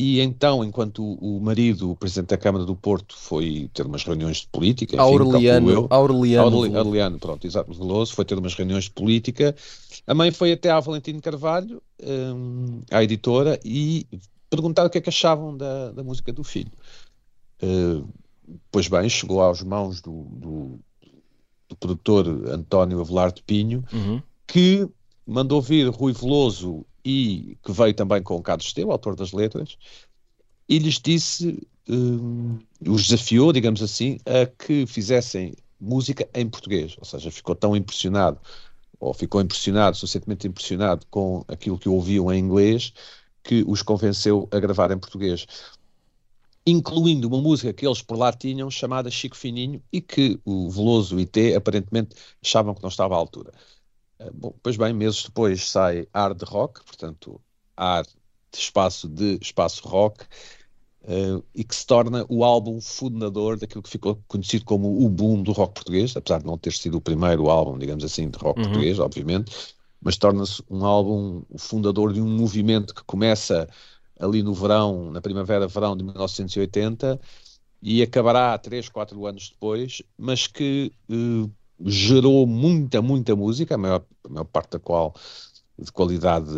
E 0.00 0.20
então, 0.20 0.62
enquanto 0.62 1.02
o, 1.02 1.40
marido, 1.40 1.90
o 1.90 1.96
presidente 1.96 2.28
da 2.28 2.36
Câmara 2.36 2.64
do 2.64 2.76
Porto, 2.76 3.16
foi 3.16 3.68
ter 3.74 3.84
umas 3.84 4.04
reuniões 4.04 4.42
de 4.42 4.46
política, 4.46 4.94
enfim, 4.94 5.02
Aureliano, 5.02 5.70
eu, 5.72 5.86
Aureliano, 5.90 6.56
Aureli- 6.56 6.76
Aureliano, 6.76 7.18
pronto, 7.18 7.44
exato, 7.44 7.74
Veloso, 7.74 8.14
foi 8.14 8.24
ter 8.24 8.38
umas 8.38 8.54
reuniões 8.54 8.84
de 8.84 8.90
política. 8.92 9.56
A 10.06 10.14
mãe 10.14 10.30
foi 10.30 10.52
até 10.52 10.70
à 10.70 10.78
Valentino 10.78 11.20
Carvalho, 11.20 11.82
hum, 12.00 12.80
à 12.92 13.02
editora, 13.02 13.58
e 13.64 14.06
perguntar 14.48 14.86
o 14.86 14.90
que 14.90 14.98
é 14.98 15.00
que 15.00 15.08
achavam 15.08 15.56
da, 15.56 15.90
da 15.90 16.04
música 16.04 16.32
do 16.32 16.44
filho. 16.44 16.70
Uh, 17.60 18.06
pois 18.70 18.86
bem, 18.86 19.08
chegou 19.08 19.42
às 19.42 19.62
mãos 19.64 20.00
do, 20.00 20.12
do, 20.30 20.78
do 21.68 21.76
produtor 21.76 22.24
António 22.52 23.00
Avelar 23.00 23.32
de 23.32 23.42
Pinho, 23.42 23.84
Uhum. 23.92 24.22
que 24.46 24.88
mandou 25.26 25.60
vir 25.60 25.88
Rui 25.88 26.12
Veloso 26.12 26.86
e 27.04 27.56
que 27.62 27.72
veio 27.72 27.94
também 27.94 28.22
com 28.22 28.36
o 28.36 28.42
Carlos 28.42 28.66
Esteu, 28.66 28.90
autor 28.90 29.14
das 29.16 29.32
letras, 29.32 29.76
e 30.68 30.78
lhes 30.78 31.00
disse, 31.00 31.66
hum, 31.88 32.58
os 32.86 33.06
desafiou, 33.06 33.52
digamos 33.52 33.82
assim, 33.82 34.18
a 34.26 34.46
que 34.46 34.86
fizessem 34.86 35.54
música 35.80 36.28
em 36.34 36.48
português. 36.48 36.94
Ou 36.98 37.04
seja, 37.04 37.30
ficou 37.30 37.54
tão 37.54 37.74
impressionado, 37.76 38.38
ou 39.00 39.14
ficou 39.14 39.40
impressionado, 39.40 39.96
suficientemente 39.96 40.46
impressionado 40.46 41.06
com 41.10 41.44
aquilo 41.48 41.78
que 41.78 41.88
ouviam 41.88 42.32
em 42.32 42.38
inglês, 42.38 42.92
que 43.42 43.64
os 43.66 43.82
convenceu 43.82 44.48
a 44.50 44.58
gravar 44.58 44.90
em 44.90 44.98
português. 44.98 45.46
Incluindo 46.66 47.28
uma 47.28 47.40
música 47.40 47.72
que 47.72 47.86
eles 47.86 48.02
por 48.02 48.18
lá 48.18 48.30
tinham, 48.30 48.70
chamada 48.70 49.10
Chico 49.10 49.36
Fininho, 49.36 49.82
e 49.90 50.02
que 50.02 50.38
o 50.44 50.68
Veloso 50.68 51.18
e 51.18 51.24
T 51.24 51.54
aparentemente 51.54 52.14
achavam 52.42 52.74
que 52.74 52.82
não 52.82 52.90
estava 52.90 53.14
à 53.14 53.18
altura. 53.18 53.54
Eh, 54.18 54.30
Bom, 54.32 54.54
pois 54.62 54.76
bem, 54.76 54.92
meses 54.92 55.24
depois 55.24 55.68
sai 55.70 56.06
Hard 56.14 56.42
Rock, 56.44 56.84
portanto, 56.84 57.40
Hard 57.78 58.06
de 58.52 58.58
espaço 58.58 59.08
de 59.08 59.38
espaço 59.42 59.86
rock, 59.86 60.26
eh, 61.04 61.42
e 61.54 61.64
que 61.64 61.74
se 61.76 61.86
torna 61.86 62.26
o 62.28 62.44
álbum 62.44 62.80
fundador 62.80 63.58
daquilo 63.58 63.82
que 63.82 63.90
ficou 63.90 64.22
conhecido 64.28 64.64
como 64.64 65.04
o 65.04 65.08
boom 65.10 65.42
do 65.42 65.52
rock 65.52 65.74
português, 65.74 66.16
apesar 66.16 66.40
de 66.40 66.46
não 66.46 66.58
ter 66.58 66.72
sido 66.72 66.96
o 66.98 67.00
primeiro 67.02 67.50
álbum, 67.50 67.78
digamos 67.78 68.04
assim, 68.04 68.30
de 68.30 68.38
rock 68.38 68.56
Uhum. 68.56 68.58
português, 68.62 68.98
obviamente, 68.98 69.52
mas 70.00 70.16
torna-se 70.16 70.62
um 70.70 70.84
álbum 70.84 71.44
o 71.50 71.58
fundador 71.58 72.12
de 72.12 72.20
um 72.20 72.28
movimento 72.28 72.94
que 72.94 73.04
começa 73.04 73.68
ali 74.18 74.42
no 74.42 74.54
verão, 74.54 75.10
na 75.12 75.20
primavera-verão 75.20 75.96
de 75.96 76.04
1980 76.04 77.20
e 77.82 78.02
acabará 78.02 78.58
três, 78.58 78.88
quatro 78.88 79.26
anos 79.26 79.50
depois, 79.50 80.02
mas 80.18 80.46
que 80.46 80.92
eh, 81.10 81.50
gerou 81.84 82.46
muita, 82.46 83.00
muita 83.02 83.34
música, 83.36 83.74
a 83.74 83.78
maior, 83.78 84.04
a 84.24 84.28
maior 84.28 84.44
parte 84.44 84.72
da 84.72 84.78
qual 84.78 85.14
de 85.78 85.92
qualidade 85.92 86.50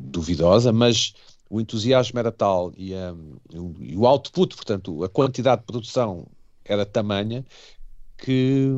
duvidosa, 0.00 0.72
mas 0.72 1.12
o 1.48 1.60
entusiasmo 1.60 2.18
era 2.18 2.30
tal 2.30 2.72
e, 2.76 2.94
a- 2.94 3.14
e 3.52 3.58
o- 3.58 3.74
e 3.80 3.96
o 3.96 4.06
output, 4.06 4.54
portanto, 4.54 5.02
a 5.04 5.08
quantidade 5.08 5.62
de 5.62 5.66
produção 5.66 6.26
era 6.64 6.86
tamanha 6.86 7.44
que 8.18 8.68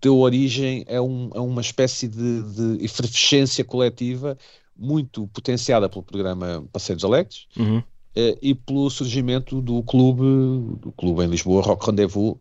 deu 0.00 0.18
origem 0.18 0.84
a, 0.88 1.00
um- 1.02 1.30
a 1.34 1.40
uma 1.42 1.60
espécie 1.60 2.08
de, 2.08 2.42
de 2.78 2.84
efervescência 2.84 3.64
coletiva 3.64 4.36
muito 4.76 5.26
potenciada 5.28 5.88
pelo 5.88 6.02
programa 6.02 6.66
Passeios 6.72 7.04
Alegres, 7.04 7.46
Uhum. 7.56 7.82
eh, 8.14 8.38
e 8.42 8.54
pelo 8.54 8.88
surgimento 8.90 9.60
do 9.60 9.82
clube, 9.82 10.22
do 10.80 10.90
clube 10.92 11.22
em 11.24 11.28
Lisboa, 11.28 11.62
Rock 11.62 11.86
Rendezvous, 11.86 12.38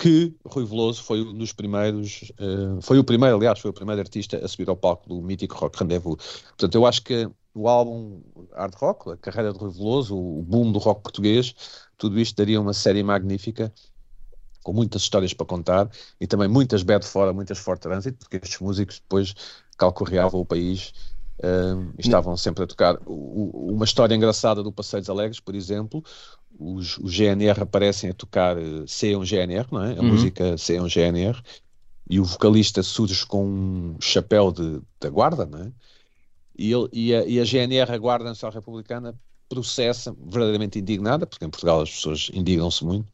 que 0.00 0.32
Rui 0.46 0.64
Veloso 0.64 1.02
foi 1.02 1.22
um 1.22 1.36
dos 1.36 1.52
primeiros, 1.52 2.32
eh, 2.38 2.80
foi 2.80 2.98
o 3.00 3.04
primeiro, 3.04 3.36
aliás, 3.36 3.58
foi 3.58 3.70
o 3.70 3.74
primeiro 3.74 4.00
artista 4.00 4.38
a 4.38 4.46
subir 4.46 4.68
ao 4.68 4.76
palco 4.76 5.08
do 5.08 5.20
mítico 5.20 5.56
Rock 5.56 5.80
Rendezvous. 5.80 6.16
Portanto, 6.50 6.74
eu 6.76 6.86
acho 6.86 7.02
que 7.02 7.28
o 7.52 7.68
álbum 7.68 8.22
Hard 8.52 8.74
Rock, 8.76 9.10
a 9.10 9.16
carreira 9.16 9.52
de 9.52 9.58
Rui 9.58 9.72
Veloso, 9.72 10.16
o 10.16 10.40
boom 10.42 10.70
do 10.70 10.78
rock 10.78 11.02
português, 11.02 11.52
tudo 11.96 12.20
isto 12.20 12.36
daria 12.36 12.60
uma 12.60 12.72
série 12.72 13.02
magnífica, 13.02 13.72
com 14.62 14.72
muitas 14.72 15.02
histórias 15.02 15.34
para 15.34 15.46
contar 15.46 15.90
e 16.20 16.26
também 16.26 16.46
muitas 16.46 16.84
bad 16.84 17.04
fora, 17.04 17.32
muitas 17.32 17.58
for 17.58 17.76
trânsito, 17.76 18.18
porque 18.18 18.36
estes 18.36 18.60
músicos 18.60 19.00
depois 19.00 19.34
calcorreavam 19.76 20.40
o 20.40 20.46
país 20.46 20.92
e 21.96 22.00
estavam 22.00 22.36
sempre 22.36 22.64
a 22.64 22.66
tocar. 22.66 22.98
O- 23.06 23.70
o- 23.70 23.74
uma 23.74 23.84
história 23.84 24.14
engraçada 24.14 24.62
do 24.62 24.72
Passeios 24.72 25.08
Alegres, 25.08 25.40
por 25.40 25.54
exemplo, 25.54 26.02
os, 26.58 26.98
os 26.98 27.12
GNR 27.12 27.60
aparecem 27.62 28.10
a 28.10 28.14
tocar 28.14 28.56
eh, 28.58 28.84
C 28.86 29.14
um 29.16 29.24
GNR, 29.24 29.66
não 29.70 29.82
é? 29.84 29.92
A 29.98 30.02
Uhum. 30.02 30.08
música 30.08 30.56
C 30.58 30.80
um 30.80 30.88
GNR, 30.88 31.40
e 32.10 32.18
o 32.18 32.24
vocalista 32.24 32.82
surge 32.82 33.24
com 33.26 33.44
um 33.46 33.96
chapéu 34.00 34.50
de, 34.50 34.80
da 35.00 35.08
guarda, 35.10 35.46
não 35.46 35.58
é? 35.60 35.72
E, 36.58 36.72
ele, 36.72 36.88
e, 36.92 37.14
a, 37.14 37.24
e 37.24 37.38
a 37.40 37.44
GNR, 37.44 37.92
a 37.92 37.98
Guarda 37.98 38.24
Nacional 38.24 38.52
Republicana, 38.54 39.14
processa, 39.48 40.12
verdadeiramente 40.26 40.78
indignada, 40.78 41.24
porque 41.26 41.44
em 41.44 41.48
Portugal 41.50 41.80
as 41.82 41.90
pessoas 41.90 42.30
indignam-se 42.34 42.84
muito, 42.84 43.06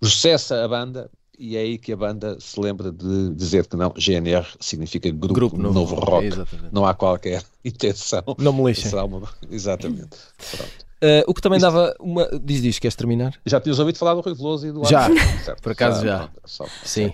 processa 0.00 0.64
a 0.64 0.68
banda 0.68 1.10
e 1.38 1.56
é 1.56 1.60
aí 1.60 1.78
que 1.78 1.92
a 1.92 1.96
banda 1.96 2.38
se 2.40 2.58
lembra 2.60 2.90
de 2.92 3.34
dizer 3.34 3.66
que 3.66 3.76
não, 3.76 3.92
GNR 3.96 4.46
significa 4.60 5.10
Grupo, 5.10 5.34
Grupo 5.34 5.56
Novo, 5.58 5.74
Novo, 5.74 5.94
Rock. 5.96 6.26
exatamente. 6.26 6.72
Não 6.72 6.86
há 6.86 6.94
qualquer 6.94 7.42
intenção. 7.64 8.22
Não 8.38 8.52
me 8.52 8.64
lixem. 8.64 8.92
Uma- 9.00 9.28
Exatamente. 9.50 10.16
Pronto. 10.50 10.86
Eh, 11.04 11.24
o 11.26 11.34
que 11.34 11.40
também 11.40 11.56
Isto- 11.56 11.66
dava 11.66 11.94
uma. 11.98 12.28
Diz, 12.42 12.62
diz, 12.62 12.78
queres 12.78 12.94
terminar? 12.94 13.34
Já 13.44 13.60
tinhas 13.60 13.78
ouvido 13.80 13.98
falar 13.98 14.14
do 14.14 14.20
Rui 14.20 14.34
Veloso 14.34 14.68
e 14.68 14.72
do 14.72 14.84
Já, 14.84 15.08
certo? 15.44 15.60
por 15.60 15.72
acaso 15.72 16.04
já. 16.06 16.18
pronto, 16.28 16.40
só- 16.44 16.66
Sim. 16.84 17.12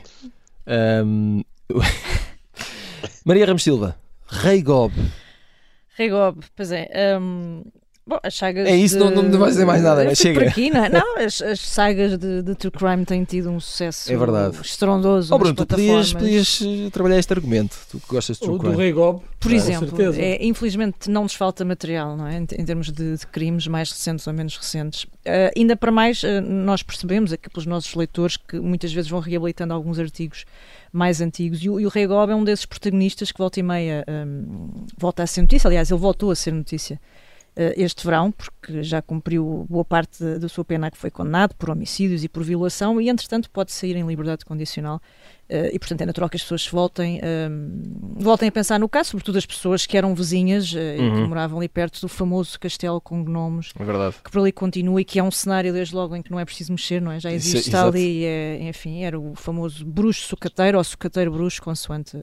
Ahm, 0.67 1.41
Maria 3.25 3.47
Ramos 3.47 3.63
Silva, 3.63 3.97
Rei 4.27 4.63
Gob. 4.63 4.93
Regob, 5.97 6.45
pois 6.55 6.71
é. 6.71 6.89
hum, 7.19 7.65
bom, 8.09 8.19
as 8.23 8.35
sagas. 8.35 8.67
É 8.67 8.75
isso, 8.75 8.99
de- 8.99 9.05
não- 9.15 9.23
não 9.23 9.39
vais 9.39 9.53
dizer 9.53 9.65
mais 9.67 9.83
nada, 9.83 10.03
né? 10.05 10.15
Chega. 10.17 10.41
Por 10.41 10.49
aqui, 10.49 10.71
não, 10.71 10.85
é? 10.85 10.89
não 10.89 11.19
as, 11.19 11.43
as 11.43 11.61
sagas 11.61 12.17
de, 12.19 12.43
de 12.43 12.55
True 12.55 12.71
Crime 12.73 13.05
têm 13.05 13.23
tido 13.25 13.51
um 13.51 13.61
sucesso 13.61 14.11
É 14.13 14.17
verdade. 14.17 14.57
estrondoso. 14.63 15.35
Oh 15.35 15.39
Bruno, 15.39 15.55
tu 15.55 15.67
podias, 15.67 16.13
podias 16.13 16.61
eh, 16.63 16.91
trabalhar 16.91 17.19
este 17.19 17.33
argumento. 17.33 17.77
Tu 17.91 18.01
que 18.01 18.07
gostas 18.09 18.37
de 18.37 18.43
true 18.43 18.55
O 18.55 18.59
do 18.59 18.65
crime. 18.65 18.77
Rei 18.77 18.93
Gob, 18.93 19.21
Por 19.39 19.51
com 19.51 19.57
exemplo, 19.57 19.99
é, 20.17 20.45
infelizmente 20.45 21.11
não 21.11 21.25
nos 21.25 21.35
falta 21.35 21.65
material, 21.65 22.17
não 22.17 22.27
é? 22.27 22.39
Em, 22.39 22.43
em 22.43 22.65
termos 22.65 22.91
de, 22.91 23.17
de 23.17 23.27
crimes 23.27 23.67
mais 23.67 23.91
recentes 23.93 24.27
ou 24.27 24.33
menos 24.33 24.57
recentes. 24.57 25.07
Eh, 25.25 25.53
ainda 25.57 25.77
para 25.77 25.93
mais, 25.93 26.25
eh, 26.25 26.41
nós 26.41 26.83
percebemos 26.83 27.33
aqui 27.33 27.51
pelos 27.51 27.67
nossos 27.67 27.95
leitores 27.95 28.37
que 28.37 28.59
muitas 28.59 28.93
vezes 28.93 29.11
vão 29.11 29.21
reabilitando 29.21 29.75
alguns 29.75 29.99
artigos 29.99 30.45
mais 30.91 31.21
antigos 31.21 31.63
e 31.63 31.69
o, 31.69 31.79
e 31.79 31.85
o 31.85 31.89
Rei 31.91 32.07
Gob 32.07 32.33
é 32.33 32.35
um 32.35 32.43
desses 32.43 32.65
protagonistas 32.65 33.31
que 33.31 33.37
volta 33.39 33.61
e 33.61 33.63
meia 33.63 34.05
hum, 34.09 34.71
volta 34.97 35.23
a 35.23 35.27
ser 35.27 35.43
notícia. 35.43 35.69
Aliás, 35.69 35.91
ele 35.91 36.01
voltou 36.01 36.31
a 36.31 36.35
ser 36.35 36.53
notícia 36.53 36.99
este 37.77 38.05
verão, 38.05 38.31
porque 38.31 38.83
já 38.83 39.03
cumpriu 39.03 39.67
boa 39.69 39.85
parte 39.85 40.23
da 40.39 40.49
sua 40.49 40.65
pena 40.65 40.91
que 40.91 40.99
foi 40.99 41.11
condenado 41.11 41.55
por 41.57 41.71
homicídios 41.71 42.23
e 42.23 42.29
por 42.29 42.43
violação 42.43 43.01
e, 43.01 43.09
entretanto, 43.09 43.51
pode 43.51 43.73
sair 43.73 43.97
em 43.97 44.07
liberdade 44.07 44.45
condicional 44.45 45.01
Uh, 45.49 45.73
e, 45.73 45.79
portanto, 45.79 46.03
é 46.03 46.07
natural 46.07 46.29
que 46.29 46.37
as 46.37 46.43
pessoas 46.43 46.69
voltem, 46.69 47.21
uh, 47.21 48.23
voltem 48.23 48.51
a 48.51 48.53
pensar 48.53 48.79
no 48.79 48.87
caso, 48.87 49.11
sobretudo 49.11 49.39
as 49.39 49.47
pessoas 49.47 49.87
que 49.87 49.97
eram 49.97 50.15
vizinhas 50.15 50.71
uh, 50.75 50.77
uhum. 50.77 50.93
e 50.93 50.97
que 50.97 51.21
uhum. 51.21 51.29
moravam 51.29 51.59
ali 51.59 51.69
perto 51.71 52.03
do 52.03 52.09
famoso 52.09 52.61
castelo 52.61 53.01
com 53.01 53.25
gnomos, 53.25 53.73
é 53.75 54.23
que 54.23 54.31
por 54.31 54.41
ali 54.41 54.53
continua 54.53 55.01
e 55.01 55.05
que 55.07 55.19
é 55.19 55.23
um 55.23 55.31
cenário, 55.31 55.73
desde 55.73 55.95
logo, 55.95 56.15
em 56.15 56.21
que 56.21 56.31
não 56.31 56.39
é 56.39 56.45
preciso 56.45 56.71
mexer, 56.71 57.01
não 57.01 57.11
é? 57.11 57.19
Já 57.19 57.33
existe, 57.33 57.61
Isso, 57.61 57.69
está 57.69 57.87
ali, 57.87 58.27
é, 58.27 58.59
enfim, 58.69 59.03
era 59.03 59.19
o 59.19 59.35
famoso 59.35 59.87
bruxo 59.87 60.27
sucateiro 60.27 60.77
ou 60.77 60.85
sucateiro 60.85 61.31
bruxo, 61.31 61.63
consoante 61.63 62.23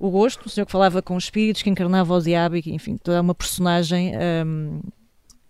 o 0.00 0.10
gosto, 0.10 0.46
o 0.46 0.48
senhor 0.48 0.64
que 0.64 0.72
falava 0.72 1.02
com 1.02 1.16
espíritos, 1.18 1.62
que 1.62 1.68
encarnava 1.68 2.14
o 2.14 2.20
diabo, 2.20 2.56
e, 2.56 2.62
enfim, 2.66 2.96
toda 2.96 3.20
uma 3.20 3.34
personagem 3.34 4.14
um, 4.46 4.80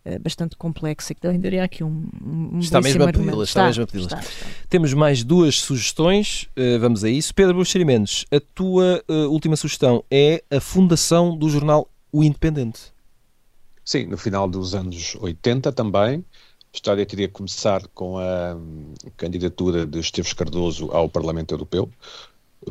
eh, 0.04 0.18
bastante 0.18 0.56
complexa 0.56 1.14
que 1.14 1.20
também 1.20 1.38
daria 1.38 1.62
aqui 1.62 1.84
um, 1.84 2.08
um 2.22 2.58
está 2.58 2.80
mesmo 2.80 3.04
a 3.04 3.12
pedi-las 3.12 3.50
está, 3.50 3.68
está, 3.68 3.82
mesmo 3.82 3.84
a 3.84 3.86
pedi 3.86 4.28
temos 4.68 4.94
mais 4.94 5.22
duas 5.22 5.60
sugestões 5.60 6.48
uh, 6.56 6.80
vamos 6.80 7.04
a 7.04 7.10
isso. 7.10 7.34
Pedro 7.34 7.54
Buxeri 7.54 7.84
Mendes 7.84 8.24
a 8.32 8.40
tua 8.54 9.04
uh, 9.08 9.30
última 9.30 9.56
sugestão 9.56 10.02
é 10.10 10.42
a 10.50 10.58
fundação 10.58 11.36
do 11.36 11.50
jornal 11.50 11.86
O 12.10 12.24
Independente. 12.24 12.80
Sim, 13.84 14.06
no 14.06 14.16
final 14.16 14.48
dos 14.48 14.74
anos 14.74 15.16
80 15.20 15.70
também. 15.72 16.24
A 16.72 16.76
história 16.76 17.04
teria 17.04 17.26
que 17.26 17.34
começar 17.34 17.86
com 17.88 18.16
a 18.16 18.54
um, 18.54 18.94
candidatura 19.16 19.84
de 19.84 19.98
Esteves 19.98 20.32
Cardoso 20.32 20.90
ao 20.92 21.08
Parlamento 21.08 21.52
Europeu 21.52 21.90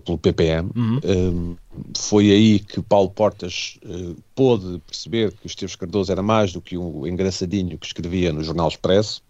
pelo 0.04 0.18
PPM. 0.18 0.70
Uhum. 0.76 1.00
Um, 1.04 1.56
foi 1.98 2.32
aí 2.32 2.60
que 2.60 2.82
Paulo 2.82 3.10
Portas 3.10 3.80
uh, 3.84 4.16
pôde 4.36 4.80
perceber 4.86 5.32
que 5.32 5.46
o 5.46 5.48
Esteves 5.48 5.76
Cardoso 5.76 6.12
era 6.12 6.22
mais 6.22 6.54
do 6.54 6.62
que 6.62 6.78
um 6.78 7.08
engraçadinho 7.08 7.78
que 7.78 7.88
escrevia 7.88 8.32
no 8.32 8.44
Jornal 8.44 8.68
Expresso. 8.68 9.24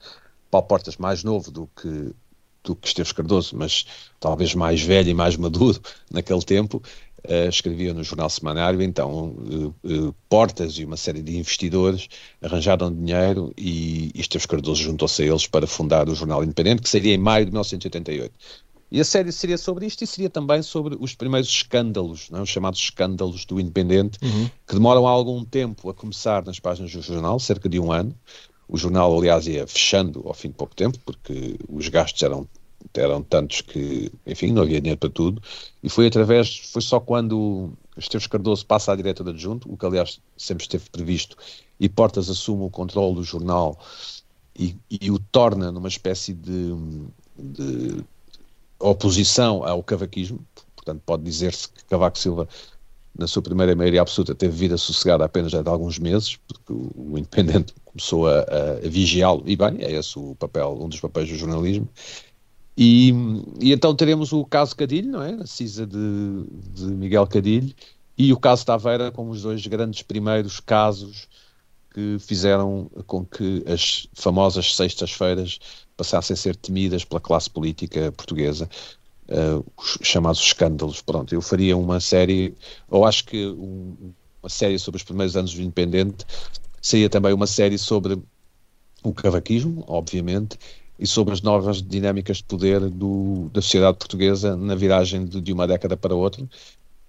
Paulo 0.51 0.67
Portas 0.67 0.97
mais 0.97 1.23
novo 1.23 1.51
do 1.51 1.69
que 1.75 2.13
do 2.61 2.75
que 2.75 2.87
Esteves 2.89 3.13
Cardoso, 3.13 3.55
mas 3.55 3.85
talvez 4.19 4.53
mais 4.53 4.81
velho 4.81 5.09
e 5.09 5.13
mais 5.13 5.37
maduro 5.37 5.79
naquele 6.11 6.41
tempo, 6.41 6.83
uh, 7.23 7.49
escrevia 7.49 7.93
no 7.93 8.03
Jornal 8.03 8.29
Semanário, 8.29 8.81
então 8.81 9.35
uh, 9.83 10.15
Portas 10.27 10.73
e 10.77 10.83
uma 10.83 10.97
série 10.97 11.21
de 11.21 11.37
investidores 11.37 12.09
arranjaram 12.41 12.93
dinheiro 12.93 13.53
e, 13.57 14.11
e 14.13 14.21
Esteves 14.21 14.45
Cardoso 14.45 14.83
juntou-se 14.83 15.21
a 15.23 15.25
eles 15.25 15.47
para 15.47 15.65
fundar 15.65 16.09
o 16.09 16.15
Jornal 16.15 16.43
Independente, 16.43 16.81
que 16.81 16.89
seria 16.89 17.13
em 17.13 17.17
maio 17.17 17.45
de 17.45 17.51
1988. 17.51 18.33
E 18.91 18.99
a 18.99 19.05
série 19.05 19.31
seria 19.31 19.57
sobre 19.57 19.85
isto 19.85 20.03
e 20.03 20.07
seria 20.07 20.29
também 20.29 20.63
sobre 20.63 20.97
os 20.99 21.13
primeiros 21.13 21.47
escândalos, 21.47 22.29
não 22.29 22.39
é? 22.39 22.41
os 22.41 22.49
chamados 22.49 22.79
escândalos 22.79 23.45
do 23.45 23.59
Independente, 23.59 24.17
uhum. 24.21 24.49
que 24.67 24.73
demoram 24.73 25.07
algum 25.07 25.45
tempo 25.45 25.89
a 25.89 25.93
começar 25.93 26.43
nas 26.43 26.59
páginas 26.59 26.91
do 26.91 27.01
jornal, 27.01 27.39
cerca 27.39 27.69
de 27.69 27.79
um 27.79 27.91
ano. 27.91 28.15
O 28.67 28.77
jornal, 28.77 29.15
aliás, 29.17 29.47
ia 29.47 29.65
fechando 29.67 30.23
ao 30.25 30.33
fim 30.33 30.49
de 30.49 30.55
pouco 30.55 30.75
tempo, 30.75 30.97
porque 31.05 31.55
os 31.67 31.87
gastos 31.87 32.21
eram, 32.23 32.47
eram 32.95 33.21
tantos 33.21 33.61
que, 33.61 34.11
enfim, 34.25 34.51
não 34.51 34.63
havia 34.63 34.79
dinheiro 34.79 34.99
para 34.99 35.09
tudo. 35.09 35.41
E 35.83 35.89
foi 35.89 36.07
através, 36.07 36.57
foi 36.57 36.81
só 36.81 36.99
quando 36.99 37.71
Esteves 37.97 38.27
Cardoso 38.27 38.65
passa 38.65 38.91
à 38.91 38.95
direita 38.95 39.23
de 39.23 39.31
adjunto, 39.31 39.71
o 39.71 39.77
que, 39.77 39.85
aliás, 39.85 40.19
sempre 40.37 40.63
esteve 40.63 40.89
previsto, 40.89 41.37
e 41.79 41.87
Portas 41.87 42.29
assume 42.29 42.63
o 42.63 42.69
controle 42.69 43.15
do 43.15 43.23
jornal 43.23 43.79
e, 44.57 44.75
e 44.89 45.09
o 45.09 45.17
torna 45.17 45.71
numa 45.71 45.87
espécie 45.87 46.33
de, 46.33 46.73
de 47.37 48.03
oposição 48.79 49.63
ao 49.63 49.83
cavaquismo, 49.83 50.45
portanto 50.75 51.01
pode 51.05 51.23
dizer-se 51.23 51.69
que 51.69 51.83
Cavaco 51.85 52.17
Silva 52.17 52.47
na 53.17 53.27
sua 53.27 53.41
primeira 53.41 53.75
maioria 53.75 54.01
absoluta 54.01 54.33
teve 54.33 54.55
vida 54.55 54.77
sossegada 54.77 55.25
apenas 55.25 55.51
já 55.51 55.61
de 55.61 55.69
alguns 55.69 55.99
meses, 55.99 56.37
porque 56.47 56.71
o, 56.71 57.17
Independente 57.17 57.73
começou 57.83 58.27
a, 58.27 58.41
a 58.41 58.89
vigiá-lo, 58.89 59.43
e 59.45 59.55
bem, 59.55 59.77
é 59.81 59.91
esse 59.91 60.17
o 60.17 60.35
papel, 60.35 60.77
um 60.79 60.87
dos 60.87 60.99
papéis 60.99 61.27
do 61.27 61.35
jornalismo, 61.35 61.89
e, 62.77 63.13
e, 63.59 63.73
então 63.73 63.93
teremos 63.93 64.31
o 64.31 64.45
caso 64.45 64.73
Cadilho, 64.73 65.11
não 65.11 65.21
é? 65.21 65.33
A 65.33 65.45
CISA 65.45 65.85
de, 65.85 66.45
de, 66.73 66.85
Miguel 66.85 67.27
Cadilho 67.27 67.73
e 68.17 68.31
o 68.31 68.39
caso 68.39 68.65
Taveira 68.65 69.11
como 69.11 69.31
os 69.31 69.41
dois 69.41 69.67
grandes 69.67 70.01
primeiros 70.01 70.61
casos 70.61 71.27
que 71.93 72.17
fizeram 72.19 72.89
com 73.05 73.25
que 73.25 73.65
as 73.67 74.07
famosas 74.13 74.77
sextas-feiras 74.77 75.59
passassem 75.99 76.33
a 76.33 76.37
ser 76.37 76.55
temidas 76.55 77.03
pela 77.03 77.19
classe 77.19 77.49
política 77.49 78.09
portuguesa, 78.13 78.69
uh, 79.27 79.65
os 79.77 79.99
chamados 80.01 80.39
escândalos. 80.39 81.01
Pronto, 81.01 81.35
eu 81.35 81.41
faria 81.41 81.75
uma 81.75 81.99
série, 81.99 82.55
ou 82.89 83.05
acho 83.05 83.25
que 83.25 83.45
um, 83.45 84.13
uma 84.41 84.49
série 84.49 84.79
sobre 84.79 84.97
os 84.97 85.03
primeiros 85.03 85.35
anos 85.35 85.53
do 85.53 85.61
Independente, 85.61 86.25
seria 86.81 87.09
também 87.09 87.33
uma 87.33 87.45
série 87.45 87.77
sobre 87.77 88.17
o 89.03 89.13
cavaquismo, 89.13 89.83
obviamente, 89.87 90.57
e 90.97 91.05
sobre 91.05 91.33
as 91.33 91.41
novas 91.41 91.81
dinâmicas 91.81 92.37
de 92.37 92.43
poder 92.45 92.79
do, 92.89 93.49
da 93.51 93.61
sociedade 93.61 93.97
portuguesa 93.97 94.55
na 94.55 94.75
viragem 94.75 95.25
de, 95.25 95.41
de 95.41 95.51
uma 95.51 95.67
década 95.67 95.97
para 95.97 96.15
outra. 96.15 96.43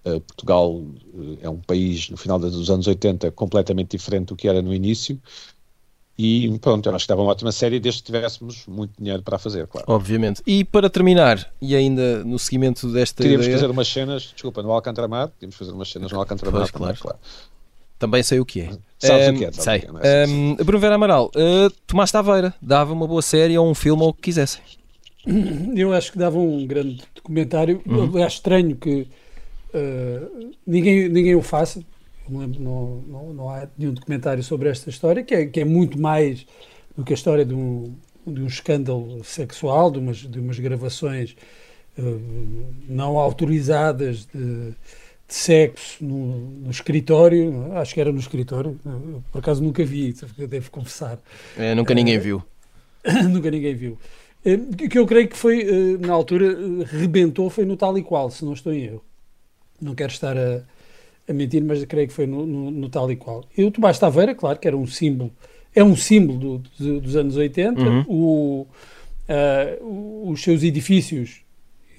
Uh, 0.03 0.19
Portugal 0.19 0.73
uh, 0.73 1.37
é 1.41 1.49
um 1.49 1.59
país, 1.59 2.09
no 2.09 2.17
final 2.17 2.37
dos 2.37 2.69
anos 2.69 2.87
80, 2.87 3.31
completamente 3.31 3.91
diferente 3.91 4.27
do 4.27 4.35
que 4.35 4.49
era 4.49 4.61
no 4.61 4.73
início, 4.73 5.17
e 6.21 6.59
pronto, 6.59 6.87
eu 6.87 6.95
acho 6.95 7.03
que 7.03 7.05
estava 7.05 7.21
uma 7.21 7.31
ótima 7.31 7.51
série 7.51 7.79
desde 7.79 8.01
que 8.01 8.11
tivéssemos 8.11 8.65
muito 8.67 8.93
dinheiro 8.99 9.23
para 9.23 9.37
a 9.37 9.39
fazer, 9.39 9.65
claro. 9.65 9.85
Obviamente. 9.89 10.43
E 10.45 10.63
para 10.63 10.89
terminar, 10.89 11.51
e 11.59 11.75
ainda 11.75 12.23
no 12.23 12.37
seguimento 12.37 12.87
desta 12.91 13.23
Teríamos 13.23 13.47
ideia... 13.47 13.57
fazer 13.59 13.71
umas 13.71 13.87
cenas, 13.87 14.23
desculpa, 14.33 14.61
no 14.61 14.71
Alcantramar, 14.71 15.29
teríamos 15.29 15.55
fazer 15.55 15.71
umas 15.71 15.89
cenas 15.89 16.11
no 16.11 16.19
Alcantramar 16.19 16.61
pois, 16.61 16.71
claro. 16.71 16.97
claro. 16.99 17.17
Também 17.97 18.21
sei 18.21 18.39
o 18.39 18.45
que 18.45 18.61
é. 18.61 18.69
Sabes 18.99 19.29
um, 19.29 19.31
o 19.31 19.37
que 19.37 19.45
é, 19.45 19.51
sei. 19.51 19.79
Que 19.79 19.87
é, 20.03 20.23
é? 20.23 20.27
Um, 20.27 20.55
Bruno 20.55 20.79
Vera 20.79 20.95
Amaral, 20.95 21.31
uh, 21.35 21.71
Tomás 21.87 22.11
Taveira, 22.11 22.53
dava 22.61 22.93
uma 22.93 23.07
boa 23.07 23.21
série 23.21 23.57
ou 23.57 23.67
um 23.67 23.73
filme 23.73 24.03
ou 24.03 24.09
o 24.09 24.13
que 24.13 24.21
quisessem. 24.21 24.61
Eu 25.75 25.93
acho 25.93 26.11
que 26.11 26.19
dava 26.19 26.37
um 26.37 26.65
grande 26.67 27.01
documentário. 27.15 27.81
Uhum. 27.85 28.19
É 28.19 28.27
estranho 28.27 28.75
que 28.75 29.07
uh, 29.73 30.51
ninguém, 30.67 31.09
ninguém 31.09 31.35
o 31.35 31.41
faça 31.41 31.83
não, 32.31 33.03
não, 33.07 33.33
não, 33.33 33.49
há 33.49 33.67
nenhum 33.77 33.93
documentário 33.93 34.43
sobre 34.43 34.69
esta 34.69 34.89
história, 34.89 35.23
que 35.23 35.33
é, 35.33 35.45
que 35.45 35.59
é 35.59 35.65
muito 35.65 35.99
mais 35.99 36.45
do 36.95 37.03
que 37.03 37.13
a 37.13 37.15
história 37.15 37.45
de 37.45 37.53
um, 37.53 37.93
de 38.25 38.41
um 38.41 38.47
escândalo 38.47 39.23
sexual, 39.23 39.91
de 39.91 39.99
umas, 39.99 40.17
de 40.17 40.39
umas 40.39 40.57
gravações 40.59 41.35
uh, 41.97 42.73
não 42.87 43.17
autorizadas 43.17 44.25
de, 44.33 44.71
de 44.71 44.75
sexo 45.27 46.03
no, 46.03 46.37
no, 46.61 46.71
escritório, 46.71 47.73
acho 47.73 47.93
que 47.93 48.01
era 48.01 48.11
no 48.11 48.19
escritório, 48.19 48.79
por 49.31 49.39
acaso 49.39 49.63
nunca 49.63 49.83
vi, 49.83 50.13
devo 50.37 50.71
confessar. 50.71 51.19
É, 51.57 51.75
nunca 51.75 51.93
ninguém 51.93 52.17
viu. 52.17 52.43
nunca 53.29 53.51
ninguém 53.51 53.75
viu. 53.75 53.97
Uh, 54.45 54.87
que 54.89 54.97
eu 54.97 55.05
creio 55.05 55.27
que 55.27 55.37
foi, 55.37 55.97
na 55.99 56.13
altura, 56.13 56.85
rebentou, 56.85 57.49
foi 57.49 57.65
no 57.65 57.77
tal 57.77 57.97
e 57.97 58.01
qual, 58.01 58.31
se 58.31 58.43
não 58.45 58.53
estou 58.53 58.73
em 58.73 58.83
erro. 58.85 59.03
Não 59.79 59.95
quero 59.95 60.11
estar 60.11 60.37
a, 60.37 60.61
a 61.31 61.33
mentir, 61.33 61.63
mas 61.63 61.83
creio 61.85 62.07
que 62.07 62.13
foi 62.13 62.27
no, 62.27 62.45
no, 62.45 62.71
no, 62.71 62.89
tal 62.89 63.11
e 63.11 63.15
qual. 63.15 63.43
E 63.57 63.63
o 63.63 63.71
Tomás 63.71 63.97
Taveira, 63.97 64.35
claro, 64.35 64.59
que 64.59 64.67
era 64.67 64.77
um 64.77 64.87
símbolo, 64.87 65.31
é 65.73 65.83
um 65.83 65.95
símbolo 65.95 66.37
do, 66.37 66.57
do, 66.79 67.01
dos 67.01 67.15
anos 67.15 67.35
80, 67.35 67.81
uhum. 67.81 68.05
o, 68.07 68.67
uh, 69.29 70.29
os 70.29 70.41
seus 70.41 70.63
edifícios, 70.63 71.41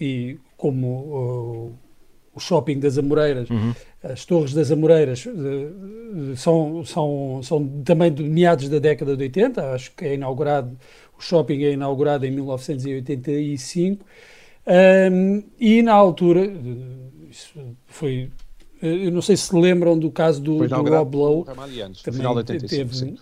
e 0.01 0.39
como 0.57 0.87
uh, 0.89 1.73
o 2.35 2.41
shopping 2.41 2.79
das 2.79 2.99
Amoreiras, 2.99 3.51
uhum. 3.51 3.75
as 4.03 4.25
torres 4.25 4.53
das 4.53 4.71
Amoreiras, 4.71 5.27
uh, 5.27 6.37
são, 6.37 6.85
são, 6.85 7.41
são 7.43 7.69
também 7.85 8.13
de 8.13 8.23
meados 8.23 8.69
da 8.69 8.79
década 8.79 9.17
de 9.17 9.25
80, 9.25 9.73
acho 9.73 9.93
que 9.93 10.05
é 10.05 10.15
inaugurado, 10.15 10.77
o 11.19 11.21
shopping 11.21 11.63
é 11.65 11.73
inaugurado 11.73 12.27
em 12.27 12.31
1985, 12.31 14.05
um, 14.65 15.43
e 15.59 15.83
na 15.83 15.93
altura, 15.93 16.49
isso 17.31 17.59
foi 17.87 18.31
eu 18.83 19.11
não 19.13 19.23
sei 19.23 19.37
se 19.37 19.55
lembram 19.55 19.99
do 19.99 20.11
caso 20.11 20.41
do, 20.41 20.67
do 20.67 20.83
Rob 20.83 21.17
Lowe, 21.17 21.45
também 21.45 21.79
final 22.13 22.35
de 22.35 22.53
85, 22.53 22.69
teve 22.69 23.17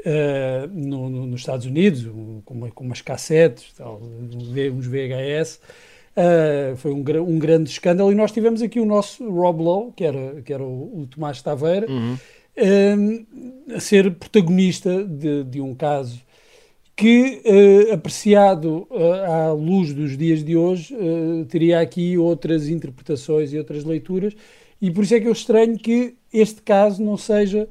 uh, 0.00 0.68
no, 0.72 1.08
no, 1.08 1.26
nos 1.26 1.40
Estados 1.40 1.66
Unidos, 1.66 2.06
com, 2.44 2.70
com 2.70 2.84
umas 2.84 3.00
cassetes, 3.00 3.72
tal, 3.76 4.00
uns 4.02 4.86
VHS. 4.86 5.56
Uh, 5.56 6.20
eh, 6.20 6.74
foi 6.76 6.92
um, 6.92 6.98
um, 6.98 7.38
grande 7.38 7.70
escândalo 7.70 8.10
e 8.10 8.14
nós 8.14 8.32
tivemos 8.32 8.60
aqui 8.60 8.80
o 8.80 8.84
nosso 8.84 9.28
Rob 9.30 9.62
Lowe, 9.62 9.92
que 9.94 10.04
era, 10.04 10.42
que 10.42 10.52
era 10.52 10.62
o, 10.64 11.02
o 11.02 11.06
Tomás 11.06 11.40
Taveira, 11.40 11.86
uhum. 11.88 12.14
uh, 12.14 13.74
a 13.76 13.78
ser 13.78 14.12
protagonista 14.14 15.04
de, 15.04 15.44
de 15.44 15.60
um 15.60 15.76
caso 15.76 16.20
que, 16.96 17.40
uh, 17.46 17.94
apreciado 17.94 18.88
à 19.28 19.52
luz 19.52 19.94
dos 19.94 20.16
dias 20.16 20.42
de 20.42 20.56
hoje, 20.56 20.92
teria 21.48 21.78
aqui 21.78 22.18
outras 22.18 22.68
interpretações 22.68 23.52
e 23.52 23.58
outras 23.58 23.84
leituras, 23.84 24.34
e 24.80 24.90
por 24.90 25.04
isso 25.04 25.14
é 25.14 25.20
que 25.20 25.26
eu 25.26 25.32
estranho 25.32 25.78
que 25.78 26.16
este 26.32 26.62
caso 26.62 27.02
não 27.02 27.16
seja 27.16 27.68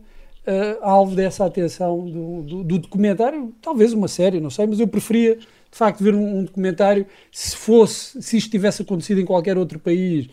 uh, 0.47 0.83
alvo 0.83 1.15
dessa 1.15 1.45
atenção 1.45 2.05
do, 2.05 2.41
do, 2.41 2.63
do, 2.63 2.79
documentário, 2.79 3.53
talvez 3.61 3.93
uma 3.93 4.07
série, 4.07 4.39
não 4.39 4.49
sei, 4.49 4.67
mas 4.67 4.79
eu 4.79 4.87
preferia 4.87 5.35
de 5.35 5.77
facto 5.77 6.03
ver 6.03 6.13
um, 6.15 6.39
um 6.39 6.43
documentário 6.43 7.05
se 7.31 7.55
fosse, 7.55 8.21
se 8.21 8.37
isto 8.37 8.49
tivesse 8.51 8.81
acontecido 8.81 9.21
em 9.21 9.25
qualquer 9.25 9.57
outro 9.57 9.79
país, 9.79 10.27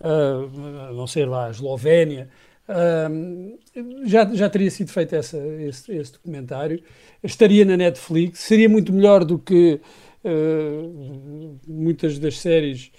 uh, 0.00 0.92
não 0.94 1.06
sei 1.06 1.24
lá, 1.24 1.50
Eslovénia, 1.50 2.28
já, 4.04 4.26
já 4.34 4.50
teria 4.50 4.70
sido 4.70 4.90
feito 4.90 5.16
essa, 5.16 5.38
esse, 5.38 5.90
esse, 5.90 6.12
documentário. 6.12 6.82
Estaria 7.22 7.64
na 7.64 7.78
Netflix, 7.78 8.40
seria 8.40 8.68
muito 8.68 8.92
melhor 8.92 9.24
do 9.24 9.38
que 9.38 9.80
muitas 11.66 12.18
das 12.18 12.38
séries 12.38 12.90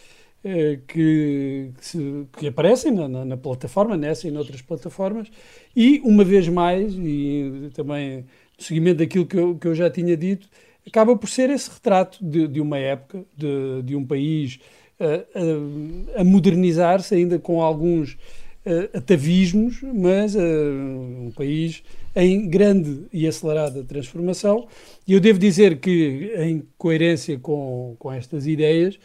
que, 0.42 1.72
que, 1.78 1.86
se, 1.86 2.26
que, 2.38 2.48
aparecem 2.48 2.92
na, 2.92 3.08
na, 3.08 3.26
na, 3.26 3.38
plataforma, 3.38 3.98
nessa 3.98 4.28
e 4.28 4.32
noutras 4.32 4.62
plataformas. 4.62 5.28
E, 5.76 6.00
uma 6.04 6.24
vez 6.24 6.48
mais, 6.48 6.94
e 6.96 7.70
também 7.74 8.26
no 8.58 8.64
seguimento 8.64 9.00
daquilo 9.00 9.26
que 9.26 9.38
eu, 9.38 9.56
que 9.56 9.68
eu 9.68 9.76
já 9.76 9.90
tinha 9.90 10.16
dito, 10.16 10.48
acaba 10.88 11.16
por 11.16 11.30
ser 11.30 11.50
esse 11.50 11.70
retrato 11.70 12.24
de, 12.24 12.48
de 12.48 12.62
uma 12.62 12.78
época, 12.78 13.24
de, 13.36 13.82
de 13.84 13.96
um 13.96 14.06
país 14.06 14.60
uh, 15.00 16.20
a 16.20 16.24
modernizar-se, 16.24 17.16
ainda 17.16 17.38
com 17.38 17.62
alguns 17.62 18.14
uh, 18.14 18.98
atavismos, 18.98 19.82
mas 19.82 20.36
um 20.36 21.32
país 21.36 21.84
em 22.16 22.48
grande 22.48 23.06
e 23.12 23.28
acelerada 23.28 23.84
transformação. 23.84 24.68
E 25.08 25.14
eu 25.14 25.20
devo 25.20 25.38
dizer 25.38 25.80
que, 25.80 26.34
em 26.38 26.64
coerência 26.78 27.38
com, 27.38 27.96
com 28.00 28.12
estas 28.12 28.48
ideias, 28.48 29.00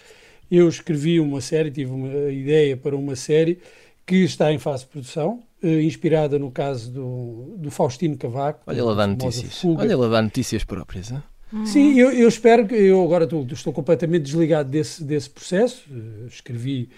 eu 0.51 0.69
escrevi 0.69 1.21
uma 1.21 1.41
série, 1.41 1.71
tive 1.71 1.91
uma 1.91 2.31
ideia 2.31 2.77
para 2.77 2.97
uma 2.97 3.17
série 3.17 3.59
que 4.07 4.17
está 4.17 4.53
em 4.53 4.59
fase 4.59 4.85
de 4.85 4.91
produção, 4.91 5.43
uh, 5.63 5.67
inspirada 5.67 6.39
no 6.39 6.51
caso 6.51 6.93
do, 6.93 7.57
do 7.59 7.71
Faustino 7.71 8.17
Cavaco. 8.17 8.63
Olha, 8.67 8.85
lá 8.85 8.95
dá 8.95 9.07
notícias. 9.07 9.61
Fuga. 9.61 9.83
Olha, 9.83 9.97
lá 9.97 10.09
dá 10.09 10.23
notícias 10.23 10.65
próprias. 10.65 11.11
Hein? 11.11 11.23
Sim, 11.65 11.99
eu, 11.99 12.11
eu, 12.11 12.29
espero 12.29 12.67
que 12.67 12.75
eu 12.75 13.03
agora 13.03 13.25
estou, 13.25 13.47
estou 13.53 13.73
completamente 13.73 14.23
desligado 14.23 14.69
desse, 14.69 15.05
desse 15.05 15.31
processo. 15.31 15.85
Escrevi 16.27 16.89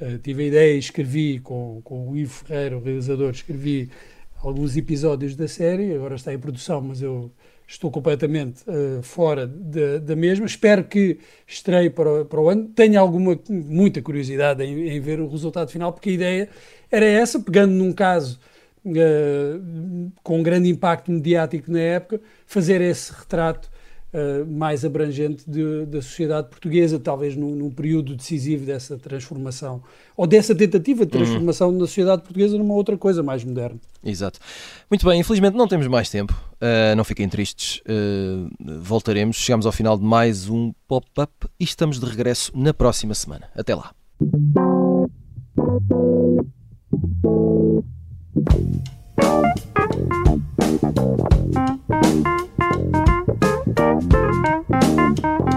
Uh, 0.00 0.18
tive 0.18 0.44
a 0.44 0.46
ideia 0.46 0.74
e 0.74 0.78
escrevi 0.78 1.38
com, 1.38 1.80
com 1.84 2.08
o 2.08 2.16
Ivo 2.16 2.32
Ferreira, 2.32 2.78
o 2.78 2.82
realizador, 2.82 3.30
escrevi 3.30 3.90
alguns 4.42 4.76
episódios 4.76 5.36
da 5.36 5.46
série, 5.46 5.94
agora 5.94 6.16
está 6.16 6.32
em 6.32 6.38
produção, 6.38 6.80
mas 6.80 7.02
eu 7.02 7.30
estou 7.66 7.90
completamente 7.90 8.62
uh, 8.68 9.02
fora 9.02 9.46
da 9.46 10.14
mesma. 10.14 10.46
Espero 10.46 10.84
que 10.84 11.18
estreie 11.46 11.90
para, 11.90 12.24
para 12.24 12.40
o 12.40 12.48
ano. 12.48 12.68
Tenho 12.68 13.00
alguma, 13.00 13.38
muita 13.48 14.02
curiosidade 14.02 14.62
em, 14.62 14.88
em, 14.88 15.00
ver 15.00 15.20
o 15.20 15.28
resultado 15.28 15.70
final, 15.70 15.92
porque 15.92 16.10
a 16.10 16.12
ideia 16.12 16.48
era 16.90 17.06
essa, 17.06 17.40
pegando 17.40 17.72
num 17.72 17.92
caso 17.92 18.38
uh, 18.84 20.12
com 20.22 20.42
grande 20.42 20.68
impacto 20.68 21.10
mediático 21.10 21.72
na 21.72 21.80
época, 21.80 22.20
fazer 22.46 22.80
esse 22.80 23.12
retrato 23.12 23.71
eh, 24.14 24.44
mais 24.44 24.84
abrangente 24.84 25.42
de, 25.48 25.86
da 25.86 26.02
sociedade 26.02 26.48
portuguesa, 26.50 27.00
talvez 27.00 27.34
num, 27.34 27.56
num, 27.56 27.70
período 27.70 28.14
decisivo 28.14 28.66
dessa 28.66 28.98
transformação, 28.98 29.82
ou 30.14 30.26
dessa 30.26 30.54
tentativa 30.54 31.06
de 31.06 31.16
uhum. 31.16 31.24
transformação 31.24 31.70
uhum. 31.70 31.78
da 31.78 31.86
sociedade 31.86 32.20
portuguesa 32.20 32.58
numa 32.58 32.74
outra 32.74 32.94
coisa 32.98 33.22
mais 33.22 33.42
moderna. 33.42 33.80
Exato. 34.04 34.38
Muito 34.90 35.06
bem, 35.06 35.18
infelizmente 35.18 35.56
não 35.56 35.66
temos 35.66 35.86
mais 35.86 36.10
tempo, 36.10 36.34
uh, 36.60 36.94
não 36.94 37.04
fiquem 37.04 37.26
tristes, 37.26 37.80
uh, 37.86 38.50
voltaremos, 38.82 39.36
chegamos 39.36 39.64
ao 39.64 39.72
final 39.72 39.96
de 39.96 40.04
mais 40.04 40.46
um 40.46 40.74
pop-up 40.86 41.32
e 41.58 41.64
estamos 41.64 41.98
de 41.98 42.04
regresso 42.04 42.52
na 42.54 42.74
próxima 42.74 43.14
semana. 43.14 43.48
Até 43.56 43.74
lá. 43.74 43.94
Thank 52.62 52.94
you. 55.46 55.51